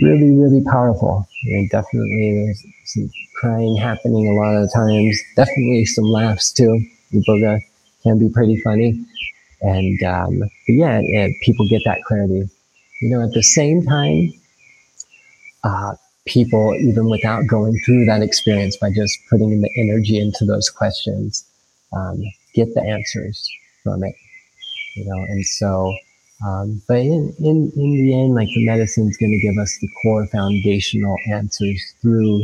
really, 0.00 0.30
really 0.30 0.62
powerful. 0.64 1.26
I 1.44 1.46
mean, 1.46 1.68
definitely 1.70 2.44
there's 2.44 2.64
some 2.86 3.10
crying 3.36 3.76
happening 3.76 4.28
a 4.28 4.34
lot 4.34 4.54
of 4.56 4.72
times. 4.72 5.20
Definitely 5.36 5.84
some 5.86 6.04
laughs 6.04 6.52
too. 6.52 6.86
The 7.12 7.22
Iboga 7.22 7.60
can 8.02 8.18
be 8.18 8.28
pretty 8.28 8.60
funny. 8.60 9.04
And, 9.62 10.02
um, 10.02 10.38
but 10.40 10.72
yeah, 10.72 11.00
people 11.42 11.68
get 11.68 11.82
that 11.86 12.02
clarity. 12.06 12.48
You 13.00 13.10
know, 13.10 13.22
at 13.22 13.32
the 13.32 13.42
same 13.42 13.84
time, 13.84 14.32
uh, 15.64 15.94
people, 16.26 16.74
even 16.74 17.08
without 17.08 17.46
going 17.46 17.78
through 17.84 18.04
that 18.06 18.22
experience, 18.22 18.76
by 18.76 18.90
just 18.90 19.18
putting 19.30 19.60
the 19.60 19.70
energy 19.76 20.18
into 20.18 20.44
those 20.44 20.70
questions, 20.70 21.44
um, 21.92 22.22
get 22.54 22.72
the 22.74 22.82
answers 22.82 23.48
from 23.82 24.04
it. 24.04 24.14
You 24.94 25.04
know, 25.06 25.16
and 25.16 25.44
so, 25.44 25.94
um, 26.44 26.82
but 26.86 26.98
in, 26.98 27.34
in, 27.38 27.72
in 27.74 28.04
the 28.04 28.14
end, 28.14 28.34
like 28.34 28.48
the 28.48 28.66
medicine 28.66 29.08
is 29.08 29.16
going 29.16 29.32
to 29.32 29.38
give 29.38 29.56
us 29.56 29.76
the 29.80 29.88
core 30.02 30.26
foundational 30.26 31.16
answers 31.32 31.82
through 32.02 32.42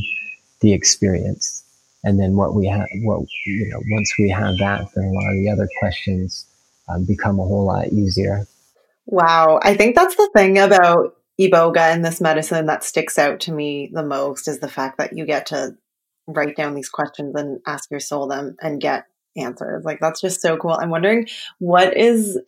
the 0.61 0.72
experience. 0.72 1.64
And 2.05 2.18
then 2.18 2.36
what 2.36 2.55
we 2.55 2.66
have, 2.68 2.86
what, 3.03 3.26
you 3.47 3.68
know, 3.68 3.82
once 3.90 4.12
we 4.18 4.30
have 4.30 4.57
that, 4.59 4.88
then 4.95 5.05
a 5.05 5.12
lot 5.12 5.30
of 5.30 5.36
the 5.36 5.51
other 5.51 5.68
questions 5.78 6.47
um, 6.88 7.05
become 7.05 7.38
a 7.38 7.45
whole 7.45 7.66
lot 7.66 7.88
easier. 7.88 8.47
Wow. 9.07 9.61
I 9.62 9.76
think 9.76 9.95
that's 9.95 10.16
the 10.16 10.30
thing 10.34 10.59
about 10.59 11.16
Iboga 11.40 11.93
and 11.93 12.05
this 12.05 12.20
medicine 12.20 12.66
that 12.66 12.84
sticks 12.84 13.18
out 13.18 13.40
to 13.40 13.53
me 13.53 13.90
the 13.93 14.05
most 14.05 14.49
is 14.49 14.61
the 14.61 14.68
fact 14.68 14.99
that 14.99 15.16
you 15.16 15.26
get 15.26 15.47
to 15.47 15.76
write 16.26 16.57
down 16.57 16.74
these 16.74 16.88
questions 16.88 17.34
and 17.34 17.61
ask 17.66 17.90
your 17.90 18.01
soul 18.01 18.26
them 18.26 18.57
and 18.61 18.80
get 18.80 19.07
answers. 19.36 19.84
Like 19.84 20.01
that's 20.01 20.20
just 20.20 20.40
so 20.40 20.57
cool. 20.57 20.72
I'm 20.72 20.90
wondering 20.90 21.28
what 21.59 21.97
is 21.97 22.38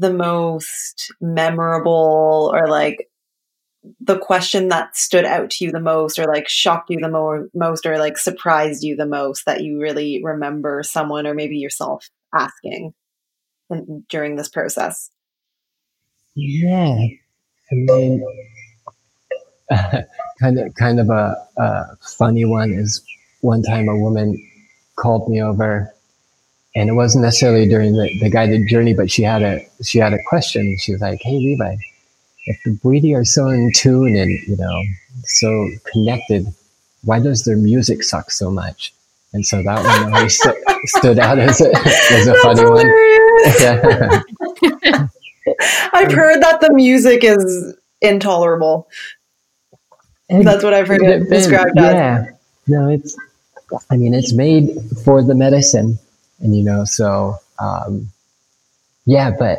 the 0.00 0.12
most 0.12 1.12
memorable 1.20 2.50
or 2.54 2.68
like 2.68 3.08
the 4.00 4.18
question 4.18 4.68
that 4.68 4.96
stood 4.96 5.24
out 5.24 5.50
to 5.50 5.64
you 5.64 5.70
the 5.70 5.80
most 5.80 6.18
or 6.18 6.24
like 6.24 6.48
shocked 6.48 6.90
you 6.90 6.98
the 7.00 7.08
mo- 7.08 7.48
most 7.54 7.86
or 7.86 7.98
like 7.98 8.18
surprised 8.18 8.82
you 8.82 8.96
the 8.96 9.06
most 9.06 9.44
that 9.46 9.62
you 9.62 9.80
really 9.80 10.20
remember 10.22 10.82
someone 10.82 11.26
or 11.26 11.34
maybe 11.34 11.56
yourself 11.56 12.08
asking 12.34 12.92
in, 13.70 14.04
during 14.08 14.36
this 14.36 14.48
process? 14.48 15.10
Yeah. 16.34 16.96
I 17.70 17.74
mean, 17.74 18.24
kind 20.40 20.58
of, 20.58 20.74
kind 20.74 21.00
of 21.00 21.10
a, 21.10 21.36
a 21.58 21.96
funny 22.00 22.44
one 22.44 22.72
is 22.72 23.02
one 23.42 23.62
time 23.62 23.88
a 23.88 23.98
woman 23.98 24.36
called 24.96 25.28
me 25.28 25.42
over 25.42 25.92
and 26.74 26.88
it 26.88 26.92
wasn't 26.92 27.24
necessarily 27.24 27.68
during 27.68 27.92
the, 27.94 28.18
the 28.20 28.30
guided 28.30 28.68
journey, 28.68 28.94
but 28.94 29.10
she 29.10 29.22
had 29.22 29.42
a, 29.42 29.60
she 29.82 29.98
had 29.98 30.12
a 30.12 30.18
question. 30.28 30.76
She 30.78 30.92
was 30.92 31.00
like, 31.00 31.20
Hey, 31.22 31.38
Levi, 31.38 31.76
if 32.46 32.62
the 32.64 32.70
Bwiti 32.82 33.16
are 33.16 33.24
so 33.24 33.48
in 33.48 33.72
tune 33.74 34.16
and, 34.16 34.30
you 34.46 34.56
know, 34.56 34.82
so 35.24 35.68
connected, 35.92 36.46
why 37.04 37.20
does 37.20 37.44
their 37.44 37.56
music 37.56 38.02
suck 38.02 38.30
so 38.30 38.50
much? 38.50 38.92
And 39.32 39.46
so 39.46 39.62
that 39.62 39.84
one 39.84 40.14
always 40.14 40.38
st- 40.42 40.56
stood 40.86 41.18
out 41.18 41.38
as 41.38 41.60
a, 41.60 41.70
as 41.76 42.26
a 42.26 42.34
funny 42.42 42.60
hilarious. 42.60 43.62
one. 43.62 44.22
Yeah. 44.82 45.06
I've 45.92 46.12
heard 46.12 46.42
that 46.42 46.60
the 46.60 46.72
music 46.72 47.24
is 47.24 47.74
intolerable. 48.00 48.88
And 50.28 50.46
That's 50.46 50.62
what 50.62 50.74
I've 50.74 50.86
heard 50.86 51.02
it, 51.02 51.28
described 51.28 51.78
as. 51.78 51.94
Yeah. 51.94 52.30
No, 52.66 52.88
it's, 52.88 53.16
I 53.90 53.96
mean, 53.96 54.14
it's 54.14 54.32
made 54.32 54.70
for 55.04 55.22
the 55.22 55.34
medicine. 55.34 55.98
And, 56.40 56.56
you 56.56 56.62
know, 56.62 56.84
so, 56.84 57.36
um, 57.58 58.10
yeah, 59.06 59.30
but 59.30 59.58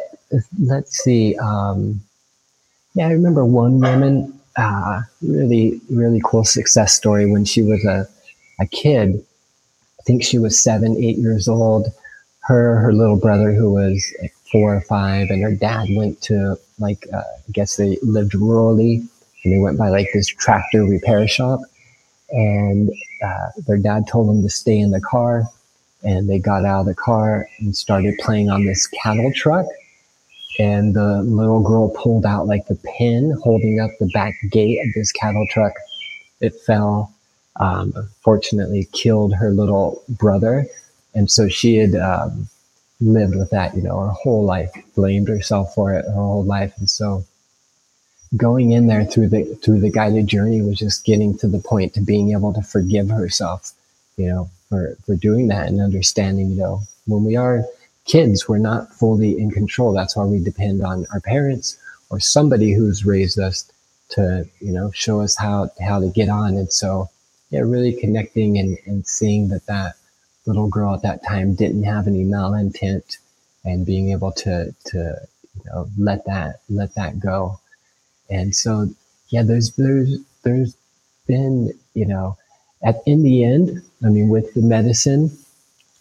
let's 0.59 0.97
see. 0.97 1.36
Um, 1.38 2.01
yeah, 2.93 3.07
I 3.07 3.11
remember 3.11 3.45
one 3.45 3.79
woman, 3.79 4.39
uh, 4.57 5.01
really, 5.21 5.79
really 5.89 6.21
cool 6.25 6.43
success 6.43 6.93
story 6.93 7.29
when 7.29 7.45
she 7.45 7.61
was 7.61 7.84
a, 7.86 8.07
a 8.59 8.65
kid. 8.67 9.23
I 9.99 10.03
think 10.03 10.23
she 10.23 10.39
was 10.39 10.59
seven, 10.59 10.97
eight 10.97 11.17
years 11.17 11.47
old. 11.47 11.88
Her, 12.41 12.77
her 12.79 12.91
little 12.91 13.17
brother, 13.17 13.53
who 13.53 13.71
was 13.71 14.03
like 14.21 14.34
four 14.51 14.75
or 14.75 14.82
five, 14.82 15.29
and 15.29 15.41
her 15.43 15.55
dad 15.55 15.88
went 15.91 16.21
to 16.23 16.57
like 16.79 17.07
uh, 17.13 17.17
I 17.17 17.51
guess 17.51 17.77
they 17.77 17.97
lived 18.01 18.34
rurally, 18.34 19.07
and 19.43 19.53
they 19.53 19.59
went 19.59 19.77
by 19.77 19.89
like 19.89 20.07
this 20.13 20.27
tractor 20.27 20.84
repair 20.84 21.27
shop, 21.27 21.61
and 22.32 22.89
uh, 23.23 23.49
their 23.67 23.77
dad 23.77 24.07
told 24.07 24.27
them 24.27 24.41
to 24.41 24.49
stay 24.49 24.77
in 24.77 24.91
the 24.91 24.99
car, 25.01 25.43
and 26.04 26.30
they 26.30 26.39
got 26.39 26.66
out 26.66 26.82
of 26.82 26.86
the 26.88 26.95
car 26.95 27.47
and 27.60 27.76
started 27.76 28.18
playing 28.20 28.49
on 28.49 28.66
this 28.66 28.88
cattle 28.88 29.32
truck, 29.36 29.66
and 30.60 30.93
the 30.93 31.22
little 31.22 31.62
girl 31.62 31.89
pulled 31.89 32.26
out 32.26 32.47
like 32.47 32.68
the 32.68 32.80
pin 32.97 33.36
holding 33.43 33.80
up 33.80 33.91
the 33.99 34.10
back 34.14 34.36
gate 34.49 34.80
of 34.86 34.93
this 34.93 35.12
cattle 35.12 35.47
truck. 35.49 35.74
It 36.39 36.54
fell. 36.66 37.14
Um, 37.60 37.93
fortunately, 38.22 38.88
killed 38.93 39.36
her 39.36 39.52
little 39.52 40.04
brother, 40.10 40.66
and 41.14 41.30
so 41.30 41.47
she 41.47 41.76
had. 41.76 41.95
Um, 41.95 42.49
lived 43.02 43.36
with 43.36 43.49
that, 43.49 43.76
you 43.76 43.82
know, 43.82 43.99
her 43.99 44.12
whole 44.12 44.45
life, 44.45 44.72
blamed 44.95 45.28
herself 45.28 45.74
for 45.74 45.93
it 45.93 46.06
her 46.06 46.14
whole 46.14 46.43
life. 46.43 46.74
And 46.78 46.89
so 46.89 47.26
going 48.38 48.72
in 48.72 48.88
there 48.88 49.06
through 49.06 49.30
the 49.30 49.43
through 49.64 49.82
the 49.82 49.91
guided 49.91 50.28
journey 50.28 50.62
was 50.62 50.78
just 50.78 51.04
getting 51.04 51.38
to 51.39 51.47
the 51.47 51.60
point 51.60 51.93
to 51.95 52.02
being 52.02 52.32
able 52.32 52.54
to 52.54 52.62
forgive 52.62 53.10
herself, 53.10 53.74
you 54.18 54.28
know, 54.28 54.49
for 54.72 54.97
for 55.05 55.15
doing 55.17 55.49
that 55.49 55.67
and 55.67 55.82
understanding, 55.82 56.49
you 56.49 56.55
know, 56.55 56.82
when 57.05 57.26
we 57.26 57.36
are 57.36 57.65
kids, 58.05 58.47
we're 58.47 58.57
not 58.57 58.91
fully 58.93 59.38
in 59.38 59.51
control. 59.51 59.93
That's 59.93 60.15
why 60.15 60.24
we 60.26 60.39
depend 60.39 60.82
on 60.82 61.05
our 61.13 61.19
parents 61.19 61.78
or 62.09 62.19
somebody 62.22 62.74
who's 62.74 63.05
raised 63.05 63.38
us 63.38 63.69
to, 64.11 64.47
you 64.61 64.72
know, 64.72 64.91
show 64.91 65.19
us 65.19 65.36
how 65.38 65.69
how 65.86 65.99
to 65.99 66.07
get 66.09 66.30
on. 66.30 66.55
And 66.55 66.72
so 66.72 67.09
yeah, 67.49 67.59
really 67.59 67.93
connecting 67.93 68.57
and, 68.57 68.78
and 68.86 69.05
seeing 69.05 69.49
that 69.49 69.65
that 69.65 69.95
little 70.45 70.69
girl 70.69 70.95
at 70.95 71.01
that 71.03 71.24
time 71.24 71.53
didn't 71.53 71.84
have 71.84 72.07
any 72.07 72.24
malintent 72.24 73.17
and 73.65 73.86
being 73.86 74.11
able 74.11 74.32
to 74.32 74.74
to 74.86 75.15
you 75.55 75.61
know 75.65 75.88
let 75.97 76.26
that 76.26 76.61
let 76.69 76.95
that 76.95 77.19
go 77.19 77.59
and 78.30 78.55
so 78.55 78.88
yeah 79.30 79.43
there's 79.43 79.76
there's 79.76 80.17
there's 80.43 80.76
been 81.28 81.72
you 81.93 82.05
know 82.05 82.38
at 82.84 82.95
in 83.05 83.22
the 83.22 83.43
end 83.43 83.84
i 84.06 84.10
mean 84.10 84.30
with 84.30 84.54
the 84.54 84.62
medicine 84.62 85.32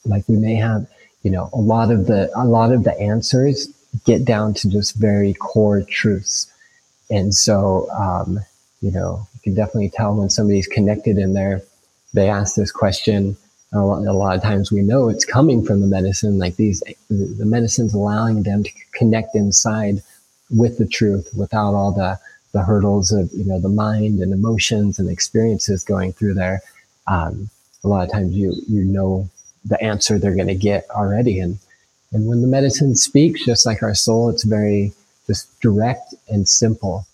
like 0.05 0.27
we 0.29 0.37
may 0.37 0.55
have 0.55 0.87
you 1.23 1.31
know 1.31 1.51
a 1.53 1.61
lot 1.61 1.91
of 1.91 2.07
the 2.07 2.31
a 2.37 2.45
lot 2.45 2.73
of 2.73 2.85
the 2.85 2.99
answers 3.01 3.69
get 4.05 4.25
down 4.25 4.55
to 4.55 4.69
just 4.71 4.95
very 4.97 5.35
core 5.35 5.83
truths 5.83 6.53
and 7.11 7.35
so 7.35 7.89
um 7.91 8.39
you 8.81 8.91
know 8.91 9.27
you 9.35 9.41
can 9.43 9.55
definitely 9.55 9.91
tell 9.91 10.15
when 10.15 10.31
somebody's 10.31 10.67
connected 10.67 11.19
in 11.19 11.33
there 11.33 11.63
they 12.15 12.29
ask 12.29 12.55
this 12.55 12.73
question 12.73 13.37
a 13.73 13.79
lot, 13.79 14.05
a 14.05 14.13
lot 14.13 14.37
of 14.37 14.43
times 14.43 14.73
we 14.73 14.83
know 14.83 15.09
it's 15.09 15.25
coming 15.25 15.65
from 15.65 15.81
the 15.81 15.87
medicine, 15.87 16.39
like 16.39 16.57
these, 16.57 16.83
the 17.09 17.47
medicine's 17.47 17.95
allowing 17.95 18.43
them 18.43 18.65
to 18.65 18.71
connect 18.93 19.35
inside 19.37 20.03
with 20.51 20.79
the 20.79 20.87
truth 20.87 21.31
without 21.37 21.75
all 21.75 21.93
the, 21.93 22.19
the 22.53 22.63
hurdles 22.63 23.13
of, 23.13 23.31
you 23.33 23.45
know, 23.45 23.61
the 23.61 23.69
mind 23.69 24.21
and 24.21 24.33
emotions 24.33 24.99
and 24.99 25.09
experiences 25.09 25.85
going 25.85 26.13
through 26.13 26.35
there. 26.35 26.61
Um, 27.07 27.49
a 27.85 27.89
lot 27.89 28.05
of 28.05 28.13
times 28.13 28.35
you, 28.35 28.55
you 28.69 28.85
know 28.85 29.29
the 29.65 29.83
answer 29.83 30.19
they're 30.19 30.35
going 30.35 30.47
to 30.47 30.55
get 30.55 30.87
already. 30.91 31.41
And, 31.41 31.59
and 32.13 32.27
when 32.27 32.41
the 32.41 32.49
medicine 32.49 32.95
speaks, 32.97 33.45
just 33.45 33.67
like 33.67 33.83
our 33.83 33.95
soul, 33.95 34.29
it's 34.29 34.45
very 34.45 34.93
just 35.27 35.61
direct 35.61 36.15
and 36.29 36.49
simple. 36.49 37.07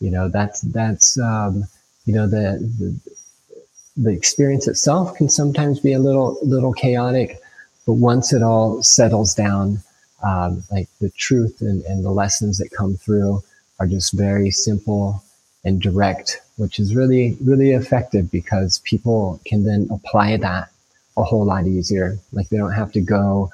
You 0.00 0.10
know, 0.10 0.28
that's, 0.28 0.60
that's, 0.60 1.18
um, 1.18 1.64
you 2.04 2.14
know, 2.14 2.26
the, 2.26 2.58
the 2.78 3.12
the 3.96 4.10
experience 4.10 4.68
itself 4.68 5.14
can 5.14 5.28
sometimes 5.28 5.80
be 5.80 5.94
a 5.94 5.98
little 5.98 6.38
little 6.42 6.72
chaotic, 6.72 7.40
but 7.86 7.94
once 7.94 8.32
it 8.32 8.42
all 8.42 8.82
settles 8.82 9.34
down, 9.34 9.80
um, 10.22 10.62
like 10.70 10.88
the 11.00 11.10
truth 11.10 11.60
and, 11.60 11.82
and 11.84 12.04
the 12.04 12.10
lessons 12.10 12.58
that 12.58 12.70
come 12.70 12.94
through 12.94 13.42
are 13.80 13.86
just 13.86 14.12
very 14.12 14.50
simple 14.50 15.22
and 15.66 15.82
direct, 15.82 16.40
which 16.56 16.78
is 16.78 16.94
really 16.94 17.36
really 17.42 17.72
effective 17.72 18.30
because 18.30 18.78
people 18.84 19.40
can 19.44 19.64
then 19.64 19.88
apply 19.90 20.36
that 20.38 20.70
a 21.16 21.24
whole 21.24 21.44
lot 21.44 21.66
easier. 21.66 22.18
Like 22.32 22.48
they 22.48 22.56
don't 22.56 22.72
have 22.72 22.92
to 22.92 23.00
go 23.00 23.50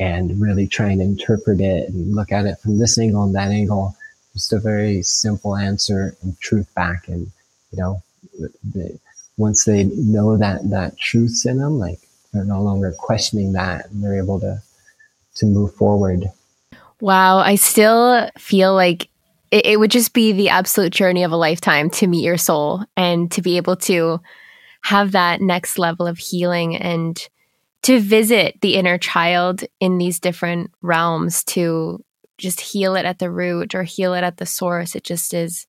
and 0.00 0.40
really 0.40 0.66
try 0.66 0.90
and 0.90 1.00
interpret 1.00 1.60
it 1.60 1.88
and 1.88 2.14
look 2.14 2.32
at 2.32 2.46
it 2.46 2.58
from 2.58 2.78
this 2.78 2.98
angle 2.98 3.24
and 3.24 3.34
that 3.34 3.50
angle. 3.50 3.96
Just 4.34 4.52
a 4.52 4.58
very 4.58 5.02
simple 5.02 5.56
answer 5.56 6.16
and 6.22 6.38
truth 6.40 6.68
back, 6.74 7.06
and 7.06 7.30
you 7.70 7.78
know 7.78 8.02
the, 8.38 8.98
once 9.36 9.64
they 9.64 9.84
know 9.84 10.36
that 10.36 10.68
that 10.70 10.98
truth's 10.98 11.46
in 11.46 11.58
them, 11.58 11.78
like 11.78 12.00
they're 12.32 12.44
no 12.44 12.62
longer 12.62 12.92
questioning 12.98 13.52
that 13.52 13.90
and 13.90 14.02
they're 14.02 14.18
able 14.18 14.40
to 14.40 14.60
to 15.36 15.46
move 15.46 15.74
forward. 15.74 16.30
Wow, 17.00 17.38
I 17.38 17.56
still 17.56 18.30
feel 18.38 18.74
like 18.74 19.08
it, 19.52 19.66
it 19.66 19.76
would 19.78 19.92
just 19.92 20.14
be 20.14 20.32
the 20.32 20.48
absolute 20.48 20.92
journey 20.92 21.22
of 21.22 21.30
a 21.30 21.36
lifetime 21.36 21.90
to 21.90 22.08
meet 22.08 22.24
your 22.24 22.38
soul 22.38 22.84
and 22.96 23.30
to 23.30 23.42
be 23.42 23.58
able 23.58 23.76
to 23.76 24.20
have 24.82 25.12
that 25.12 25.40
next 25.40 25.78
level 25.78 26.08
of 26.08 26.18
healing 26.18 26.74
and 26.74 27.28
to 27.82 28.00
visit 28.00 28.60
the 28.62 28.74
inner 28.74 28.98
child 28.98 29.62
in 29.78 29.98
these 29.98 30.18
different 30.18 30.72
realms 30.80 31.44
to 31.44 32.02
just 32.38 32.60
heal 32.60 32.96
it 32.96 33.04
at 33.04 33.18
the 33.18 33.30
root 33.30 33.74
or 33.74 33.84
heal 33.84 34.14
it 34.14 34.24
at 34.24 34.38
the 34.38 34.46
source. 34.46 34.96
It 34.96 35.04
just 35.04 35.34
is 35.34 35.66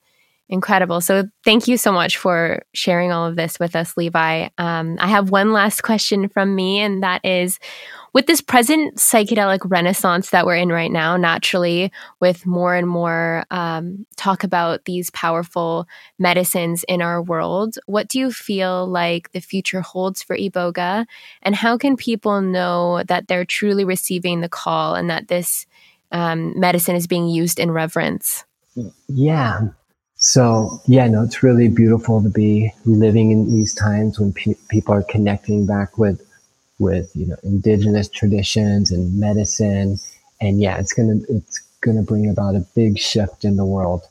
Incredible. 0.50 1.02
So, 1.02 1.24
thank 1.44 1.68
you 1.68 1.78
so 1.78 1.92
much 1.92 2.18
for 2.18 2.64
sharing 2.74 3.12
all 3.12 3.26
of 3.26 3.36
this 3.36 3.60
with 3.60 3.76
us, 3.76 3.96
Levi. 3.96 4.50
Um, 4.58 4.98
I 5.00 5.08
have 5.08 5.32
one 5.32 5.54
last 5.54 5.82
question 5.82 6.28
from 6.28 6.54
me, 6.54 6.80
and 6.80 7.02
that 7.02 7.24
is 7.26 7.60
with 8.14 8.28
this 8.28 8.42
present 8.42 8.98
psychedelic 8.98 9.60
renaissance 9.64 10.30
that 10.30 10.46
we're 10.46 10.58
in 10.58 10.70
right 10.70 10.92
now, 10.92 11.18
naturally, 11.18 11.92
with 12.20 12.46
more 12.46 12.76
and 12.76 12.88
more 12.88 13.44
um, 13.50 14.06
talk 14.18 14.44
about 14.44 14.86
these 14.86 15.10
powerful 15.10 15.88
medicines 16.20 16.86
in 16.88 17.02
our 17.02 17.22
world, 17.22 17.80
what 17.88 18.08
do 18.08 18.20
you 18.20 18.32
feel 18.32 18.86
like 18.86 19.32
the 19.32 19.40
future 19.40 19.82
holds 19.82 20.22
for 20.22 20.38
Iboga? 20.38 21.06
And 21.42 21.56
how 21.56 21.78
can 21.78 21.98
people 21.98 22.40
know 22.42 23.02
that 23.08 23.28
they're 23.28 23.46
truly 23.46 23.84
receiving 23.84 24.42
the 24.42 24.50
call 24.50 24.94
and 24.94 25.10
that 25.10 25.28
this 25.28 25.66
um, 26.12 26.58
medicine 26.60 26.96
is 26.96 27.08
being 27.08 27.28
used 27.28 27.60
in 27.60 27.72
reverence? 27.72 28.46
Yeah. 29.08 29.70
So, 30.26 30.82
yeah, 30.88 31.08
no, 31.08 31.24
it's 31.24 31.44
really 31.44 31.68
beautiful 31.68 32.24
to 32.24 32.30
be 32.30 32.72
living 32.86 33.32
in 33.32 33.46
these 33.54 33.74
times 33.74 34.20
when 34.20 34.32
pe- 34.32 34.56
people 34.70 34.94
are 34.94 35.04
connecting 35.04 35.66
back 35.66 35.98
with 35.98 36.22
with 36.80 37.12
you 37.16 37.26
know 37.28 37.36
indigenous 37.44 38.08
traditions 38.10 38.92
and 38.92 39.20
medicine, 39.20 40.00
and 40.40 40.62
yeah, 40.62 40.78
it's 40.80 40.94
gonna 40.94 41.18
it's 41.28 41.60
gonna 41.82 42.04
bring 42.04 42.30
about 42.30 42.56
a 42.56 42.66
big 42.74 42.98
shift 42.98 43.44
in 43.44 43.58
the 43.58 43.66
world. 43.66 44.04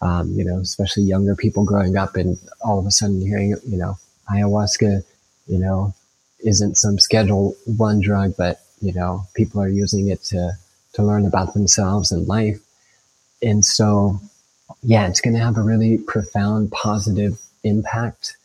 Um, 0.00 0.32
you 0.32 0.44
know, 0.44 0.58
especially 0.60 1.02
younger 1.02 1.36
people 1.36 1.64
growing 1.64 1.96
up 1.98 2.16
and 2.16 2.38
all 2.62 2.78
of 2.78 2.86
a 2.86 2.90
sudden 2.90 3.20
hearing 3.20 3.54
you 3.66 3.76
know 3.76 3.98
ayahuasca, 4.30 5.04
you 5.48 5.58
know, 5.58 5.94
isn't 6.40 6.78
some 6.78 6.98
Schedule 6.98 7.54
One 7.66 8.00
drug, 8.00 8.34
but 8.38 8.62
you 8.80 8.94
know 8.94 9.26
people 9.34 9.60
are 9.60 9.68
using 9.68 10.08
it 10.08 10.22
to 10.24 10.52
to 10.94 11.02
learn 11.02 11.26
about 11.26 11.52
themselves 11.52 12.10
and 12.10 12.26
life, 12.26 12.58
and 13.42 13.64
so 13.64 14.20
yeah, 14.82 15.08
it's 15.08 15.20
going 15.20 15.34
to 15.34 15.42
have 15.42 15.56
a 15.56 15.62
really 15.62 15.98
profound 15.98 16.70
positive 16.72 17.38
impact 17.64 18.36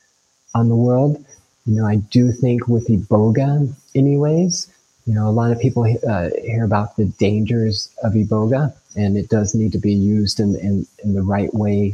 on 0.55 0.69
the 0.69 0.75
world 0.75 1.23
you 1.65 1.75
know, 1.75 1.85
I 1.85 1.95
do 1.95 2.31
think 2.31 2.67
with 2.67 2.87
Iboga, 2.87 3.73
anyways, 3.95 4.67
you 5.05 5.13
know, 5.13 5.27
a 5.27 5.31
lot 5.31 5.51
of 5.51 5.59
people 5.59 5.83
uh, 5.83 6.29
hear 6.41 6.65
about 6.65 6.97
the 6.97 7.05
dangers 7.05 7.89
of 8.03 8.13
Iboga, 8.13 8.73
and 8.95 9.17
it 9.17 9.29
does 9.29 9.55
need 9.55 9.71
to 9.71 9.79
be 9.79 9.93
used 9.93 10.39
in, 10.39 10.55
in, 10.55 10.85
in 11.03 11.13
the 11.13 11.23
right 11.23 11.53
way, 11.53 11.93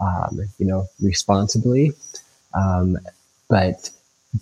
um, 0.00 0.40
you 0.58 0.66
know, 0.66 0.86
responsibly. 1.02 1.92
Um, 2.54 2.98
but 3.48 3.90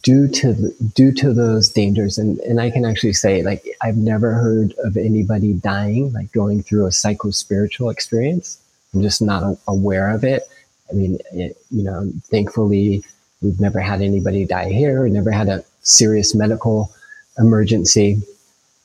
due 0.03 0.29
to 0.29 0.73
due 0.95 1.12
to 1.12 1.33
those 1.33 1.68
dangers, 1.68 2.16
and, 2.16 2.39
and 2.41 2.61
I 2.61 2.70
can 2.70 2.85
actually 2.85 3.14
say, 3.14 3.43
like, 3.43 3.64
I've 3.83 3.97
never 3.97 4.33
heard 4.33 4.75
of 4.85 4.97
anybody 4.97 5.55
dying, 5.55 6.12
like 6.12 6.31
going 6.33 6.62
through 6.62 6.87
a 6.87 6.93
psycho 6.93 7.31
spiritual 7.31 7.91
experience. 7.91 8.62
I'm 8.95 9.03
just 9.03 9.22
not 9.22 9.59
aware 9.66 10.11
of 10.11 10.24
it. 10.24 10.43
I 10.90 10.95
mean, 10.95 11.18
it, 11.32 11.57
you 11.70 11.82
know, 11.82 12.11
thankfully, 12.30 13.03
We've 13.43 13.61
never 13.61 13.80
had 13.80 14.01
anybody 14.01 14.45
die 14.45 14.70
here. 14.70 15.03
We've 15.03 15.12
never 15.12 15.32
had 15.32 15.49
a 15.49 15.64
serious 15.82 16.34
medical 16.34 16.93
emergency. 17.38 18.22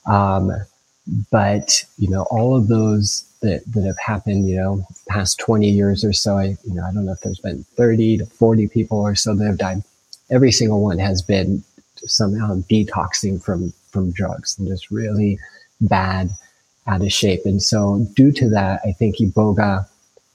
Um, 0.08 0.52
but 1.32 1.86
you 1.98 2.10
know, 2.10 2.24
all 2.32 2.56
of 2.56 2.68
those 2.68 3.24
that, 3.42 3.62
that 3.74 3.84
have 3.84 4.00
happened, 4.00 4.50
you 4.50 4.58
know, 4.58 4.86
past 5.08 5.40
20 5.40 5.70
years 5.70 6.04
or 6.04 6.12
so, 6.12 6.38
I, 6.38 6.58
you 6.64 6.74
know, 6.74 6.84
I 6.84 6.92
don't 6.92 7.06
know 7.06 7.12
if 7.12 7.22
there's 7.22 7.40
been 7.40 7.64
30 7.76 8.18
to 8.18 8.26
40 8.26 8.68
people 8.68 9.00
or 9.00 9.16
so 9.16 9.36
that 9.36 9.46
have 9.46 9.58
died. 9.60 9.84
Every 10.32 10.52
single 10.52 10.82
one 10.82 10.98
has 10.98 11.22
been 11.22 11.64
somehow 11.98 12.56
detoxing 12.70 13.42
from, 13.42 13.72
from 13.92 14.12
drugs 14.12 14.58
and 14.58 14.68
just 14.68 14.90
really 14.90 15.40
bad, 15.82 16.32
out 16.88 17.02
of 17.02 17.12
shape. 17.12 17.42
And 17.46 17.62
so 17.62 18.08
due 18.16 18.32
to 18.32 18.50
that, 18.50 18.80
I 18.86 18.94
think 18.94 19.18
Iboga 19.18 19.88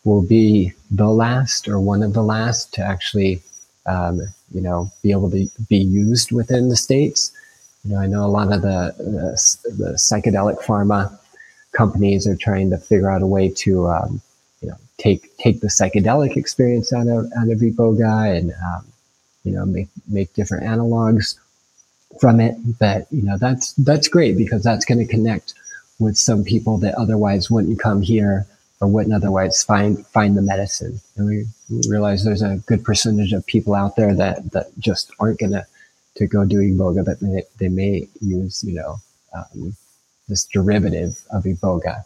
will 0.05 0.23
be 0.23 0.73
the 0.91 1.09
last 1.09 1.69
or 1.69 1.79
one 1.81 2.03
of 2.03 2.13
the 2.13 2.23
last 2.23 2.75
to 2.75 2.83
actually 2.83 3.41
um, 3.87 4.21
you 4.53 4.61
know, 4.61 4.91
be 5.03 5.11
able 5.11 5.31
to 5.31 5.49
be 5.69 5.79
used 5.79 6.33
within 6.33 6.69
the 6.69 6.77
states. 6.77 7.33
You 7.85 7.95
know, 7.95 8.01
I 8.01 8.07
know 8.07 8.25
a 8.25 8.29
lot 8.29 8.53
of 8.53 8.63
the, 8.63 8.95
the, 8.99 9.73
the 9.73 9.93
psychedelic 9.95 10.61
pharma 10.63 11.19
companies 11.73 12.27
are 12.27 12.37
trying 12.37 12.71
to 12.71 12.79
figure 12.79 13.11
out 13.11 13.23
a 13.23 13.27
way 13.27 13.49
to, 13.49 13.89
um, 13.89 14.21
you 14.61 14.69
know, 14.69 14.77
take 14.99 15.37
take 15.39 15.61
the 15.61 15.69
psychedelic 15.69 16.37
experience 16.37 16.93
out 16.93 17.09
of 17.09 17.31
out 17.37 17.49
of 17.49 17.59
iboga 17.59 18.37
and 18.37 18.53
um, 18.53 18.87
you 19.43 19.53
know 19.53 19.67
make 19.67 19.89
make 20.07 20.33
different 20.35 20.65
analogs 20.65 21.37
from 22.21 22.39
it. 22.41 22.55
But 22.79 23.07
you 23.11 23.23
know, 23.23 23.37
that's 23.39 23.73
that's 23.73 24.07
great 24.07 24.37
because 24.37 24.63
that's 24.63 24.85
going 24.85 24.99
to 24.99 25.13
connect 25.13 25.55
with 25.99 26.17
some 26.17 26.45
people 26.45 26.79
that 26.79 26.95
otherwise 26.95 27.51
wouldn't 27.51 27.81
come 27.81 28.03
here 28.03 28.47
or 28.83 28.89
wouldn't 28.89 29.15
otherwise 29.15 29.63
find 29.63 30.05
find 30.09 30.37
the 30.37 30.43
medicine. 30.43 31.01
And 31.17 31.27
we 31.29 31.47
realize 31.89 32.25
there's 32.25 32.43
a 32.43 32.61
good 32.67 32.85
percentage 32.85 33.33
of 33.33 33.47
people 33.47 33.75
out 33.75 33.95
there 33.95 34.13
that 34.13 34.51
that 34.51 34.77
just 34.79 35.13
aren't 35.21 35.39
gonna 35.39 35.65
to 36.17 36.27
go 36.27 36.45
do 36.45 36.59
iboga, 36.59 37.05
but 37.05 37.21
they, 37.21 37.45
they 37.59 37.69
may 37.69 38.09
use 38.21 38.65
you 38.65 38.75
know 38.75 38.97
um, 39.35 39.77
this 40.29 40.45
derivative 40.45 41.23
of 41.31 41.45
iboga, 41.45 42.05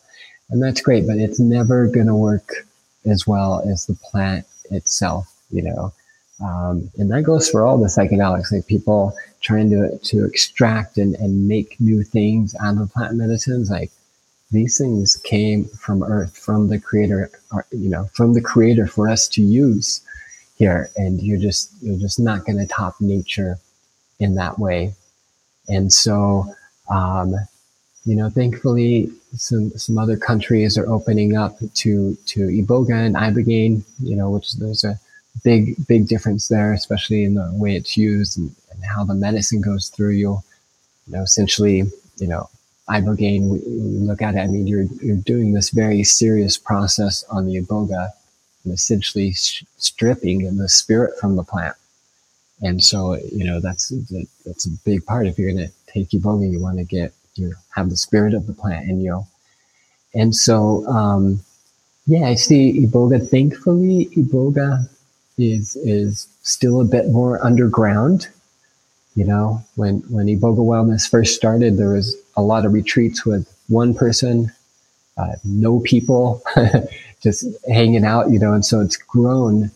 and 0.50 0.62
that's 0.62 0.82
great. 0.82 1.06
But 1.06 1.16
it's 1.16 1.40
never 1.40 1.88
gonna 1.88 2.14
work 2.14 2.66
as 3.06 3.26
well 3.26 3.64
as 3.66 3.86
the 3.86 3.94
plant 3.94 4.46
itself, 4.70 5.34
you 5.50 5.62
know. 5.62 5.92
Um, 6.44 6.90
and 6.98 7.10
that 7.10 7.22
goes 7.22 7.48
for 7.48 7.64
all 7.64 7.78
the 7.78 7.86
psychedelics, 7.86 8.52
like 8.52 8.66
people 8.66 9.14
trying 9.40 9.70
to 9.70 9.98
to 9.98 10.26
extract 10.26 10.98
and, 10.98 11.14
and 11.14 11.48
make 11.48 11.80
new 11.80 12.02
things 12.02 12.54
out 12.62 12.76
of 12.76 12.92
plant 12.92 13.16
medicines, 13.16 13.70
like 13.70 13.90
these 14.51 14.78
things 14.78 15.16
came 15.16 15.64
from 15.64 16.03
earth 16.03 16.36
from 16.36 16.68
the 16.68 16.78
creator 16.78 17.30
you 17.72 17.88
know 17.88 18.05
from 18.14 18.32
the 18.32 18.40
creator 18.40 18.86
for 18.86 19.09
us 19.09 19.28
to 19.28 19.42
use 19.42 20.03
here. 20.57 20.90
And 20.97 21.22
you're 21.22 21.38
just 21.38 21.70
you're 21.80 21.99
just 21.99 22.18
not 22.18 22.44
going 22.44 22.59
to 22.59 22.66
top 22.66 23.01
nature 23.01 23.59
in 24.18 24.34
that 24.36 24.59
way. 24.59 24.94
And 25.68 25.92
so 25.92 26.47
um, 26.90 27.34
you 28.05 28.16
know 28.16 28.30
thankfully 28.30 29.11
some 29.34 29.70
some 29.70 29.99
other 29.99 30.16
countries 30.16 30.78
are 30.78 30.88
opening 30.88 31.36
up 31.36 31.59
to 31.74 32.16
to 32.26 32.47
iboga 32.47 32.94
and 32.94 33.16
ibogaine 33.16 33.82
you 34.01 34.14
know 34.14 34.30
which 34.30 34.53
there's 34.55 34.84
a 34.84 34.99
big 35.42 35.74
big 35.88 36.07
difference 36.07 36.47
there 36.49 36.72
especially 36.72 37.24
in 37.24 37.34
the 37.34 37.51
way 37.55 37.74
it's 37.74 37.97
used 37.97 38.38
and, 38.38 38.55
and 38.70 38.84
how 38.84 39.05
the 39.05 39.14
medicine 39.14 39.61
goes 39.61 39.88
through. 39.88 40.11
You 40.11 40.40
you 41.07 41.12
know 41.14 41.22
essentially 41.22 41.84
you 42.18 42.28
know 42.28 42.49
ibogaine, 42.89 43.49
we, 43.49 43.59
look 43.66 44.22
at 44.22 44.34
it, 44.34 44.39
I 44.39 44.47
mean, 44.47 44.66
you're, 44.66 44.84
you're 45.03 45.16
doing 45.16 45.53
this 45.53 45.70
very 45.70 46.05
serious 46.05 46.57
process 46.57 47.24
on 47.24 47.47
the 47.47 47.61
iboga 47.61 48.11
and 48.64 48.72
essentially 48.72 49.32
sh- 49.32 49.64
stripping 49.76 50.57
the 50.57 50.68
spirit 50.68 51.18
from 51.20 51.37
the 51.37 51.43
plant. 51.43 51.74
And 52.62 52.82
so, 52.82 53.14
you 53.32 53.45
know, 53.45 53.61
that's, 53.61 53.93
that's 54.45 54.66
a 54.66 54.70
big 54.84 55.05
part. 55.05 55.26
If 55.26 55.39
you're 55.39 55.53
going 55.53 55.66
to 55.66 55.72
take 55.87 56.11
iboga, 56.11 56.51
you 56.51 56.61
want 56.61 56.78
to 56.78 56.84
get, 56.84 57.12
you 57.34 57.53
have 57.74 57.91
the 57.91 57.97
spirit 57.97 58.34
of 58.34 58.47
the 58.47 58.55
plant 58.55 58.89
in 58.89 59.01
you. 59.01 59.26
And 60.14 60.34
so, 60.34 60.87
um, 60.87 61.41
yeah, 62.07 62.28
I 62.28 62.34
see 62.34 62.87
iboga. 62.87 63.28
Thankfully, 63.28 64.09
iboga 64.16 64.89
is, 65.37 65.76
is 65.76 66.28
still 66.43 66.80
a 66.80 66.84
bit 66.84 67.09
more 67.09 67.45
underground 67.45 68.28
you 69.16 69.24
know, 69.24 69.64
when, 69.76 70.01
when 70.11 70.26
Iboga 70.26 70.59
Wellness 70.59 71.11
first 71.11 71.34
started, 71.34 71.78
there 71.78 71.95
was 71.95 72.14
a 72.37 72.43
lot 72.43 72.64
of 72.64 72.72
retreats 72.72 73.24
with 73.24 73.47
one 73.68 73.95
person, 73.95 74.53
uh, 75.16 75.34
no 75.45 75.80
people, 75.80 76.43
just 77.22 77.47
hanging 77.66 78.05
out, 78.05 78.30
you 78.30 78.39
know, 78.39 78.53
and 78.53 78.64
so 78.64 78.80
it's 78.80 78.97
grown 78.97 79.70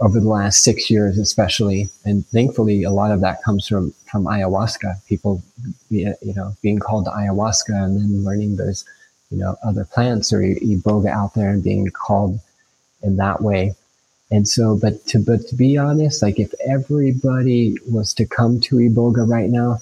over 0.00 0.20
the 0.20 0.28
last 0.28 0.62
six 0.62 0.90
years, 0.90 1.18
especially. 1.18 1.88
And 2.04 2.26
thankfully, 2.28 2.84
a 2.84 2.90
lot 2.90 3.10
of 3.10 3.20
that 3.20 3.42
comes 3.42 3.66
from, 3.66 3.92
from 4.10 4.24
ayahuasca, 4.24 5.04
people, 5.06 5.42
you 5.90 6.14
know, 6.22 6.56
being 6.62 6.78
called 6.78 7.06
to 7.06 7.10
ayahuasca 7.10 7.84
and 7.84 7.96
then 7.96 8.24
learning 8.24 8.56
there's, 8.56 8.84
you 9.30 9.38
know, 9.38 9.56
other 9.62 9.84
plants 9.84 10.32
or 10.32 10.40
Iboga 10.40 11.10
out 11.10 11.34
there 11.34 11.50
and 11.50 11.62
being 11.62 11.90
called 11.90 12.38
in 13.02 13.16
that 13.16 13.42
way. 13.42 13.74
And 14.30 14.46
so, 14.46 14.76
but 14.76 15.04
to, 15.06 15.18
but 15.18 15.46
to 15.48 15.54
be 15.56 15.78
honest, 15.78 16.22
like 16.22 16.38
if 16.38 16.52
everybody 16.66 17.76
was 17.90 18.12
to 18.14 18.26
come 18.26 18.60
to 18.60 18.76
Iboga 18.76 19.28
right 19.28 19.50
now, 19.50 19.78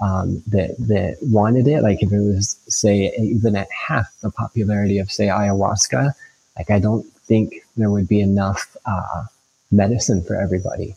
um, 0.00 0.42
that, 0.46 0.76
that 0.78 1.18
wanted 1.22 1.68
it, 1.68 1.82
like 1.82 2.02
if 2.02 2.12
it 2.12 2.20
was 2.20 2.56
say 2.68 3.12
even 3.18 3.56
at 3.56 3.68
half 3.70 4.06
the 4.22 4.30
popularity 4.30 4.98
of 4.98 5.10
say 5.10 5.26
ayahuasca, 5.26 6.14
like 6.56 6.70
I 6.70 6.78
don't 6.78 7.06
think 7.26 7.54
there 7.76 7.90
would 7.90 8.08
be 8.08 8.20
enough, 8.20 8.76
uh, 8.86 9.24
medicine 9.70 10.22
for 10.22 10.36
everybody. 10.36 10.94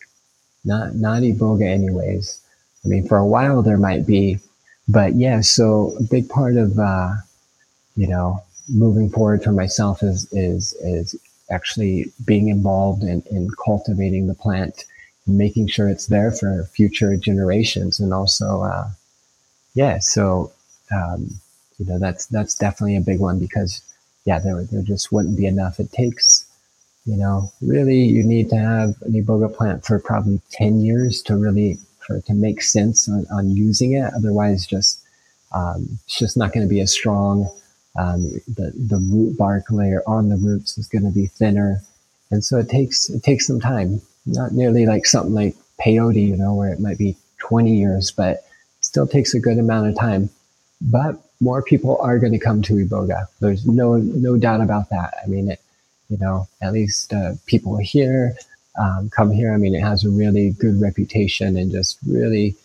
Not, 0.65 0.95
not 0.95 1.21
Iboga 1.21 1.69
anyways. 1.69 2.39
I 2.83 2.87
mean, 2.87 3.07
for 3.07 3.17
a 3.17 3.27
while 3.27 3.61
there 3.61 3.77
might 3.77 4.07
be, 4.07 4.39
but 4.87 5.15
yeah, 5.15 5.41
so 5.41 5.95
a 5.99 6.03
big 6.03 6.29
part 6.29 6.55
of, 6.57 6.79
uh, 6.79 7.13
you 7.95 8.07
know, 8.07 8.41
moving 8.69 9.09
forward 9.09 9.43
for 9.43 9.51
myself 9.51 10.01
is, 10.01 10.31
is, 10.33 10.73
is 10.81 11.15
actually 11.51 12.11
being 12.25 12.47
involved 12.47 13.03
in, 13.03 13.21
in 13.29 13.49
cultivating 13.63 14.27
the 14.27 14.33
plant 14.33 14.85
making 15.25 15.67
sure 15.67 15.89
it's 15.89 16.07
there 16.07 16.31
for 16.31 16.65
future 16.65 17.15
generations. 17.15 17.99
And 17.99 18.13
also, 18.13 18.63
uh, 18.63 18.89
yeah, 19.73 19.99
so, 19.99 20.51
um, 20.91 21.39
you 21.77 21.85
know, 21.85 21.99
that's, 21.99 22.25
that's 22.27 22.55
definitely 22.55 22.97
a 22.97 23.01
big 23.01 23.19
one 23.19 23.39
because, 23.39 23.81
yeah, 24.25 24.39
there, 24.39 24.63
there 24.63 24.83
just 24.83 25.11
wouldn't 25.11 25.37
be 25.37 25.45
enough. 25.45 25.79
It 25.79 25.91
takes 25.91 26.45
you 27.05 27.17
know, 27.17 27.51
really 27.61 27.99
you 27.99 28.23
need 28.23 28.49
to 28.49 28.57
have 28.57 28.95
an 29.01 29.13
iboga 29.13 29.53
plant 29.53 29.85
for 29.85 29.99
probably 29.99 30.39
10 30.51 30.81
years 30.81 31.21
to 31.23 31.35
really, 31.35 31.77
for 31.99 32.21
to 32.21 32.33
make 32.33 32.61
sense 32.61 33.09
on, 33.09 33.25
on 33.31 33.55
using 33.55 33.93
it. 33.93 34.13
Otherwise, 34.15 34.65
just, 34.65 35.01
um, 35.53 35.99
it's 36.05 36.17
just 36.17 36.37
not 36.37 36.53
going 36.53 36.65
to 36.65 36.69
be 36.69 36.81
as 36.81 36.93
strong. 36.93 37.49
Um, 37.99 38.23
the, 38.47 38.71
the 38.75 38.97
root 39.11 39.37
bark 39.37 39.65
layer 39.69 40.01
on 40.07 40.29
the 40.29 40.37
roots 40.37 40.77
is 40.77 40.87
going 40.87 41.03
to 41.03 41.11
be 41.11 41.27
thinner. 41.27 41.81
And 42.31 42.43
so 42.43 42.57
it 42.57 42.69
takes, 42.69 43.09
it 43.09 43.21
takes 43.21 43.45
some 43.45 43.59
time, 43.59 44.01
not 44.25 44.53
nearly 44.53 44.85
like 44.85 45.05
something 45.05 45.33
like 45.33 45.55
peyote, 45.83 46.27
you 46.27 46.37
know, 46.37 46.53
where 46.53 46.71
it 46.71 46.79
might 46.79 46.97
be 46.97 47.15
20 47.39 47.75
years, 47.75 48.11
but 48.11 48.45
still 48.81 49.07
takes 49.07 49.33
a 49.33 49.39
good 49.39 49.57
amount 49.57 49.87
of 49.87 49.97
time. 49.97 50.29
But 50.81 51.21
more 51.39 51.61
people 51.61 51.97
are 52.01 52.19
going 52.19 52.33
to 52.33 52.39
come 52.39 52.61
to 52.63 52.73
Iboga. 52.73 53.27
There's 53.39 53.65
no, 53.65 53.97
no 53.97 54.37
doubt 54.37 54.61
about 54.61 54.89
that. 54.89 55.13
I 55.23 55.27
mean, 55.27 55.51
it, 55.51 55.59
you 56.09 56.17
know, 56.17 56.47
at 56.61 56.73
least 56.73 57.13
uh, 57.13 57.33
people 57.45 57.77
here 57.77 58.35
um, 58.79 59.09
come 59.09 59.31
here. 59.31 59.53
I 59.53 59.57
mean, 59.57 59.75
it 59.75 59.81
has 59.81 60.03
a 60.03 60.09
really 60.09 60.51
good 60.51 60.79
reputation 60.79 61.57
and 61.57 61.71
just 61.71 61.97
really 62.07 62.55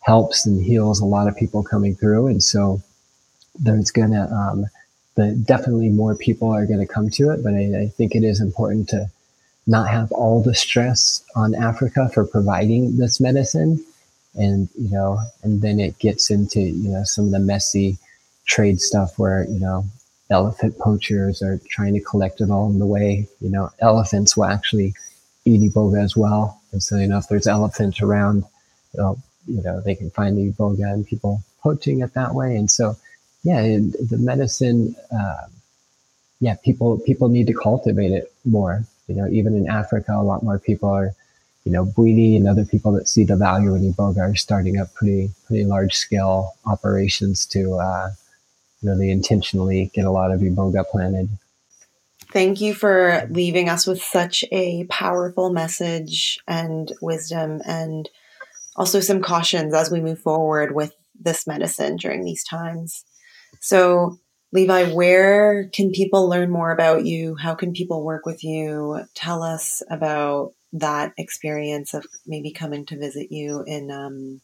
helps 0.00 0.46
and 0.46 0.62
heals 0.62 1.00
a 1.00 1.04
lot 1.04 1.28
of 1.28 1.36
people 1.36 1.62
coming 1.62 1.94
through. 1.94 2.28
And 2.28 2.42
so 2.42 2.80
there's 3.58 3.90
gonna, 3.90 4.30
um, 4.32 4.66
the, 5.16 5.32
definitely 5.46 5.88
more 5.88 6.14
people 6.14 6.50
are 6.50 6.66
going 6.66 6.80
to 6.80 6.86
come 6.86 7.10
to 7.10 7.30
it. 7.30 7.42
But 7.42 7.54
I, 7.54 7.84
I 7.84 7.88
think 7.88 8.14
it 8.14 8.22
is 8.22 8.40
important 8.40 8.88
to 8.90 9.10
not 9.66 9.88
have 9.88 10.12
all 10.12 10.42
the 10.42 10.54
stress 10.54 11.24
on 11.34 11.54
Africa 11.54 12.08
for 12.14 12.24
providing 12.24 12.96
this 12.96 13.20
medicine. 13.20 13.84
And, 14.34 14.68
you 14.78 14.90
know, 14.90 15.18
and 15.42 15.62
then 15.62 15.80
it 15.80 15.98
gets 15.98 16.30
into, 16.30 16.60
you 16.60 16.90
know, 16.90 17.02
some 17.04 17.26
of 17.26 17.30
the 17.30 17.38
messy 17.38 17.98
trade 18.44 18.80
stuff 18.80 19.18
where, 19.18 19.44
you 19.48 19.58
know, 19.58 19.84
elephant 20.30 20.78
poachers 20.78 21.42
are 21.42 21.58
trying 21.68 21.94
to 21.94 22.00
collect 22.00 22.40
it 22.40 22.50
all 22.50 22.70
in 22.70 22.78
the 22.78 22.86
way. 22.86 23.28
You 23.40 23.50
know, 23.50 23.70
elephants 23.80 24.36
will 24.36 24.44
actually 24.44 24.94
eat 25.44 25.72
iboga 25.72 26.02
as 26.02 26.16
well. 26.16 26.60
And 26.72 26.82
so, 26.82 26.96
you 26.96 27.06
know, 27.06 27.18
if 27.18 27.28
there's 27.28 27.46
elephants 27.46 28.02
around, 28.02 28.44
you 28.94 29.62
know, 29.62 29.80
they 29.80 29.94
can 29.94 30.10
find 30.10 30.36
the 30.36 30.52
iboga 30.52 30.92
and 30.92 31.06
people 31.06 31.42
poaching 31.60 32.00
it 32.00 32.14
that 32.14 32.34
way. 32.34 32.56
And 32.56 32.70
so, 32.70 32.96
yeah, 33.42 33.62
the 33.62 34.18
medicine, 34.18 34.94
uh, 35.10 35.46
yeah, 36.40 36.56
people, 36.64 36.98
people 36.98 37.28
need 37.28 37.46
to 37.46 37.54
cultivate 37.54 38.12
it 38.12 38.32
more. 38.44 38.84
You 39.08 39.14
know, 39.14 39.28
even 39.28 39.54
in 39.54 39.68
Africa, 39.68 40.12
a 40.14 40.22
lot 40.22 40.42
more 40.42 40.58
people 40.58 40.88
are, 40.88 41.12
you 41.64 41.72
know, 41.72 41.84
Bwiti 41.84 42.36
and 42.36 42.48
other 42.48 42.64
people 42.64 42.92
that 42.92 43.08
see 43.08 43.24
the 43.24 43.36
value 43.36 43.74
in 43.74 43.92
iboga 43.92 44.18
are 44.18 44.34
starting 44.34 44.78
up 44.78 44.92
pretty, 44.94 45.30
pretty 45.46 45.64
large 45.64 45.94
scale 45.94 46.54
operations 46.64 47.46
to, 47.46 47.74
uh, 47.74 48.10
really 48.82 49.10
intentionally 49.10 49.90
get 49.94 50.04
a 50.04 50.10
lot 50.10 50.30
of 50.30 50.40
iboga 50.40 50.84
planted. 50.86 51.28
Thank 52.32 52.60
you 52.60 52.74
for 52.74 53.26
leaving 53.30 53.68
us 53.68 53.86
with 53.86 54.02
such 54.02 54.44
a 54.50 54.84
powerful 54.84 55.50
message 55.50 56.38
and 56.46 56.92
wisdom, 57.00 57.62
and 57.64 58.08
also 58.74 59.00
some 59.00 59.22
cautions 59.22 59.72
as 59.72 59.90
we 59.90 60.00
move 60.00 60.18
forward 60.18 60.74
with 60.74 60.94
this 61.18 61.46
medicine 61.46 61.96
during 61.96 62.24
these 62.24 62.44
times. 62.44 63.04
So, 63.60 64.18
Levi, 64.52 64.92
where 64.92 65.68
can 65.68 65.90
people 65.90 66.28
learn 66.28 66.50
more 66.50 66.70
about 66.70 67.04
you? 67.04 67.36
How 67.36 67.54
can 67.54 67.72
people 67.72 68.04
work 68.04 68.26
with 68.26 68.44
you? 68.44 69.04
Tell 69.14 69.42
us 69.42 69.82
about 69.90 70.52
that 70.72 71.12
experience 71.18 71.94
of 71.94 72.06
maybe 72.26 72.52
coming 72.52 72.86
to 72.86 72.98
visit 72.98 73.32
you 73.32 73.64
in 73.66 73.90
um, 73.90 74.40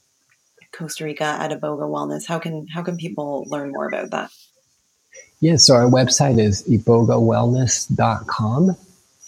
Costa 0.72 1.04
Rica 1.04 1.24
at 1.24 1.50
Iboga 1.50 1.88
Wellness. 1.88 2.26
How 2.26 2.38
can 2.38 2.66
how 2.66 2.82
can 2.82 2.96
people 2.96 3.44
learn 3.48 3.72
more 3.72 3.86
about 3.86 4.10
that? 4.10 4.30
Yeah, 5.40 5.56
so 5.56 5.74
our 5.74 5.90
website 5.90 6.38
is 6.38 6.62
ibogawellness.com. 6.68 8.76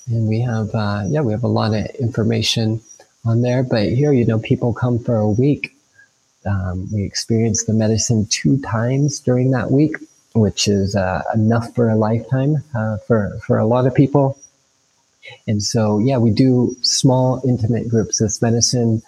And 0.06 0.28
we 0.28 0.40
have, 0.40 0.74
uh, 0.74 1.04
yeah, 1.08 1.22
we 1.22 1.32
have 1.32 1.44
a 1.44 1.48
lot 1.48 1.74
of 1.74 1.86
information 1.96 2.80
on 3.24 3.42
there. 3.42 3.62
But 3.62 3.88
here, 3.88 4.12
you 4.12 4.26
know, 4.26 4.38
people 4.38 4.72
come 4.72 4.98
for 4.98 5.16
a 5.16 5.28
week. 5.28 5.76
Um, 6.46 6.88
we 6.92 7.04
experience 7.04 7.64
the 7.64 7.72
medicine 7.72 8.26
two 8.26 8.60
times 8.60 9.18
during 9.18 9.50
that 9.52 9.70
week, 9.70 9.96
which 10.34 10.66
is 10.66 10.96
uh, 10.96 11.22
enough 11.32 11.74
for 11.74 11.88
a 11.88 11.96
lifetime 11.96 12.56
uh, 12.74 12.98
for, 12.98 13.38
for 13.46 13.58
a 13.58 13.66
lot 13.66 13.86
of 13.86 13.94
people. 13.94 14.38
And 15.46 15.62
so, 15.62 15.98
yeah, 16.00 16.18
we 16.18 16.30
do 16.30 16.76
small, 16.82 17.40
intimate 17.46 17.88
groups. 17.88 18.18
This 18.18 18.42
medicine 18.42 19.00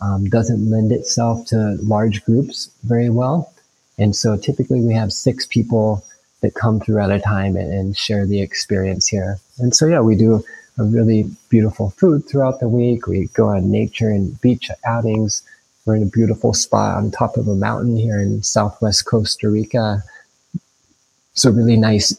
um, 0.00 0.28
doesn't 0.28 0.70
lend 0.70 0.92
itself 0.92 1.46
to 1.46 1.76
large 1.82 2.24
groups 2.24 2.70
very 2.84 3.10
well. 3.10 3.52
And 3.98 4.14
so 4.14 4.36
typically 4.36 4.80
we 4.80 4.92
have 4.92 5.12
six 5.12 5.46
people 5.46 6.04
that 6.42 6.54
come 6.54 6.80
through 6.80 7.00
at 7.00 7.10
a 7.10 7.18
time 7.18 7.56
and, 7.56 7.72
and 7.72 7.96
share 7.96 8.26
the 8.26 8.42
experience 8.42 9.06
here. 9.06 9.38
And 9.58 9.74
so, 9.74 9.86
yeah, 9.86 10.00
we 10.00 10.16
do 10.16 10.44
a 10.78 10.84
really 10.84 11.24
beautiful 11.48 11.90
food 11.90 12.28
throughout 12.28 12.60
the 12.60 12.68
week. 12.68 13.06
We 13.06 13.28
go 13.28 13.48
on 13.48 13.70
nature 13.70 14.10
and 14.10 14.38
beach 14.42 14.70
outings. 14.84 15.42
We're 15.86 15.96
in 15.96 16.02
a 16.02 16.06
beautiful 16.06 16.52
spot 16.52 16.96
on 16.96 17.10
top 17.10 17.36
of 17.36 17.48
a 17.48 17.54
mountain 17.54 17.96
here 17.96 18.20
in 18.20 18.42
southwest 18.42 19.06
Costa 19.06 19.48
Rica. 19.48 20.02
So 21.34 21.50
really 21.50 21.76
nice 21.76 22.16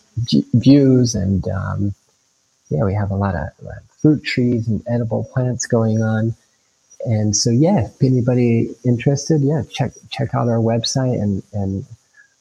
views 0.54 1.16
and 1.16 1.48
um, 1.48 1.96
yeah, 2.70 2.84
we 2.84 2.94
have 2.94 3.12
a 3.12 3.16
lot 3.16 3.36
of 3.36 3.50
fruit 4.02 4.24
trees 4.24 4.68
and 4.68 4.84
edible 4.88 5.30
plants 5.34 5.66
going 5.66 6.02
on 6.02 6.36
and 7.06 7.36
so 7.36 7.52
yeah, 7.52 7.86
if 7.86 8.02
anybody 8.02 8.76
interested, 8.84 9.42
yeah, 9.42 9.62
check 9.70 9.92
check 10.10 10.34
out 10.34 10.48
our 10.48 10.58
website 10.58 11.22
and 11.22 11.44
and 11.54 11.86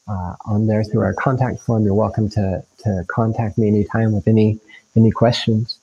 uh, 0.07 0.35
on 0.45 0.67
there 0.67 0.83
through 0.83 1.01
our 1.01 1.13
contact 1.13 1.61
form, 1.61 1.85
you're 1.85 1.93
welcome 1.93 2.29
to 2.31 2.63
to 2.79 3.05
contact 3.07 3.57
me 3.57 3.67
anytime 3.67 4.11
with 4.11 4.27
any 4.27 4.59
any 4.95 5.11
questions. 5.11 5.77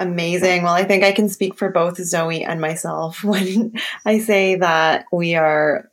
Amazing. 0.00 0.64
Well, 0.64 0.74
I 0.74 0.84
think 0.84 1.04
I 1.04 1.12
can 1.12 1.28
speak 1.28 1.56
for 1.56 1.70
both 1.70 1.98
Zoe 1.98 2.44
and 2.44 2.60
myself 2.60 3.22
when 3.24 3.78
I 4.04 4.18
say 4.18 4.56
that 4.56 5.06
we 5.12 5.36
are 5.36 5.87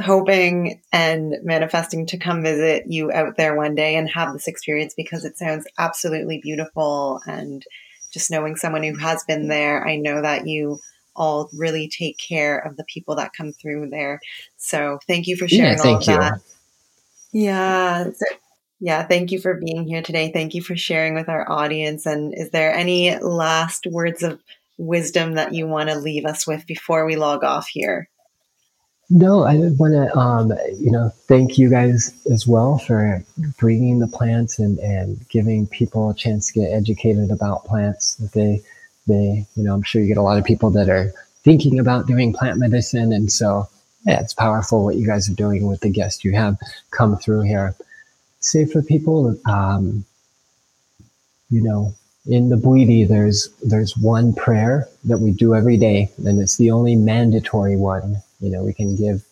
hoping 0.00 0.80
and 0.92 1.36
manifesting 1.42 2.06
to 2.06 2.18
come 2.18 2.42
visit 2.42 2.84
you 2.86 3.12
out 3.12 3.36
there 3.36 3.54
one 3.54 3.74
day 3.74 3.96
and 3.96 4.08
have 4.10 4.32
this 4.32 4.48
experience 4.48 4.94
because 4.96 5.24
it 5.24 5.36
sounds 5.36 5.66
absolutely 5.78 6.38
beautiful 6.38 7.20
and 7.26 7.64
just 8.10 8.30
knowing 8.30 8.56
someone 8.56 8.82
who 8.82 8.96
has 8.96 9.24
been 9.24 9.48
there, 9.48 9.86
I 9.86 9.96
know 9.96 10.22
that 10.22 10.46
you 10.46 10.80
all 11.14 11.48
really 11.52 11.88
take 11.88 12.18
care 12.18 12.58
of 12.58 12.76
the 12.76 12.84
people 12.84 13.16
that 13.16 13.32
come 13.36 13.52
through 13.52 13.90
there. 13.90 14.20
So 14.56 14.98
thank 15.06 15.26
you 15.26 15.36
for 15.36 15.48
sharing 15.48 15.78
yeah, 15.78 15.84
all 15.84 15.96
of 15.96 16.02
you. 16.02 16.16
that. 16.16 16.40
Yeah. 17.32 18.04
So, 18.04 18.36
yeah. 18.80 19.02
Thank 19.06 19.30
you 19.30 19.40
for 19.40 19.54
being 19.54 19.86
here 19.86 20.02
today. 20.02 20.32
Thank 20.32 20.54
you 20.54 20.62
for 20.62 20.76
sharing 20.76 21.14
with 21.14 21.28
our 21.28 21.50
audience. 21.50 22.06
And 22.06 22.34
is 22.34 22.50
there 22.50 22.72
any 22.72 23.16
last 23.18 23.86
words 23.86 24.22
of 24.22 24.40
wisdom 24.78 25.34
that 25.34 25.54
you 25.54 25.66
want 25.66 25.90
to 25.90 25.98
leave 25.98 26.24
us 26.24 26.46
with 26.46 26.66
before 26.66 27.04
we 27.04 27.16
log 27.16 27.44
off 27.44 27.68
here? 27.68 28.08
No, 29.12 29.42
I 29.42 29.56
want 29.56 29.94
to, 29.94 30.16
um, 30.16 30.52
you 30.78 30.92
know, 30.92 31.10
thank 31.26 31.58
you 31.58 31.68
guys 31.68 32.14
as 32.30 32.46
well 32.46 32.78
for 32.78 33.24
bringing 33.58 33.98
the 33.98 34.06
plants 34.06 34.60
and, 34.60 34.78
and 34.78 35.28
giving 35.28 35.66
people 35.66 36.10
a 36.10 36.14
chance 36.14 36.46
to 36.46 36.60
get 36.60 36.72
educated 36.72 37.32
about 37.32 37.64
plants. 37.64 38.14
That 38.14 38.32
They, 38.32 38.62
they, 39.08 39.46
you 39.56 39.64
know, 39.64 39.74
I'm 39.74 39.82
sure 39.82 40.00
you 40.00 40.06
get 40.06 40.16
a 40.16 40.22
lot 40.22 40.38
of 40.38 40.44
people 40.44 40.70
that 40.70 40.88
are 40.88 41.12
thinking 41.42 41.80
about 41.80 42.06
doing 42.06 42.32
plant 42.32 42.60
medicine. 42.60 43.12
And 43.12 43.32
so, 43.32 43.68
yeah, 44.06 44.20
it's 44.20 44.32
powerful 44.32 44.84
what 44.84 44.94
you 44.94 45.06
guys 45.08 45.28
are 45.28 45.34
doing 45.34 45.66
with 45.66 45.80
the 45.80 45.90
guests 45.90 46.24
you 46.24 46.32
have 46.34 46.56
come 46.92 47.16
through 47.16 47.42
here. 47.42 47.74
Say 48.38 48.64
for 48.64 48.80
people, 48.80 49.36
um, 49.46 50.04
you 51.50 51.60
know, 51.60 51.92
in 52.26 52.48
the 52.48 52.56
Bwiti, 52.56 53.08
there's, 53.08 53.48
there's 53.64 53.96
one 53.96 54.34
prayer 54.34 54.86
that 55.02 55.18
we 55.18 55.32
do 55.32 55.56
every 55.56 55.76
day, 55.76 56.10
and 56.24 56.40
it's 56.40 56.58
the 56.58 56.70
only 56.70 56.94
mandatory 56.94 57.74
one 57.74 58.22
you 58.40 58.50
know, 58.50 58.64
we 58.64 58.72
can 58.72 58.96
give 58.96 59.24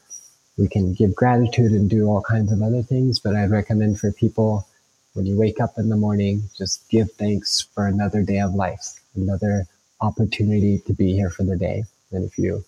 we 0.56 0.68
can 0.68 0.92
give 0.92 1.14
gratitude 1.14 1.72
and 1.72 1.88
do 1.88 2.06
all 2.06 2.20
kinds 2.20 2.50
of 2.50 2.62
other 2.62 2.82
things, 2.82 3.20
but 3.20 3.36
I'd 3.36 3.50
recommend 3.50 4.00
for 4.00 4.12
people 4.12 4.66
when 5.14 5.24
you 5.24 5.36
wake 5.36 5.60
up 5.60 5.78
in 5.78 5.88
the 5.88 5.96
morning, 5.96 6.42
just 6.56 6.88
give 6.90 7.10
thanks 7.12 7.60
for 7.74 7.86
another 7.86 8.22
day 8.22 8.40
of 8.40 8.54
life, 8.54 9.00
another 9.16 9.66
opportunity 10.00 10.78
to 10.86 10.92
be 10.92 11.12
here 11.12 11.30
for 11.30 11.44
the 11.44 11.56
day. 11.56 11.84
And 12.12 12.24
if 12.24 12.38
you 12.38 12.64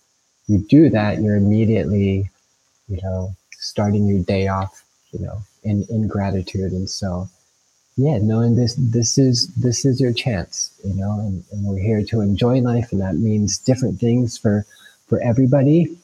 you 0.47 0.59
do 0.59 0.89
that, 0.91 1.21
you're 1.21 1.37
immediately, 1.37 2.31
you 2.89 3.01
know, 3.03 3.37
starting 3.59 4.07
your 4.07 4.21
day 4.21 4.49
off, 4.49 4.85
you 5.13 5.21
know, 5.21 5.43
in, 5.63 5.85
in 5.91 6.09
gratitude. 6.09 6.73
And 6.73 6.91
so 6.91 7.29
yeah, 7.97 8.19
knowing 8.19 8.57
this 8.57 8.75
this 8.79 9.19
is 9.19 9.49
this 9.55 9.85
is 9.85 10.01
your 10.01 10.13
chance, 10.13 10.73
you 10.85 10.95
know, 10.95 11.21
and, 11.21 11.45
and 11.53 11.65
we're 11.67 11.79
here 11.79 12.03
to 12.05 12.21
enjoy 12.21 12.61
life 12.61 12.93
and 12.93 13.01
that 13.01 13.17
means 13.17 13.59
different 13.59 14.01
things 14.01 14.39
for 14.39 14.65
for 15.09 15.21
everybody 15.21 15.99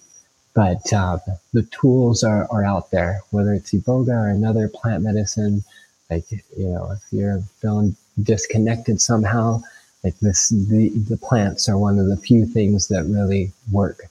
but 0.57 0.90
uh, 0.90 1.18
the 1.52 1.64
tools 1.64 2.24
are, 2.24 2.48
are 2.50 2.64
out 2.64 2.90
there, 2.90 3.20
whether 3.30 3.52
it's 3.52 3.72
iboga 3.72 4.09
or 4.09 4.28
another 4.28 4.68
plant 4.68 5.04
medicine. 5.04 5.62
Like, 6.11 6.24
you 6.32 6.68
know, 6.68 6.92
if 6.92 7.02
you're 7.12 7.42
feeling 7.61 7.94
disconnected 8.22 9.02
somehow, 9.02 9.62
like 10.02 10.18
this, 10.20 10.48
the, 10.48 10.88
the 11.11 11.18
plants 11.18 11.68
are 11.68 11.76
one 11.76 11.98
of 11.98 12.07
the 12.07 12.16
few 12.16 12.46
things 12.46 12.88
that 12.88 13.04
really 13.04 13.52
work 13.70 14.04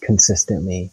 consistently. 0.00 0.90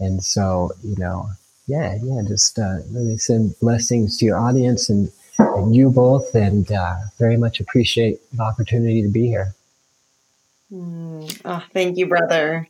And 0.00 0.24
so, 0.24 0.72
you 0.82 0.96
know, 0.96 1.28
yeah, 1.66 1.98
yeah, 2.02 2.22
just 2.26 2.58
uh, 2.58 2.78
really 2.90 3.18
send 3.18 3.54
blessings 3.60 4.16
to 4.18 4.24
your 4.24 4.38
audience 4.38 4.88
and 4.88 5.12
and 5.38 5.76
you 5.76 5.88
both, 5.88 6.34
and 6.34 6.70
uh, 6.72 6.96
very 7.16 7.36
much 7.36 7.60
appreciate 7.60 8.18
the 8.32 8.42
opportunity 8.42 9.02
to 9.02 9.08
be 9.08 9.28
here. 9.28 9.54
Mm. 10.72 11.40
Oh, 11.44 11.64
thank 11.72 11.96
you, 11.96 12.06
brother. 12.06 12.66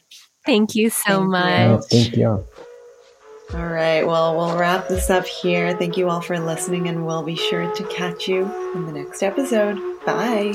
Thank 0.49 0.75
you 0.75 0.89
so 0.89 1.19
thank 1.19 1.29
much. 1.29 1.61
You. 1.61 1.75
Oh, 1.75 1.81
thank 1.83 2.17
you. 2.17 2.47
All 3.53 3.67
right. 3.67 4.03
Well, 4.07 4.35
we'll 4.35 4.57
wrap 4.57 4.89
this 4.89 5.11
up 5.11 5.27
here. 5.27 5.77
Thank 5.77 5.99
you 5.99 6.09
all 6.09 6.23
for 6.23 6.39
listening, 6.39 6.89
and 6.89 7.05
we'll 7.05 7.23
be 7.23 7.37
sure 7.37 7.71
to 7.75 7.85
catch 7.89 8.29
you 8.29 8.51
in 8.75 8.87
the 8.87 8.93
next 8.93 9.23
episode. 9.23 9.77
Bye. 10.07 10.55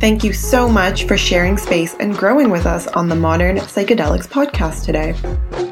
Thank 0.00 0.24
you 0.24 0.32
so 0.32 0.68
much 0.68 1.04
for 1.04 1.16
sharing 1.16 1.56
space 1.56 1.94
and 2.00 2.16
growing 2.16 2.50
with 2.50 2.66
us 2.66 2.88
on 2.88 3.08
the 3.08 3.14
Modern 3.14 3.58
Psychedelics 3.58 4.26
podcast 4.26 4.86
today. 4.86 5.69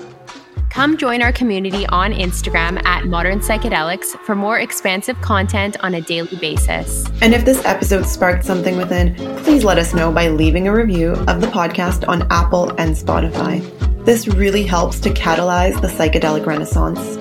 Come 0.79 0.97
join 0.97 1.23
our 1.23 1.33
community 1.33 1.89
on 1.89 2.13
Instagram 2.13 2.81
at 2.85 3.05
Modern 3.05 3.41
Psychedelics 3.41 4.17
for 4.21 4.37
more 4.37 4.61
expansive 4.61 5.21
content 5.23 5.77
on 5.81 5.93
a 5.95 6.01
daily 6.01 6.37
basis. 6.37 7.05
And 7.21 7.35
if 7.35 7.45
this 7.45 7.65
episode 7.65 8.07
sparked 8.07 8.45
something 8.45 8.77
within, 8.77 9.17
please 9.43 9.65
let 9.65 9.77
us 9.77 9.93
know 9.93 10.13
by 10.13 10.29
leaving 10.29 10.69
a 10.69 10.73
review 10.73 11.15
of 11.27 11.41
the 11.41 11.49
podcast 11.49 12.07
on 12.07 12.31
Apple 12.31 12.71
and 12.79 12.95
Spotify. 12.95 13.61
This 14.05 14.29
really 14.29 14.63
helps 14.63 15.01
to 15.01 15.11
catalyze 15.11 15.81
the 15.81 15.89
psychedelic 15.89 16.47
renaissance. 16.47 17.17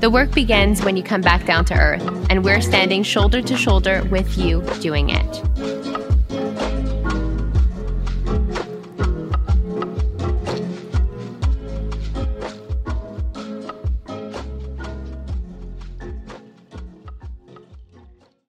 The 0.00 0.10
work 0.10 0.32
begins 0.32 0.84
when 0.84 0.96
you 0.96 1.04
come 1.04 1.20
back 1.20 1.46
down 1.46 1.64
to 1.66 1.74
earth, 1.74 2.02
and 2.28 2.42
we're 2.42 2.60
standing 2.60 3.04
shoulder 3.04 3.40
to 3.40 3.56
shoulder 3.56 4.02
with 4.10 4.36
you 4.36 4.62
doing 4.80 5.10
it. 5.10 5.81